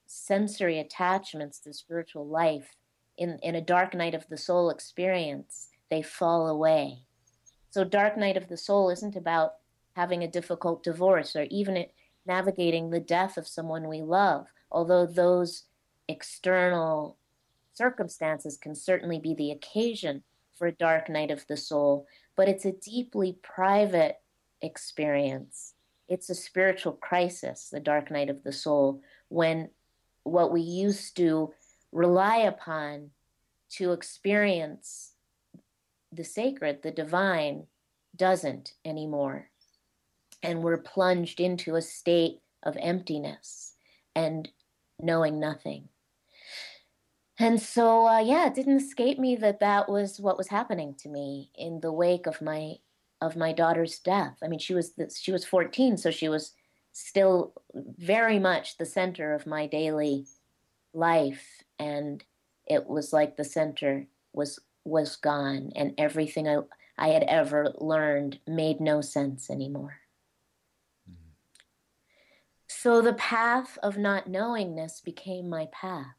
sensory 0.05 0.79
attachments 0.79 1.59
to 1.59 1.73
spiritual 1.73 2.25
life 2.25 2.75
in 3.21 3.39
in 3.41 3.55
a 3.55 3.61
dark 3.75 3.93
night 3.93 4.15
of 4.15 4.27
the 4.27 4.37
soul 4.37 4.69
experience 4.69 5.69
they 5.89 6.01
fall 6.01 6.47
away 6.47 7.03
so 7.71 7.85
dark 7.85 8.17
night 8.17 8.35
of 8.35 8.49
the 8.49 8.57
soul 8.57 8.89
isn't 8.89 9.15
about 9.15 9.53
having 9.95 10.23
a 10.23 10.27
difficult 10.27 10.83
divorce 10.83 11.35
or 11.35 11.47
even 11.49 11.85
navigating 12.25 12.89
the 12.89 12.99
death 12.99 13.37
of 13.37 13.47
someone 13.47 13.87
we 13.87 14.01
love, 14.01 14.47
although 14.71 15.05
those 15.05 15.63
external 16.07 17.17
circumstances 17.73 18.57
can 18.57 18.75
certainly 18.75 19.19
be 19.19 19.33
the 19.33 19.51
occasion 19.51 20.23
for 20.53 20.67
a 20.67 20.73
dark 20.73 21.09
night 21.09 21.31
of 21.31 21.47
the 21.47 21.57
soul, 21.57 22.05
but 22.35 22.47
it's 22.47 22.65
a 22.65 22.73
deeply 22.73 23.37
private 23.41 24.19
experience. 24.61 25.73
It's 26.07 26.29
a 26.29 26.35
spiritual 26.35 26.93
crisis, 26.93 27.69
the 27.69 27.79
dark 27.79 28.11
night 28.11 28.29
of 28.29 28.43
the 28.43 28.51
soul, 28.51 29.01
when 29.29 29.69
what 30.23 30.51
we 30.51 30.61
used 30.61 31.15
to 31.17 31.53
rely 31.91 32.37
upon 32.37 33.11
to 33.71 33.91
experience 33.93 35.13
the 36.11 36.23
sacred, 36.23 36.81
the 36.83 36.91
divine, 36.91 37.67
doesn't 38.15 38.73
anymore. 38.85 39.49
and 40.43 40.63
we're 40.63 40.77
plunged 40.77 41.39
into 41.39 41.75
a 41.75 41.81
state 41.81 42.39
of 42.63 42.77
emptiness 42.79 43.75
and 44.15 44.49
knowing 44.99 45.39
nothing. 45.39 45.89
And 47.39 47.61
so, 47.61 48.07
uh, 48.07 48.19
yeah, 48.19 48.47
it 48.47 48.53
didn't 48.55 48.77
escape 48.77 49.17
me 49.19 49.35
that 49.37 49.59
that 49.61 49.89
was 49.89 50.19
what 50.19 50.37
was 50.37 50.47
happening 50.49 50.95
to 50.99 51.09
me 51.09 51.51
in 51.55 51.79
the 51.81 51.91
wake 51.91 52.27
of 52.27 52.41
my 52.41 52.75
of 53.21 53.35
my 53.35 53.53
daughter's 53.53 53.99
death. 53.99 54.37
I 54.43 54.47
mean, 54.47 54.59
she 54.59 54.73
was 54.73 54.93
she 55.15 55.31
was 55.31 55.45
14, 55.45 55.97
so 55.97 56.11
she 56.11 56.29
was 56.29 56.53
still 56.91 57.53
very 57.73 58.39
much 58.39 58.77
the 58.77 58.85
center 58.85 59.33
of 59.33 59.47
my 59.47 59.67
daily 59.67 60.25
life, 60.93 61.63
and 61.79 62.23
it 62.67 62.87
was 62.87 63.13
like 63.13 63.37
the 63.37 63.43
center 63.43 64.07
was 64.33 64.59
was 64.83 65.15
gone, 65.15 65.71
and 65.75 65.93
everything 65.97 66.47
I 66.47 66.59
I 66.97 67.09
had 67.09 67.23
ever 67.23 67.73
learned 67.79 68.39
made 68.47 68.79
no 68.79 69.01
sense 69.01 69.49
anymore. 69.49 69.97
Mm-hmm. 71.09 71.29
So 72.67 73.01
the 73.01 73.13
path 73.13 73.77
of 73.81 73.97
not 73.97 74.29
knowingness 74.29 75.01
became 75.01 75.49
my 75.49 75.67
path. 75.71 76.15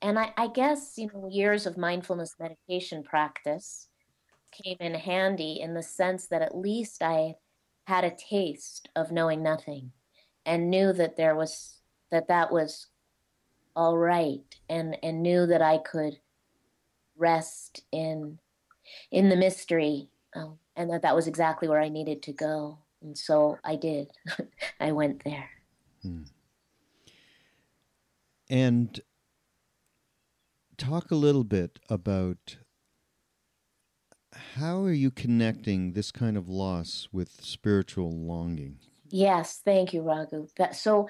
And 0.00 0.18
I, 0.18 0.32
I, 0.36 0.48
guess, 0.48 0.94
you 0.96 1.08
know, 1.14 1.28
years 1.28 1.64
of 1.64 1.76
mindfulness 1.76 2.34
meditation 2.38 3.04
practice 3.04 3.88
came 4.50 4.76
in 4.80 4.94
handy 4.94 5.60
in 5.60 5.74
the 5.74 5.82
sense 5.82 6.26
that 6.26 6.42
at 6.42 6.56
least 6.56 7.02
I 7.02 7.36
had 7.86 8.04
a 8.04 8.10
taste 8.10 8.88
of 8.94 9.12
knowing 9.12 9.42
nothing 9.42 9.92
and 10.44 10.70
knew 10.70 10.92
that 10.92 11.16
there 11.16 11.34
was 11.34 11.78
that 12.10 12.28
that 12.28 12.52
was 12.52 12.88
all 13.74 13.96
right 13.96 14.42
and 14.68 14.96
and 15.02 15.22
knew 15.22 15.46
that 15.46 15.62
I 15.62 15.78
could 15.78 16.18
rest 17.16 17.82
in 17.92 18.38
in 19.10 19.28
the 19.28 19.36
mystery 19.36 20.08
um, 20.34 20.58
and 20.76 20.90
that 20.90 21.02
that 21.02 21.14
was 21.14 21.26
exactly 21.26 21.68
where 21.68 21.80
I 21.80 21.88
needed 21.88 22.22
to 22.24 22.32
go 22.32 22.78
and 23.00 23.16
so 23.16 23.58
I 23.64 23.76
did 23.76 24.10
I 24.80 24.92
went 24.92 25.24
there 25.24 25.50
hmm. 26.02 26.24
and 28.50 29.00
talk 30.76 31.10
a 31.10 31.16
little 31.16 31.44
bit 31.44 31.78
about 31.88 32.56
how 34.56 34.82
are 34.82 34.92
you 34.92 35.10
connecting 35.10 35.92
this 35.92 36.10
kind 36.10 36.36
of 36.36 36.48
loss 36.48 37.08
with 37.12 37.40
spiritual 37.42 38.10
longing? 38.10 38.78
Yes, 39.08 39.60
thank 39.64 39.92
you, 39.92 40.02
Raghu. 40.02 40.48
That, 40.56 40.74
so, 40.74 41.08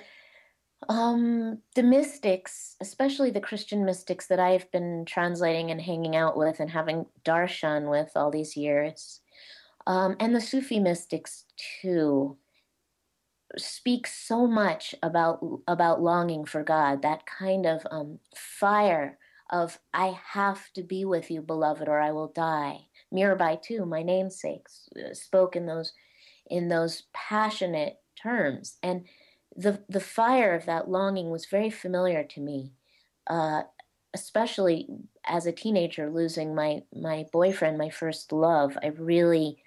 um, 0.89 1.59
the 1.75 1.83
mystics, 1.83 2.77
especially 2.81 3.31
the 3.31 3.41
Christian 3.41 3.85
mystics 3.85 4.27
that 4.29 4.41
I've 4.41 4.71
been 4.71 5.05
translating 5.05 5.71
and 5.71 5.81
hanging 5.81 6.17
out 6.17 6.37
with 6.37 6.61
and 6.61 6.71
having 6.71 7.07
darshan 7.25 7.91
with 7.91 8.13
all 8.17 8.31
these 8.31 8.57
years, 8.57 9.21
um, 9.87 10.17
and 10.21 10.35
the 10.35 10.41
Sufi 10.41 10.79
mystics 10.79 11.45
too, 11.81 12.37
speak 13.57 14.07
so 14.07 14.47
much 14.47 14.95
about 15.03 15.61
about 15.67 16.03
longing 16.03 16.45
for 16.45 16.63
God. 16.63 17.03
That 17.03 17.27
kind 17.27 17.67
of 17.67 17.87
um, 17.91 18.19
fire 18.35 19.19
of 19.51 19.79
I 19.93 20.19
have 20.33 20.73
to 20.75 20.83
be 20.83 21.05
with 21.05 21.31
you, 21.31 21.43
beloved, 21.43 21.89
or 21.89 22.01
I 22.01 22.13
will 22.13 22.29
die. 22.29 22.87
Mirabai 23.13 23.61
too, 23.61 23.85
my 23.85 24.03
namesake, 24.03 24.67
uh, 24.97 25.13
spoke 25.15 25.57
in 25.57 25.67
those 25.67 25.93
in 26.47 26.69
those 26.69 27.05
passionate 27.13 27.99
terms, 28.21 28.79
and 28.83 29.05
the 29.57 29.83
the 29.89 30.01
fire 30.01 30.55
of 30.55 30.67
that 30.67 30.89
longing 30.89 31.31
was 31.31 31.47
very 31.47 31.71
familiar 31.71 32.25
to 32.25 32.41
me, 32.41 32.73
uh, 33.27 33.63
especially 34.15 34.89
as 35.25 35.47
a 35.47 35.53
teenager 35.53 36.11
losing 36.11 36.55
my 36.55 36.83
my 36.95 37.27
boyfriend, 37.33 37.79
my 37.79 37.91
first 37.91 38.33
love. 38.33 38.77
I 38.83 38.89
really 38.89 39.63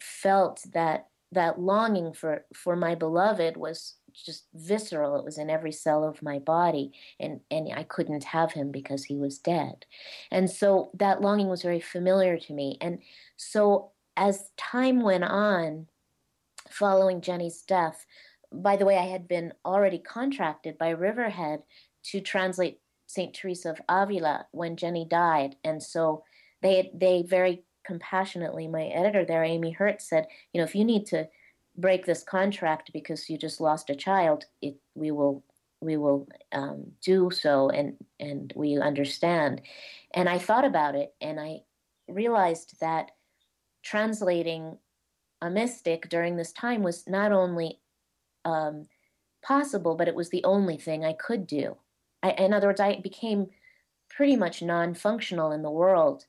felt 0.00 0.64
that 0.72 1.08
that 1.32 1.60
longing 1.60 2.12
for 2.12 2.44
for 2.54 2.76
my 2.76 2.94
beloved 2.94 3.56
was 3.56 3.94
just 4.12 4.46
visceral. 4.54 5.16
It 5.16 5.24
was 5.24 5.38
in 5.38 5.50
every 5.50 5.72
cell 5.72 6.04
of 6.04 6.22
my 6.22 6.38
body, 6.38 6.92
and 7.18 7.40
and 7.50 7.68
I 7.74 7.84
couldn't 7.84 8.24
have 8.24 8.52
him 8.52 8.70
because 8.70 9.04
he 9.04 9.16
was 9.16 9.38
dead, 9.38 9.86
and 10.30 10.50
so 10.50 10.90
that 10.94 11.20
longing 11.20 11.48
was 11.48 11.62
very 11.62 11.80
familiar 11.80 12.38
to 12.38 12.52
me. 12.52 12.78
And 12.80 13.00
so 13.36 13.92
as 14.16 14.50
time 14.56 15.00
went 15.00 15.24
on, 15.24 15.86
following 16.68 17.20
Jenny's 17.20 17.62
death, 17.62 18.06
by 18.52 18.76
the 18.76 18.84
way, 18.84 18.96
I 18.98 19.06
had 19.06 19.28
been 19.28 19.52
already 19.64 19.98
contracted 19.98 20.78
by 20.78 20.90
Riverhead 20.90 21.62
to 22.04 22.20
translate 22.20 22.80
Saint 23.06 23.34
Teresa 23.34 23.70
of 23.70 23.80
Avila 23.88 24.46
when 24.52 24.76
Jenny 24.76 25.04
died, 25.04 25.56
and 25.64 25.82
so 25.82 26.24
they 26.62 26.90
they 26.94 27.22
very 27.22 27.64
compassionately, 27.84 28.68
my 28.68 28.84
editor 28.84 29.24
there, 29.24 29.44
Amy 29.44 29.70
Hertz, 29.72 30.08
said, 30.08 30.26
you 30.52 30.60
know, 30.60 30.64
if 30.64 30.74
you 30.74 30.84
need 30.84 31.06
to 31.06 31.28
break 31.76 32.04
this 32.04 32.22
contract 32.22 32.92
because 32.92 33.28
you 33.28 33.38
just 33.38 33.60
lost 33.60 33.90
a 33.90 33.94
child, 33.94 34.44
it, 34.62 34.76
we 34.94 35.10
will 35.10 35.42
we 35.80 35.96
will 35.96 36.28
um, 36.52 36.92
do 37.02 37.30
so 37.30 37.70
and 37.70 37.96
and 38.18 38.52
we 38.54 38.78
understand. 38.78 39.62
And 40.12 40.28
I 40.28 40.38
thought 40.38 40.64
about 40.64 40.94
it 40.94 41.14
and 41.20 41.40
I 41.40 41.62
realized 42.08 42.76
that 42.80 43.12
translating 43.82 44.76
a 45.40 45.48
mystic 45.48 46.08
during 46.10 46.36
this 46.36 46.52
time 46.52 46.82
was 46.82 47.06
not 47.08 47.32
only 47.32 47.80
um, 48.44 48.86
possible, 49.42 49.96
but 49.96 50.08
it 50.08 50.14
was 50.14 50.30
the 50.30 50.44
only 50.44 50.76
thing 50.76 51.04
I 51.04 51.12
could 51.12 51.46
do. 51.46 51.76
I, 52.22 52.30
in 52.32 52.52
other 52.52 52.68
words, 52.68 52.80
I 52.80 53.00
became 53.00 53.48
pretty 54.08 54.36
much 54.36 54.62
non 54.62 54.94
functional 54.94 55.52
in 55.52 55.62
the 55.62 55.70
world 55.70 56.26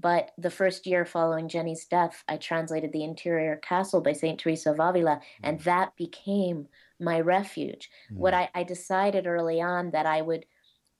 but 0.00 0.30
the 0.38 0.50
first 0.50 0.86
year 0.86 1.04
following 1.04 1.48
Jenny's 1.48 1.84
death, 1.84 2.22
I 2.28 2.36
translated 2.36 2.92
The 2.92 3.04
Interior 3.04 3.56
Castle 3.56 4.00
by 4.00 4.12
St. 4.12 4.38
Teresa 4.38 4.70
of 4.70 4.80
Avila, 4.80 5.20
and 5.42 5.58
mm. 5.58 5.64
that 5.64 5.96
became 5.96 6.68
my 7.00 7.20
refuge. 7.20 7.90
Mm. 8.12 8.16
What 8.16 8.34
I, 8.34 8.48
I 8.54 8.62
decided 8.62 9.26
early 9.26 9.60
on 9.60 9.90
that 9.90 10.06
I 10.06 10.22
would 10.22 10.46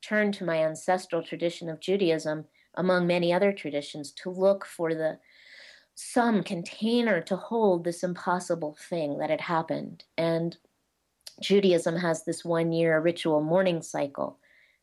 turn 0.03 0.33
to 0.33 0.45
my 0.45 0.65
ancestral 0.65 1.23
tradition 1.23 1.69
of 1.69 1.81
Judaism, 1.81 2.47
among 2.75 3.07
many 3.07 3.33
other 3.33 3.53
traditions, 3.53 4.13
to 4.13 4.31
look 4.31 4.65
for 4.65 4.95
the 4.95 5.19
some 6.01 6.45
container 6.45 7.21
to 7.21 7.35
hold 7.37 7.83
this 7.83 8.05
impossible 8.05 8.77
thing 8.89 9.19
that 9.19 9.31
had 9.31 9.41
happened. 9.41 10.05
And 10.17 10.57
Judaism 11.41 11.97
has 11.97 12.25
this 12.25 12.45
one 12.45 12.71
year 12.73 13.01
ritual 13.01 13.41
mourning 13.41 13.83
cycle 13.83 14.39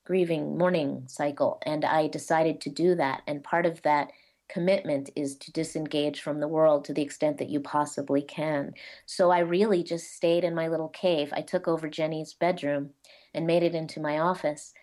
grieving 0.05 0.57
mourning 0.57 1.03
cycle. 1.07 1.59
And 1.66 1.84
I 1.84 2.07
decided 2.07 2.61
to 2.61 2.70
do 2.70 2.95
that. 2.95 3.24
And 3.28 3.43
part 3.43 3.66
of 3.66 3.82
that 3.82 4.11
commitment 4.47 5.09
is 5.16 5.36
to 5.38 5.51
disengage 5.51 6.22
from 6.22 6.39
the 6.39 6.47
world 6.47 6.86
to 6.86 6.93
the 6.93 7.01
extent 7.01 7.39
that 7.39 7.49
you 7.49 7.59
possibly 7.59 8.22
can. 8.22 8.74
So 9.07 9.32
I 9.32 9.39
really 9.39 9.84
just 9.84 10.13
stayed 10.13 10.43
in 10.43 10.53
my 10.53 10.68
little 10.68 10.89
cave. 10.89 11.34
I 11.34 11.41
took 11.41 11.68
over 11.68 11.89
Jenny's 11.89 12.34
bedroom 12.34 12.91
and 13.34 13.47
made 13.47 13.63
it 13.63 13.74
into 13.74 13.99
my 13.99 14.20
office 14.20 14.74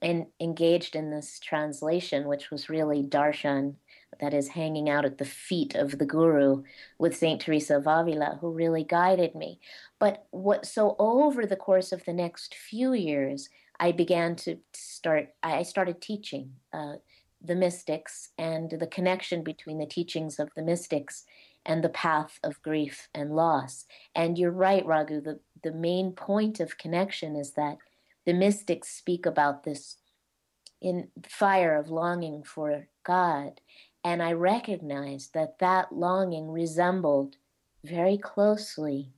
and 0.00 0.26
engaged 0.38 0.94
in 0.94 1.10
this 1.10 1.40
translation, 1.40 2.28
which 2.28 2.52
was 2.52 2.68
really 2.68 3.02
darshan, 3.02 3.74
that 4.20 4.34
is 4.34 4.48
hanging 4.48 4.88
out 4.88 5.04
at 5.04 5.18
the 5.18 5.24
feet 5.24 5.74
of 5.74 5.98
the 5.98 6.06
guru 6.06 6.62
with 6.98 7.16
Saint 7.16 7.40
Teresa 7.40 7.76
of 7.76 7.86
Avila, 7.86 8.38
who 8.40 8.50
really 8.50 8.84
guided 8.84 9.34
me. 9.34 9.60
But 9.98 10.26
what 10.30 10.66
so 10.66 10.96
over 10.98 11.46
the 11.46 11.56
course 11.56 11.92
of 11.92 12.04
the 12.04 12.12
next 12.12 12.54
few 12.54 12.92
years, 12.92 13.48
I 13.80 13.92
began 13.92 14.34
to 14.36 14.58
start, 14.72 15.34
I 15.42 15.62
started 15.62 16.00
teaching 16.00 16.52
uh, 16.72 16.94
the 17.42 17.54
mystics 17.54 18.30
and 18.36 18.70
the 18.70 18.86
connection 18.86 19.44
between 19.44 19.78
the 19.78 19.86
teachings 19.86 20.38
of 20.38 20.50
the 20.56 20.62
mystics 20.62 21.24
and 21.64 21.84
the 21.84 21.88
path 21.88 22.40
of 22.42 22.62
grief 22.62 23.08
and 23.14 23.36
loss. 23.36 23.84
And 24.14 24.38
you're 24.38 24.50
right, 24.50 24.84
Raghu, 24.84 25.20
the, 25.20 25.40
the 25.62 25.72
main 25.72 26.12
point 26.12 26.60
of 26.60 26.78
connection 26.78 27.36
is 27.36 27.52
that 27.52 27.76
the 28.26 28.32
mystics 28.32 28.88
speak 28.88 29.26
about 29.26 29.64
this 29.64 29.96
in 30.80 31.08
fire 31.26 31.76
of 31.76 31.90
longing 31.90 32.42
for 32.42 32.88
God. 33.04 33.60
And 34.04 34.22
I 34.22 34.32
recognized 34.32 35.34
that 35.34 35.58
that 35.58 35.92
longing 35.92 36.50
resembled 36.50 37.36
very 37.84 38.18
closely 38.18 39.12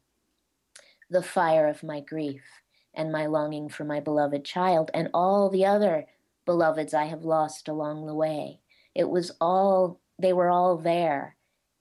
the 1.11 1.23
fire 1.23 1.67
of 1.67 1.83
my 1.83 2.01
grief 2.01 2.43
and 2.95 3.13
my 3.13 3.27
longing 3.27 3.69
for 3.69 3.85
my 3.85 4.01
beloved 4.01 4.45
child 4.45 4.91
and 4.95 5.09
all 5.13 5.51
the 5.51 5.67
other 5.67 6.07
beloveds 6.47 6.95
I 6.95 7.05
have 7.05 7.25
lost 7.25 7.69
along 7.69 8.07
the 8.07 8.15
way. 8.15 8.61
It 8.95 9.09
was 9.09 9.33
all, 9.41 10.01
they 10.19 10.33
were 10.33 10.51
all 10.51 10.77
there 10.77 11.37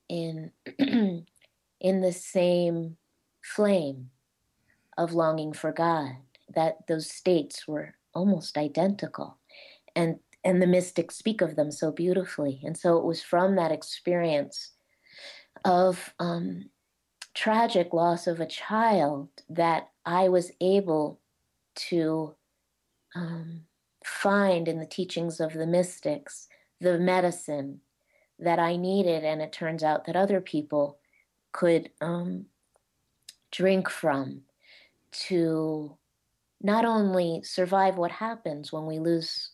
in, 0.08 0.52
in 0.78 1.26
the 2.02 2.14
same 2.14 2.97
flame 3.41 4.10
of 4.97 5.14
longing 5.14 5.54
for 5.54 5.72
God, 5.72 6.18
that 6.54 6.88
those 6.88 7.10
states 7.10 7.68
were 7.68 7.95
almost 8.14 8.58
identical. 8.58 9.38
And, 9.95 10.20
and 10.43 10.61
the 10.61 10.67
mystics 10.67 11.17
speak 11.17 11.41
of 11.41 11.55
them 11.55 11.71
so 11.71 11.91
beautifully. 11.91 12.61
And 12.63 12.77
so 12.77 12.97
it 12.97 13.03
was 13.03 13.21
from 13.21 13.55
that 13.55 13.71
experience 13.71 14.71
of 15.65 16.13
um, 16.19 16.69
tragic 17.33 17.93
loss 17.93 18.27
of 18.27 18.39
a 18.39 18.45
child 18.45 19.29
that 19.49 19.89
I 20.05 20.29
was 20.29 20.51
able 20.61 21.19
to 21.89 22.35
um, 23.15 23.61
find 24.03 24.67
in 24.67 24.79
the 24.79 24.85
teachings 24.85 25.39
of 25.39 25.53
the 25.53 25.67
mystics 25.67 26.47
the 26.81 26.97
medicine 26.97 27.81
that 28.39 28.59
I 28.59 28.77
needed, 28.77 29.25
and 29.25 29.41
it 29.41 29.51
turns 29.51 29.83
out 29.83 30.05
that 30.05 30.15
other 30.15 30.39
people 30.39 30.97
could 31.51 31.89
um, 31.99 32.45
drink 33.51 33.89
from 33.89 34.41
to 35.11 35.97
not 36.61 36.85
only 36.85 37.41
survive 37.43 37.97
what 37.97 38.11
happens 38.11 38.71
when 38.71 38.85
we 38.85 38.99
lose 38.99 39.51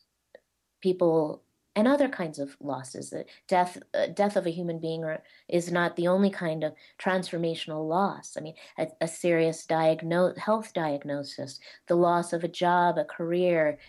people 0.85 1.41
and 1.75 1.87
other 1.87 2.07
kinds 2.07 2.37
of 2.39 2.55
losses. 2.61 3.13
Death, 3.47 3.77
uh, 3.93 4.07
death 4.13 4.35
of 4.37 4.45
a 4.45 4.51
human 4.59 4.79
being 4.79 5.03
or, 5.03 5.21
is 5.49 5.71
not 5.71 5.95
the 5.95 6.07
only 6.07 6.29
kind 6.29 6.63
of 6.63 6.73
transformational 6.99 7.89
loss. 7.89 8.37
I 8.37 8.41
mean, 8.41 8.53
a, 8.77 8.87
a 9.01 9.07
serious 9.07 9.65
diagnose, 9.65 10.37
health 10.37 10.73
diagnosis, 10.73 11.59
the 11.87 11.95
loss 11.95 12.33
of 12.33 12.43
a 12.43 12.47
job, 12.63 12.97
a 12.97 13.03
career, 13.03 13.79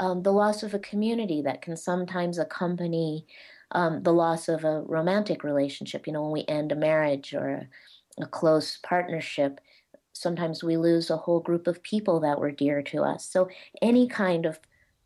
um, 0.00 0.22
the 0.22 0.32
loss 0.32 0.62
of 0.62 0.72
a 0.74 0.86
community 0.90 1.42
that 1.42 1.62
can 1.62 1.76
sometimes 1.76 2.38
accompany 2.38 3.26
um, 3.72 4.02
the 4.02 4.12
loss 4.12 4.48
of 4.48 4.64
a 4.64 4.80
romantic 4.82 5.44
relationship. 5.44 6.06
You 6.06 6.14
know, 6.14 6.22
when 6.22 6.32
we 6.32 6.44
end 6.48 6.72
a 6.72 6.76
marriage 6.76 7.34
or 7.34 7.48
a, 7.48 8.24
a 8.24 8.26
close 8.26 8.78
partnership, 8.82 9.60
sometimes 10.14 10.64
we 10.64 10.76
lose 10.78 11.10
a 11.10 11.16
whole 11.16 11.40
group 11.40 11.66
of 11.66 11.82
people 11.82 12.18
that 12.20 12.40
were 12.40 12.50
dear 12.50 12.82
to 12.82 13.02
us. 13.02 13.28
So 13.28 13.48
any 13.82 14.08
kind 14.08 14.46
of 14.46 14.58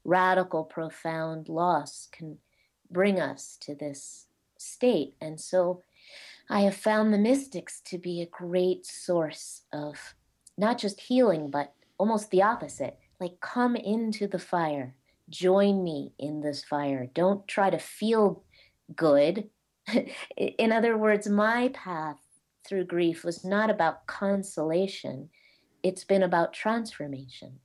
radical, 0.04 0.64
profound 0.64 1.48
loss 1.48 2.08
can 2.10 2.38
bring 2.90 3.20
us 3.20 3.56
to 3.60 3.74
this 3.74 4.26
state. 4.58 5.14
And 5.20 5.40
so 5.40 5.82
I 6.48 6.60
have 6.62 6.76
found 6.76 7.12
the 7.12 7.18
mystics 7.18 7.80
to 7.86 7.98
be 7.98 8.20
a 8.20 8.26
great 8.26 8.84
source 8.86 9.62
of 9.72 10.14
not 10.58 10.78
just 10.78 11.00
healing, 11.00 11.50
but 11.50 11.72
almost 11.98 12.30
the 12.30 12.42
opposite. 12.42 12.98
Like, 13.20 13.40
come 13.40 13.76
into 13.76 14.26
the 14.26 14.38
fire, 14.38 14.94
join 15.28 15.84
me 15.84 16.12
in 16.18 16.40
this 16.40 16.64
fire. 16.64 17.08
Don't 17.14 17.46
try 17.46 17.70
to 17.70 17.78
feel 17.78 18.42
good. 18.96 19.48
in 20.36 20.72
other 20.72 20.96
words, 20.96 21.28
my 21.28 21.68
path 21.68 22.18
through 22.66 22.84
grief 22.84 23.24
was 23.24 23.44
not 23.44 23.70
about 23.70 24.06
consolation, 24.06 25.28
it's 25.82 26.04
been 26.04 26.22
about 26.22 26.52
transformation 26.52 27.58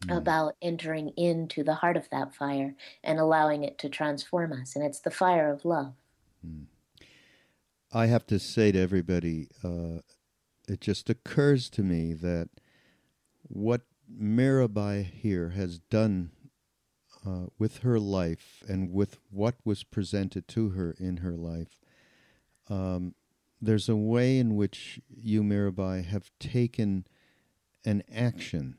mm. 0.00 0.16
about 0.16 0.56
entering 0.62 1.10
into 1.16 1.62
the 1.62 1.74
heart 1.74 1.96
of 1.96 2.08
that 2.10 2.34
fire 2.34 2.74
and 3.02 3.18
allowing 3.18 3.64
it 3.64 3.78
to 3.78 3.88
transform 3.88 4.52
us. 4.52 4.76
And 4.76 4.84
it's 4.84 5.00
the 5.00 5.10
fire 5.10 5.50
of 5.52 5.64
love. 5.64 5.94
Mm. 6.46 6.66
I 7.92 8.06
have 8.06 8.26
to 8.26 8.38
say 8.38 8.72
to 8.72 8.78
everybody, 8.78 9.48
uh, 9.64 10.00
it 10.68 10.80
just 10.80 11.08
occurs 11.08 11.70
to 11.70 11.82
me 11.82 12.12
that 12.12 12.50
what 13.42 13.82
Mirabai 14.10 15.04
here 15.04 15.50
has 15.50 15.78
done 15.78 16.30
uh, 17.26 17.46
with 17.58 17.78
her 17.78 17.98
life 17.98 18.62
and 18.68 18.92
with 18.92 19.18
what 19.30 19.56
was 19.64 19.84
presented 19.84 20.46
to 20.48 20.70
her 20.70 20.94
in 20.98 21.18
her 21.18 21.36
life, 21.36 21.80
um, 22.68 23.14
there's 23.60 23.88
a 23.88 23.96
way 23.96 24.38
in 24.38 24.54
which 24.54 25.00
you, 25.08 25.42
Mirabai, 25.42 26.04
have 26.04 26.30
taken 26.38 27.06
an 27.84 28.02
action 28.14 28.76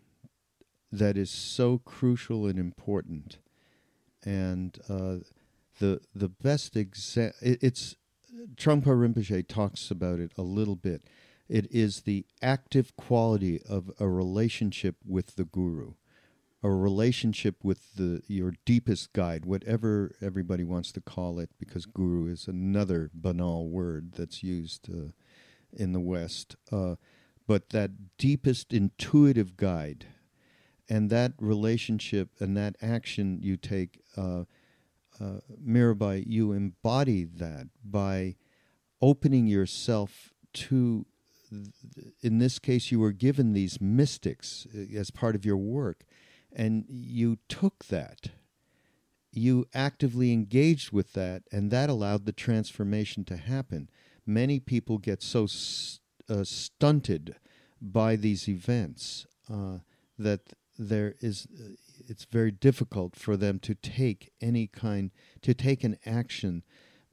that 0.92 1.18
is 1.18 1.30
so 1.30 1.80
crucial 1.80 2.46
and 2.48 2.60
important. 2.60 3.38
And 4.24 4.78
uh, 4.90 5.18
the 5.80 6.02
the 6.14 6.30
best 6.30 6.76
example 6.76 7.38
it, 7.42 7.60
it's 7.62 7.96
Trungpa 8.56 8.86
Rinpoche 8.86 9.48
talks 9.48 9.92
about 9.92 10.20
it 10.20 10.32
a 10.38 10.42
little 10.42 10.76
bit. 10.76 11.04
It 11.48 11.68
is 11.72 12.02
the 12.02 12.26
active 12.42 12.96
quality 12.96 13.60
of 13.68 13.92
a 14.00 14.08
relationship 14.08 14.98
with 15.06 15.36
the 15.36 15.46
guru, 15.46 15.94
a 16.62 16.70
relationship 16.70 17.64
with 17.64 17.96
the 17.96 18.22
your 18.28 18.54
deepest 18.66 19.14
guide, 19.14 19.46
whatever 19.46 20.16
everybody 20.22 20.64
wants 20.64 20.92
to 20.94 21.02
call 21.02 21.40
it, 21.40 21.50
because 21.58 21.86
guru 21.86 22.32
is 22.32 22.48
another 22.48 23.10
banal 23.14 23.70
word 23.70 24.14
that's 24.14 24.44
used 24.44 24.90
uh, 24.90 25.12
in 25.72 25.94
the 25.94 26.00
West. 26.00 26.56
Uh, 26.72 26.96
but 27.48 27.70
that 27.70 28.18
deepest 28.18 28.74
intuitive 28.74 29.58
guide 29.58 30.06
and 30.90 31.10
that 31.12 31.34
relationship 31.40 32.30
and 32.40 32.58
that 32.58 32.76
action 32.82 33.40
you 33.42 33.56
take, 33.56 34.02
uh, 34.18 34.44
uh, 35.22 35.40
Mirabai, 35.64 36.24
you 36.26 36.52
embody 36.52 37.24
that 37.24 37.68
by 37.84 38.36
opening 39.02 39.48
yourself 39.48 40.34
to. 40.54 41.06
In 42.22 42.38
this 42.38 42.60
case, 42.60 42.92
you 42.92 43.00
were 43.00 43.12
given 43.12 43.54
these 43.54 43.82
mystics 43.82 44.68
uh, 44.76 44.98
as 44.98 45.10
part 45.10 45.36
of 45.36 45.46
your 45.46 45.58
work, 45.58 46.06
and 46.52 46.86
you 46.88 47.38
took 47.48 47.86
that. 47.86 48.30
You 49.32 49.66
actively 49.74 50.32
engaged 50.32 50.92
with 50.92 51.14
that, 51.14 51.44
and 51.52 51.72
that 51.72 51.90
allowed 51.90 52.26
the 52.26 52.32
transformation 52.32 53.26
to 53.26 53.38
happen. 53.38 53.90
Many 54.26 54.60
people 54.60 54.98
get 54.98 55.24
so 55.24 55.48
uh, 56.30 56.44
stunted 56.44 57.36
by 57.82 58.16
these 58.16 58.48
events 58.48 59.26
uh, 59.52 59.80
that 60.18 60.54
there 60.80 61.16
is 61.20 61.48
uh, 61.60 61.74
it's 62.08 62.26
very 62.26 62.52
difficult 62.52 63.16
for 63.16 63.38
them 63.38 63.60
to 63.60 63.76
take 63.76 64.32
any 64.42 64.66
kind 64.66 65.12
to 65.42 65.54
take 65.54 65.84
an 65.84 65.98
action 66.06 66.64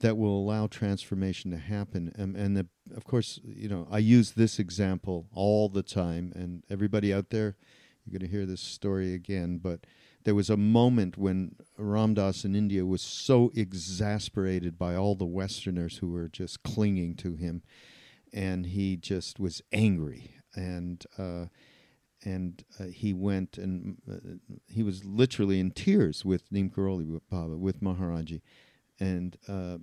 that 0.00 0.16
will 0.16 0.38
allow 0.38 0.66
transformation 0.66 1.50
to 1.50 1.56
happen 1.56 2.12
and, 2.16 2.36
and 2.36 2.56
the, 2.56 2.66
of 2.96 3.04
course 3.04 3.40
you 3.44 3.68
know 3.68 3.86
i 3.90 3.98
use 3.98 4.32
this 4.32 4.58
example 4.58 5.26
all 5.34 5.68
the 5.68 5.82
time 5.82 6.32
and 6.36 6.62
everybody 6.70 7.12
out 7.12 7.30
there 7.30 7.56
you're 8.04 8.18
going 8.18 8.30
to 8.30 8.34
hear 8.34 8.46
this 8.46 8.60
story 8.62 9.12
again 9.12 9.58
but 9.58 9.80
there 10.26 10.34
was 10.34 10.50
a 10.50 10.56
moment 10.56 11.16
when 11.16 11.54
Ram 11.78 12.14
Dass 12.14 12.44
in 12.44 12.56
India 12.56 12.84
was 12.84 13.00
so 13.00 13.52
exasperated 13.54 14.76
by 14.76 14.96
all 14.96 15.14
the 15.14 15.24
Westerners 15.24 15.98
who 15.98 16.10
were 16.10 16.28
just 16.28 16.64
clinging 16.64 17.14
to 17.18 17.36
him, 17.36 17.62
and 18.32 18.66
he 18.66 18.96
just 18.96 19.38
was 19.38 19.62
angry. 19.70 20.34
And 20.56 21.04
uh, 21.16 21.44
and 22.26 22.64
uh, 22.80 22.86
he 22.86 23.14
went 23.14 23.56
and 23.56 23.98
uh, 24.10 24.16
he 24.66 24.82
was 24.82 25.04
literally 25.04 25.60
in 25.60 25.70
tears 25.70 26.24
with 26.24 26.50
Neem 26.50 26.70
Karoli 26.70 27.20
Baba, 27.30 27.56
with 27.56 27.80
Maharaji. 27.80 28.42
And 28.98 29.38
uh, 29.46 29.78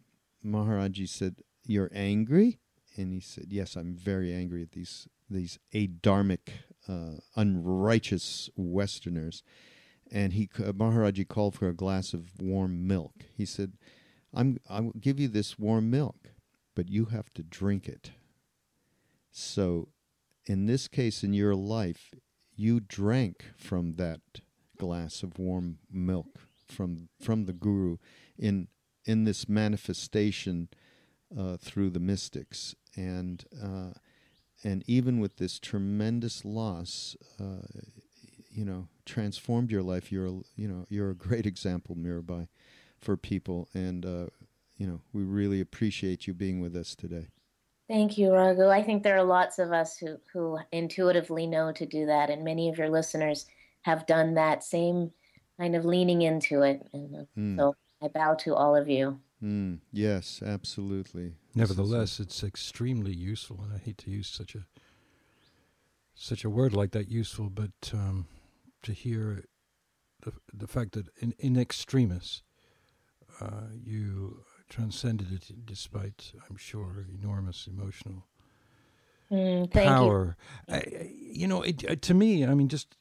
Maharaji 0.46 1.08
said, 1.08 1.38
You're 1.66 1.90
angry? 1.94 2.60
And 2.98 3.14
he 3.14 3.22
said, 3.22 3.46
Yes, 3.48 3.78
I'm 3.78 3.96
very 3.96 4.34
angry 4.34 4.62
at 4.62 4.74
these, 4.74 5.08
these 5.30 5.58
adharmic, 5.74 6.50
uh, 6.90 7.22
unrighteous 7.38 8.50
Westerners. 8.58 9.42
And 10.12 10.34
he, 10.34 10.48
Maharaji 10.48 11.26
called 11.26 11.56
for 11.56 11.70
a 11.70 11.74
glass 11.74 12.14
of 12.14 12.26
warm 12.42 12.86
milk. 12.86 13.14
He 13.38 13.46
said, 13.46 13.74
I'm, 14.34 14.58
I 14.70 14.82
will 14.82 14.94
give 15.00 15.18
you 15.18 15.30
this 15.30 15.58
warm 15.58 15.90
milk, 15.90 16.32
but 16.76 16.90
you 16.90 17.06
have 17.06 17.34
to 17.36 17.42
drink 17.44 17.88
it. 17.88 18.12
So 19.32 19.88
in 20.46 20.66
this 20.66 20.90
case 20.90 21.24
in 21.24 21.34
your 21.34 21.56
life, 21.56 22.14
you 22.56 22.80
drank 22.80 23.46
from 23.58 23.94
that 23.94 24.22
glass 24.78 25.24
of 25.24 25.40
warm 25.40 25.78
milk 25.92 26.40
from 26.68 27.10
from 27.22 27.46
the 27.46 27.54
guru 27.54 27.98
in 28.38 28.68
in 29.06 29.26
this 29.26 29.48
manifestation 29.50 30.70
uh, 31.38 31.58
through 31.58 31.90
the 31.90 32.00
mystics. 32.00 32.76
And 32.96 33.44
uh, 33.62 33.92
and 34.64 34.84
even 34.88 35.20
with 35.20 35.38
this 35.38 35.60
tremendous 35.60 36.46
loss 36.46 37.16
uh, 37.40 37.68
you 38.50 38.66
know 38.66 38.88
transformed 39.06 39.72
your 39.72 39.84
life. 39.84 40.12
You're 40.12 40.28
a, 40.28 40.40
you 40.56 40.68
know 40.68 40.86
you're 40.90 41.10
a 41.10 41.16
great 41.16 41.46
example 41.54 41.96
Mirabai 41.96 42.48
for 43.00 43.18
people. 43.18 43.68
And 43.74 44.06
uh, 44.06 44.28
you 44.78 44.88
know 44.88 45.02
we 45.12 45.24
really 45.24 45.60
appreciate 45.60 46.28
you 46.28 46.34
being 46.34 46.60
with 46.60 46.76
us 46.76 46.96
today 46.96 47.28
Thank 47.88 48.18
you, 48.18 48.32
Raghu. 48.32 48.70
I 48.70 48.82
think 48.82 49.04
there 49.04 49.18
are 49.18 49.24
lots 49.24 49.60
of 49.60 49.72
us 49.72 49.98
who, 49.98 50.18
who 50.32 50.58
intuitively 50.72 51.46
know 51.48 51.72
to 51.74 51.86
do 51.86 52.06
that, 52.06 52.30
and 52.30 52.44
many 52.44 52.70
of 52.70 52.78
your 52.78 52.90
listeners 52.90 53.46
have 53.82 54.08
done 54.08 54.36
that 54.36 54.64
same 54.64 55.12
kind 55.60 55.76
of 55.76 55.86
leaning 55.86 56.22
into 56.22 56.62
it. 56.62 56.82
And 56.94 57.28
mm. 57.38 57.58
so 57.58 57.76
I 58.02 58.08
bow 58.08 58.36
to 58.36 58.56
all 58.56 58.76
of 58.76 58.88
you. 58.90 59.20
Mm. 59.44 59.80
Yes, 59.92 60.42
absolutely. 60.46 61.34
Nevertheless, 61.54 62.20
it's 62.20 62.44
extremely 62.44 63.14
useful, 63.14 63.60
and 63.62 63.74
I 63.74 63.78
hate 63.78 63.98
to 64.00 64.10
use 64.10 64.28
such 64.28 64.56
a 64.56 64.66
such 66.16 66.46
a 66.46 66.50
word 66.50 66.74
like 66.74 66.92
that, 66.92 67.10
useful, 67.10 67.50
but 67.50 67.92
um, 67.92 68.28
to 68.84 68.94
hear 68.94 69.44
the 70.22 70.32
the 70.54 70.68
fact 70.68 70.94
that 70.94 71.08
in 71.20 71.34
in 71.40 71.58
extremis, 71.58 72.44
uh, 73.42 73.68
you 73.84 74.46
transcended 74.74 75.32
it 75.32 75.66
despite, 75.66 76.34
I'm 76.50 76.58
sure, 76.58 77.06
enormous 77.22 77.68
emotional 77.68 78.26
mm, 79.32 79.70
power. 79.72 80.36
You. 80.68 80.76
I, 80.76 81.12
you. 81.12 81.48
know, 81.48 81.62
it, 81.62 81.88
uh, 81.88 81.96
to 82.02 82.14
me, 82.16 82.44
I 82.44 82.56
mean, 82.56 82.70
just 82.70 82.96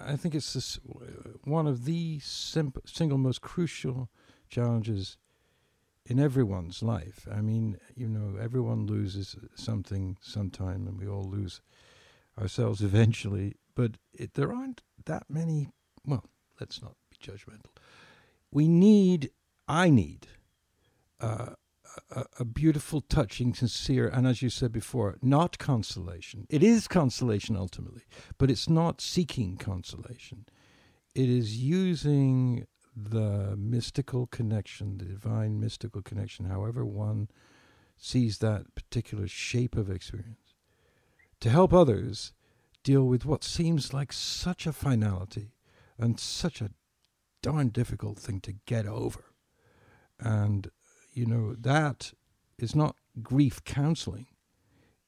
I 0.00 0.14
think 0.14 0.36
it's 0.36 0.52
this 0.52 0.78
one 1.42 1.66
of 1.66 1.86
the 1.86 2.20
simp- 2.20 2.88
single 2.88 3.18
most 3.18 3.40
crucial 3.40 4.08
challenges 4.48 5.16
in 6.06 6.20
everyone's 6.20 6.84
life. 6.84 7.26
I 7.30 7.40
mean, 7.40 7.76
you 7.96 8.08
know, 8.08 8.38
everyone 8.40 8.86
loses 8.86 9.34
something 9.56 10.18
sometime, 10.20 10.86
and 10.86 11.00
we 11.00 11.08
all 11.08 11.24
lose 11.24 11.60
ourselves 12.40 12.80
eventually. 12.90 13.56
But 13.74 13.92
it, 14.12 14.34
there 14.34 14.52
aren't 14.52 14.82
that 15.06 15.24
many. 15.28 15.66
Well, 16.06 16.26
let's 16.60 16.80
not 16.80 16.94
be 17.10 17.16
judgmental. 17.16 17.72
We 18.52 18.68
need 18.68 19.30
I 19.70 19.88
need 19.88 20.26
uh, 21.20 21.50
a, 22.10 22.24
a, 22.40 22.44
beautiful, 22.44 23.00
touching, 23.02 23.54
sincere, 23.54 24.08
and 24.08 24.26
as 24.26 24.42
you 24.42 24.50
said 24.50 24.72
before, 24.72 25.16
not 25.22 25.58
consolation. 25.58 26.48
It 26.50 26.64
is 26.64 26.88
consolation 26.88 27.56
ultimately, 27.56 28.02
but 28.36 28.50
it's 28.50 28.68
not 28.68 29.00
seeking 29.00 29.56
consolation. 29.56 30.46
It 31.14 31.28
is 31.28 31.58
using 31.58 32.66
the 32.96 33.54
mystical 33.56 34.26
connection, 34.26 34.98
the 34.98 35.04
divine 35.04 35.60
mystical 35.60 36.02
connection, 36.02 36.46
however 36.46 36.84
one 36.84 37.28
sees 37.96 38.38
that 38.38 38.74
particular 38.74 39.28
shape 39.28 39.76
of 39.76 39.88
experience, 39.88 40.54
to 41.38 41.48
help 41.48 41.72
others 41.72 42.32
deal 42.82 43.04
with 43.04 43.24
what 43.24 43.44
seems 43.44 43.94
like 43.94 44.12
such 44.12 44.66
a 44.66 44.72
finality 44.72 45.52
and 45.96 46.18
such 46.18 46.60
a 46.60 46.70
darn 47.40 47.68
difficult 47.68 48.18
thing 48.18 48.40
to 48.40 48.54
get 48.66 48.84
over. 48.84 49.29
And, 50.20 50.70
you 51.12 51.26
know, 51.26 51.54
that 51.54 52.12
is 52.58 52.74
not 52.74 52.96
grief 53.22 53.64
counseling. 53.64 54.26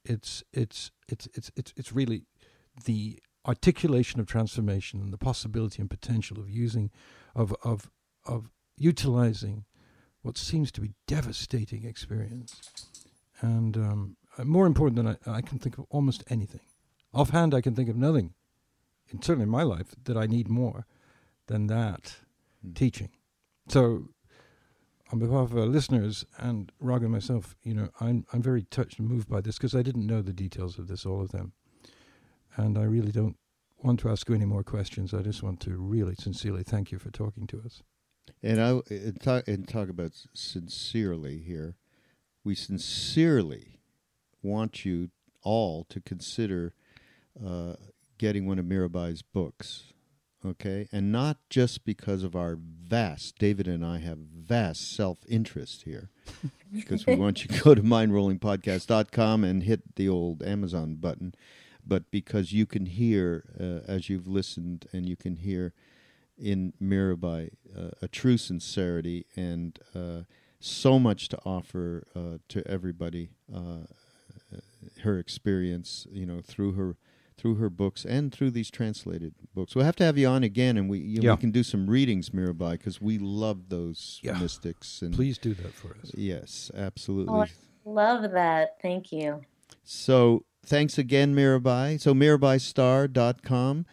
It's, 0.04 0.42
it's, 0.52 0.90
it's, 1.08 1.28
it's, 1.34 1.50
it's, 1.54 1.72
it's 1.76 1.92
really 1.92 2.24
the 2.84 3.20
articulation 3.46 4.20
of 4.20 4.26
transformation 4.26 5.00
and 5.00 5.12
the 5.12 5.18
possibility 5.18 5.80
and 5.80 5.90
potential 5.90 6.38
of 6.38 6.48
using, 6.50 6.90
of, 7.34 7.54
of, 7.62 7.90
of 8.24 8.50
utilizing 8.76 9.64
what 10.22 10.38
seems 10.38 10.72
to 10.72 10.80
be 10.80 10.92
devastating 11.06 11.84
experience. 11.84 12.60
And 13.40 13.76
um, 13.76 14.16
more 14.44 14.66
important 14.66 14.96
than 14.96 15.08
I, 15.08 15.38
I 15.38 15.40
can 15.42 15.58
think 15.58 15.78
of 15.78 15.86
almost 15.90 16.24
anything. 16.28 16.60
Offhand, 17.12 17.54
I 17.54 17.60
can 17.60 17.74
think 17.74 17.88
of 17.88 17.96
nothing, 17.96 18.34
and 19.10 19.22
certainly 19.22 19.44
in 19.44 19.50
my 19.50 19.62
life, 19.62 19.94
that 20.04 20.16
I 20.16 20.26
need 20.26 20.48
more 20.48 20.86
than 21.48 21.66
that 21.66 22.16
mm. 22.66 22.74
teaching. 22.74 23.10
So, 23.68 24.08
on 25.12 25.18
behalf 25.18 25.52
of 25.52 25.58
our 25.58 25.66
listeners 25.66 26.24
and 26.38 26.72
Raghu 26.80 27.04
and 27.04 27.12
myself, 27.12 27.54
you 27.62 27.74
know, 27.74 27.90
I'm 28.00 28.24
I'm 28.32 28.42
very 28.42 28.62
touched 28.62 28.98
and 28.98 29.08
moved 29.08 29.28
by 29.28 29.42
this 29.42 29.58
because 29.58 29.74
I 29.74 29.82
didn't 29.82 30.06
know 30.06 30.22
the 30.22 30.32
details 30.32 30.78
of 30.78 30.88
this, 30.88 31.04
all 31.04 31.20
of 31.20 31.30
them, 31.30 31.52
and 32.56 32.78
I 32.78 32.84
really 32.84 33.12
don't 33.12 33.36
want 33.82 34.00
to 34.00 34.08
ask 34.10 34.28
you 34.28 34.34
any 34.34 34.46
more 34.46 34.64
questions. 34.64 35.12
I 35.12 35.20
just 35.20 35.42
want 35.42 35.60
to 35.60 35.76
really 35.76 36.14
sincerely 36.14 36.62
thank 36.62 36.90
you 36.90 36.98
for 36.98 37.10
talking 37.10 37.46
to 37.48 37.60
us. 37.64 37.82
And 38.42 38.60
I 38.60 38.80
and 38.88 39.20
talk 39.20 39.46
and 39.46 39.68
talk 39.68 39.90
about 39.90 40.12
sincerely 40.32 41.38
here. 41.38 41.76
We 42.42 42.54
sincerely 42.54 43.80
want 44.42 44.84
you 44.84 45.10
all 45.42 45.84
to 45.90 46.00
consider 46.00 46.74
uh, 47.44 47.74
getting 48.18 48.46
one 48.46 48.58
of 48.58 48.64
Mirabai's 48.64 49.22
books, 49.22 49.92
okay? 50.44 50.88
And 50.92 51.12
not 51.12 51.38
just 51.50 51.84
because 51.84 52.22
of 52.22 52.36
our 52.36 52.56
vast, 52.58 53.38
David 53.38 53.66
and 53.68 53.84
I 53.84 53.98
have 53.98 54.18
vast 54.18 54.94
self 54.94 55.18
interest 55.28 55.82
here, 55.82 56.10
because 56.72 57.06
we 57.06 57.14
want 57.14 57.42
you 57.44 57.48
to 57.48 57.62
go 57.62 57.74
to 57.74 57.82
mindrollingpodcast.com 57.82 59.44
and 59.44 59.62
hit 59.62 59.96
the 59.96 60.08
old 60.08 60.42
Amazon 60.42 60.96
button, 60.96 61.34
but 61.86 62.10
because 62.10 62.52
you 62.52 62.66
can 62.66 62.86
hear, 62.86 63.44
uh, 63.58 63.90
as 63.90 64.08
you've 64.08 64.28
listened, 64.28 64.86
and 64.92 65.08
you 65.08 65.16
can 65.16 65.36
hear 65.36 65.72
in 66.38 66.72
Mirabai 66.82 67.50
uh, 67.76 67.90
a 68.00 68.08
true 68.08 68.36
sincerity 68.36 69.26
and 69.36 69.78
uh, 69.94 70.22
so 70.58 70.98
much 70.98 71.28
to 71.28 71.38
offer 71.44 72.06
uh, 72.14 72.38
to 72.48 72.66
everybody. 72.66 73.30
Uh, 73.54 73.86
her 75.02 75.18
experience, 75.18 76.06
you 76.10 76.26
know, 76.26 76.40
through 76.40 76.72
her 76.72 76.96
through 77.42 77.56
her 77.56 77.68
books 77.68 78.04
and 78.04 78.32
through 78.32 78.52
these 78.52 78.70
translated 78.70 79.34
books. 79.52 79.74
We'll 79.74 79.84
have 79.84 79.96
to 79.96 80.04
have 80.04 80.16
you 80.16 80.28
on 80.28 80.44
again, 80.44 80.76
and 80.76 80.88
we 80.88 81.00
you 81.00 81.20
know, 81.20 81.26
yeah. 81.26 81.34
we 81.34 81.40
can 81.40 81.50
do 81.50 81.64
some 81.64 81.90
readings, 81.90 82.30
Mirabai, 82.30 82.72
because 82.72 83.00
we 83.00 83.18
love 83.18 83.68
those 83.68 84.20
yeah. 84.22 84.38
mystics. 84.38 85.02
And 85.02 85.12
please 85.12 85.38
do 85.38 85.52
that 85.54 85.74
for 85.74 85.96
us. 86.00 86.12
Yes, 86.14 86.70
absolutely. 86.72 87.34
Oh, 87.34 87.90
love 87.90 88.30
that. 88.30 88.76
Thank 88.80 89.10
you. 89.10 89.40
So 89.82 90.44
thanks 90.64 90.98
again, 90.98 91.34
Mirabai. 91.34 92.00
So 92.00 92.14
mirabaistarr.com 92.14 93.86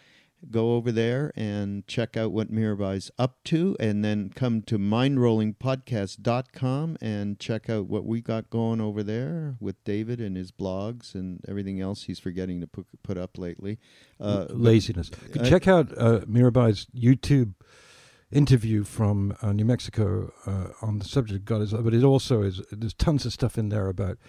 go 0.50 0.74
over 0.74 0.92
there 0.92 1.32
and 1.36 1.86
check 1.88 2.18
out 2.18 2.32
what 2.32 2.52
Mirabai's 2.52 3.12
up 3.18 3.44
to, 3.46 3.78
and 3.80 4.04
then 4.04 4.32
come 4.36 4.62
to 4.64 4.78
mindrollingpodcast.com 4.78 6.98
and 7.02 7.40
check 7.40 7.70
out 7.70 7.86
what 7.88 8.06
we 8.06 8.20
got 8.22 8.50
going 8.50 8.82
over 8.82 9.04
there 9.04 9.56
with 9.60 9.82
David 9.84 10.20
and 10.20 10.36
his 10.38 10.52
blogs 10.52 11.16
and 11.16 11.44
everything 11.48 11.82
else 11.82 12.04
he's 12.04 12.20
forgetting 12.20 12.62
to 12.62 12.68
put, 12.68 12.86
put 13.04 13.18
up 13.18 13.38
lately. 13.38 13.80
Uh, 14.20 14.46
Laziness. 14.50 15.10
But, 15.10 15.46
check 15.46 15.68
out 15.68 15.92
uh, 15.98 16.20
Mirabai's 16.22 16.88
YouTube 16.96 17.54
interview 18.32 18.84
from 18.84 19.36
uh, 19.42 19.52
New 19.54 19.66
Mexico 19.66 20.32
uh, 20.46 20.68
on 20.82 21.00
the 21.00 21.06
subject 21.06 21.40
of 21.40 21.46
God 21.46 21.62
is 21.62 21.74
but 21.74 21.94
it 21.94 22.04
also 22.04 22.42
is 22.44 22.62
there's 22.72 22.94
tons 22.94 23.26
of 23.26 23.34
stuff 23.34 23.58
in 23.58 23.70
there 23.70 23.88
about 23.88 24.20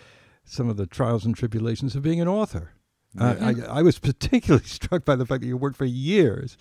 some 0.45 0.71
of 0.71 0.79
the 0.79 0.87
trials 0.87 1.27
and 1.27 1.37
tribulations 1.37 1.95
of 1.95 2.03
being 2.03 2.21
an 2.21 2.29
author 2.29 2.73
uh, 3.19 3.37
I, 3.41 3.79
I, 3.79 3.83
was 3.83 3.99
particularly 4.11 4.67
struck 4.67 5.05
by 5.05 5.17
the 5.17 5.27
fact 5.27 5.41
that 5.41 5.47
you 5.47 5.57
worked 5.57 5.77
for 5.77 5.85
years 5.85 6.57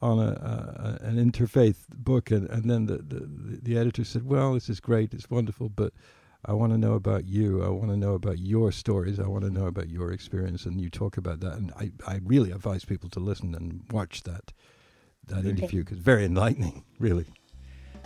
on 0.00 0.18
a, 0.18 0.30
uh, 0.32 0.98
an 1.02 1.16
interfaith 1.16 1.88
book, 1.88 2.30
and, 2.30 2.48
and 2.48 2.70
then 2.70 2.86
the, 2.86 2.98
the, 2.98 3.60
the 3.62 3.78
editor 3.78 4.04
said, 4.04 4.24
"Well, 4.24 4.54
this 4.54 4.68
is 4.68 4.80
great, 4.80 5.12
it's 5.12 5.28
wonderful, 5.28 5.68
but 5.68 5.92
I 6.44 6.54
want 6.54 6.72
to 6.72 6.78
know 6.78 6.94
about 6.94 7.26
you. 7.26 7.62
I 7.62 7.68
want 7.68 7.90
to 7.90 7.96
know 7.96 8.14
about 8.14 8.38
your 8.38 8.72
stories. 8.72 9.20
I 9.20 9.26
want 9.26 9.44
to 9.44 9.50
know 9.50 9.66
about 9.66 9.90
your 9.90 10.12
experience." 10.12 10.64
And 10.64 10.80
you 10.80 10.88
talk 10.88 11.16
about 11.16 11.40
that, 11.40 11.54
and 11.54 11.72
I, 11.78 11.90
I 12.06 12.20
really 12.24 12.50
advise 12.50 12.84
people 12.84 13.10
to 13.10 13.20
listen 13.20 13.54
and 13.54 13.82
watch 13.90 14.22
that 14.22 14.52
that 15.26 15.40
okay. 15.40 15.50
interview 15.50 15.84
because 15.84 15.98
very 15.98 16.24
enlightening, 16.24 16.84
really. 16.98 17.26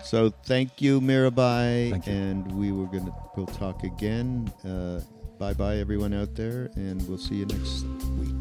So 0.03 0.31
thank 0.31 0.83
you, 0.83 1.01
Mirabai, 1.01 1.91
thank 1.91 2.07
you. 2.09 2.13
and 2.13 2.53
we 2.53 2.73
were 2.73 2.87
gonna 2.87 3.15
we'll 3.37 3.47
talk 3.47 3.85
again. 3.85 4.53
Uh, 4.65 5.01
Bye 5.39 5.53
bye, 5.55 5.77
everyone 5.79 6.15
out 6.15 6.35
there, 6.35 6.71
and 6.77 7.07
we'll 7.09 7.19
see 7.19 7.37
you 7.37 7.47
next 7.47 7.85
week. 8.19 8.34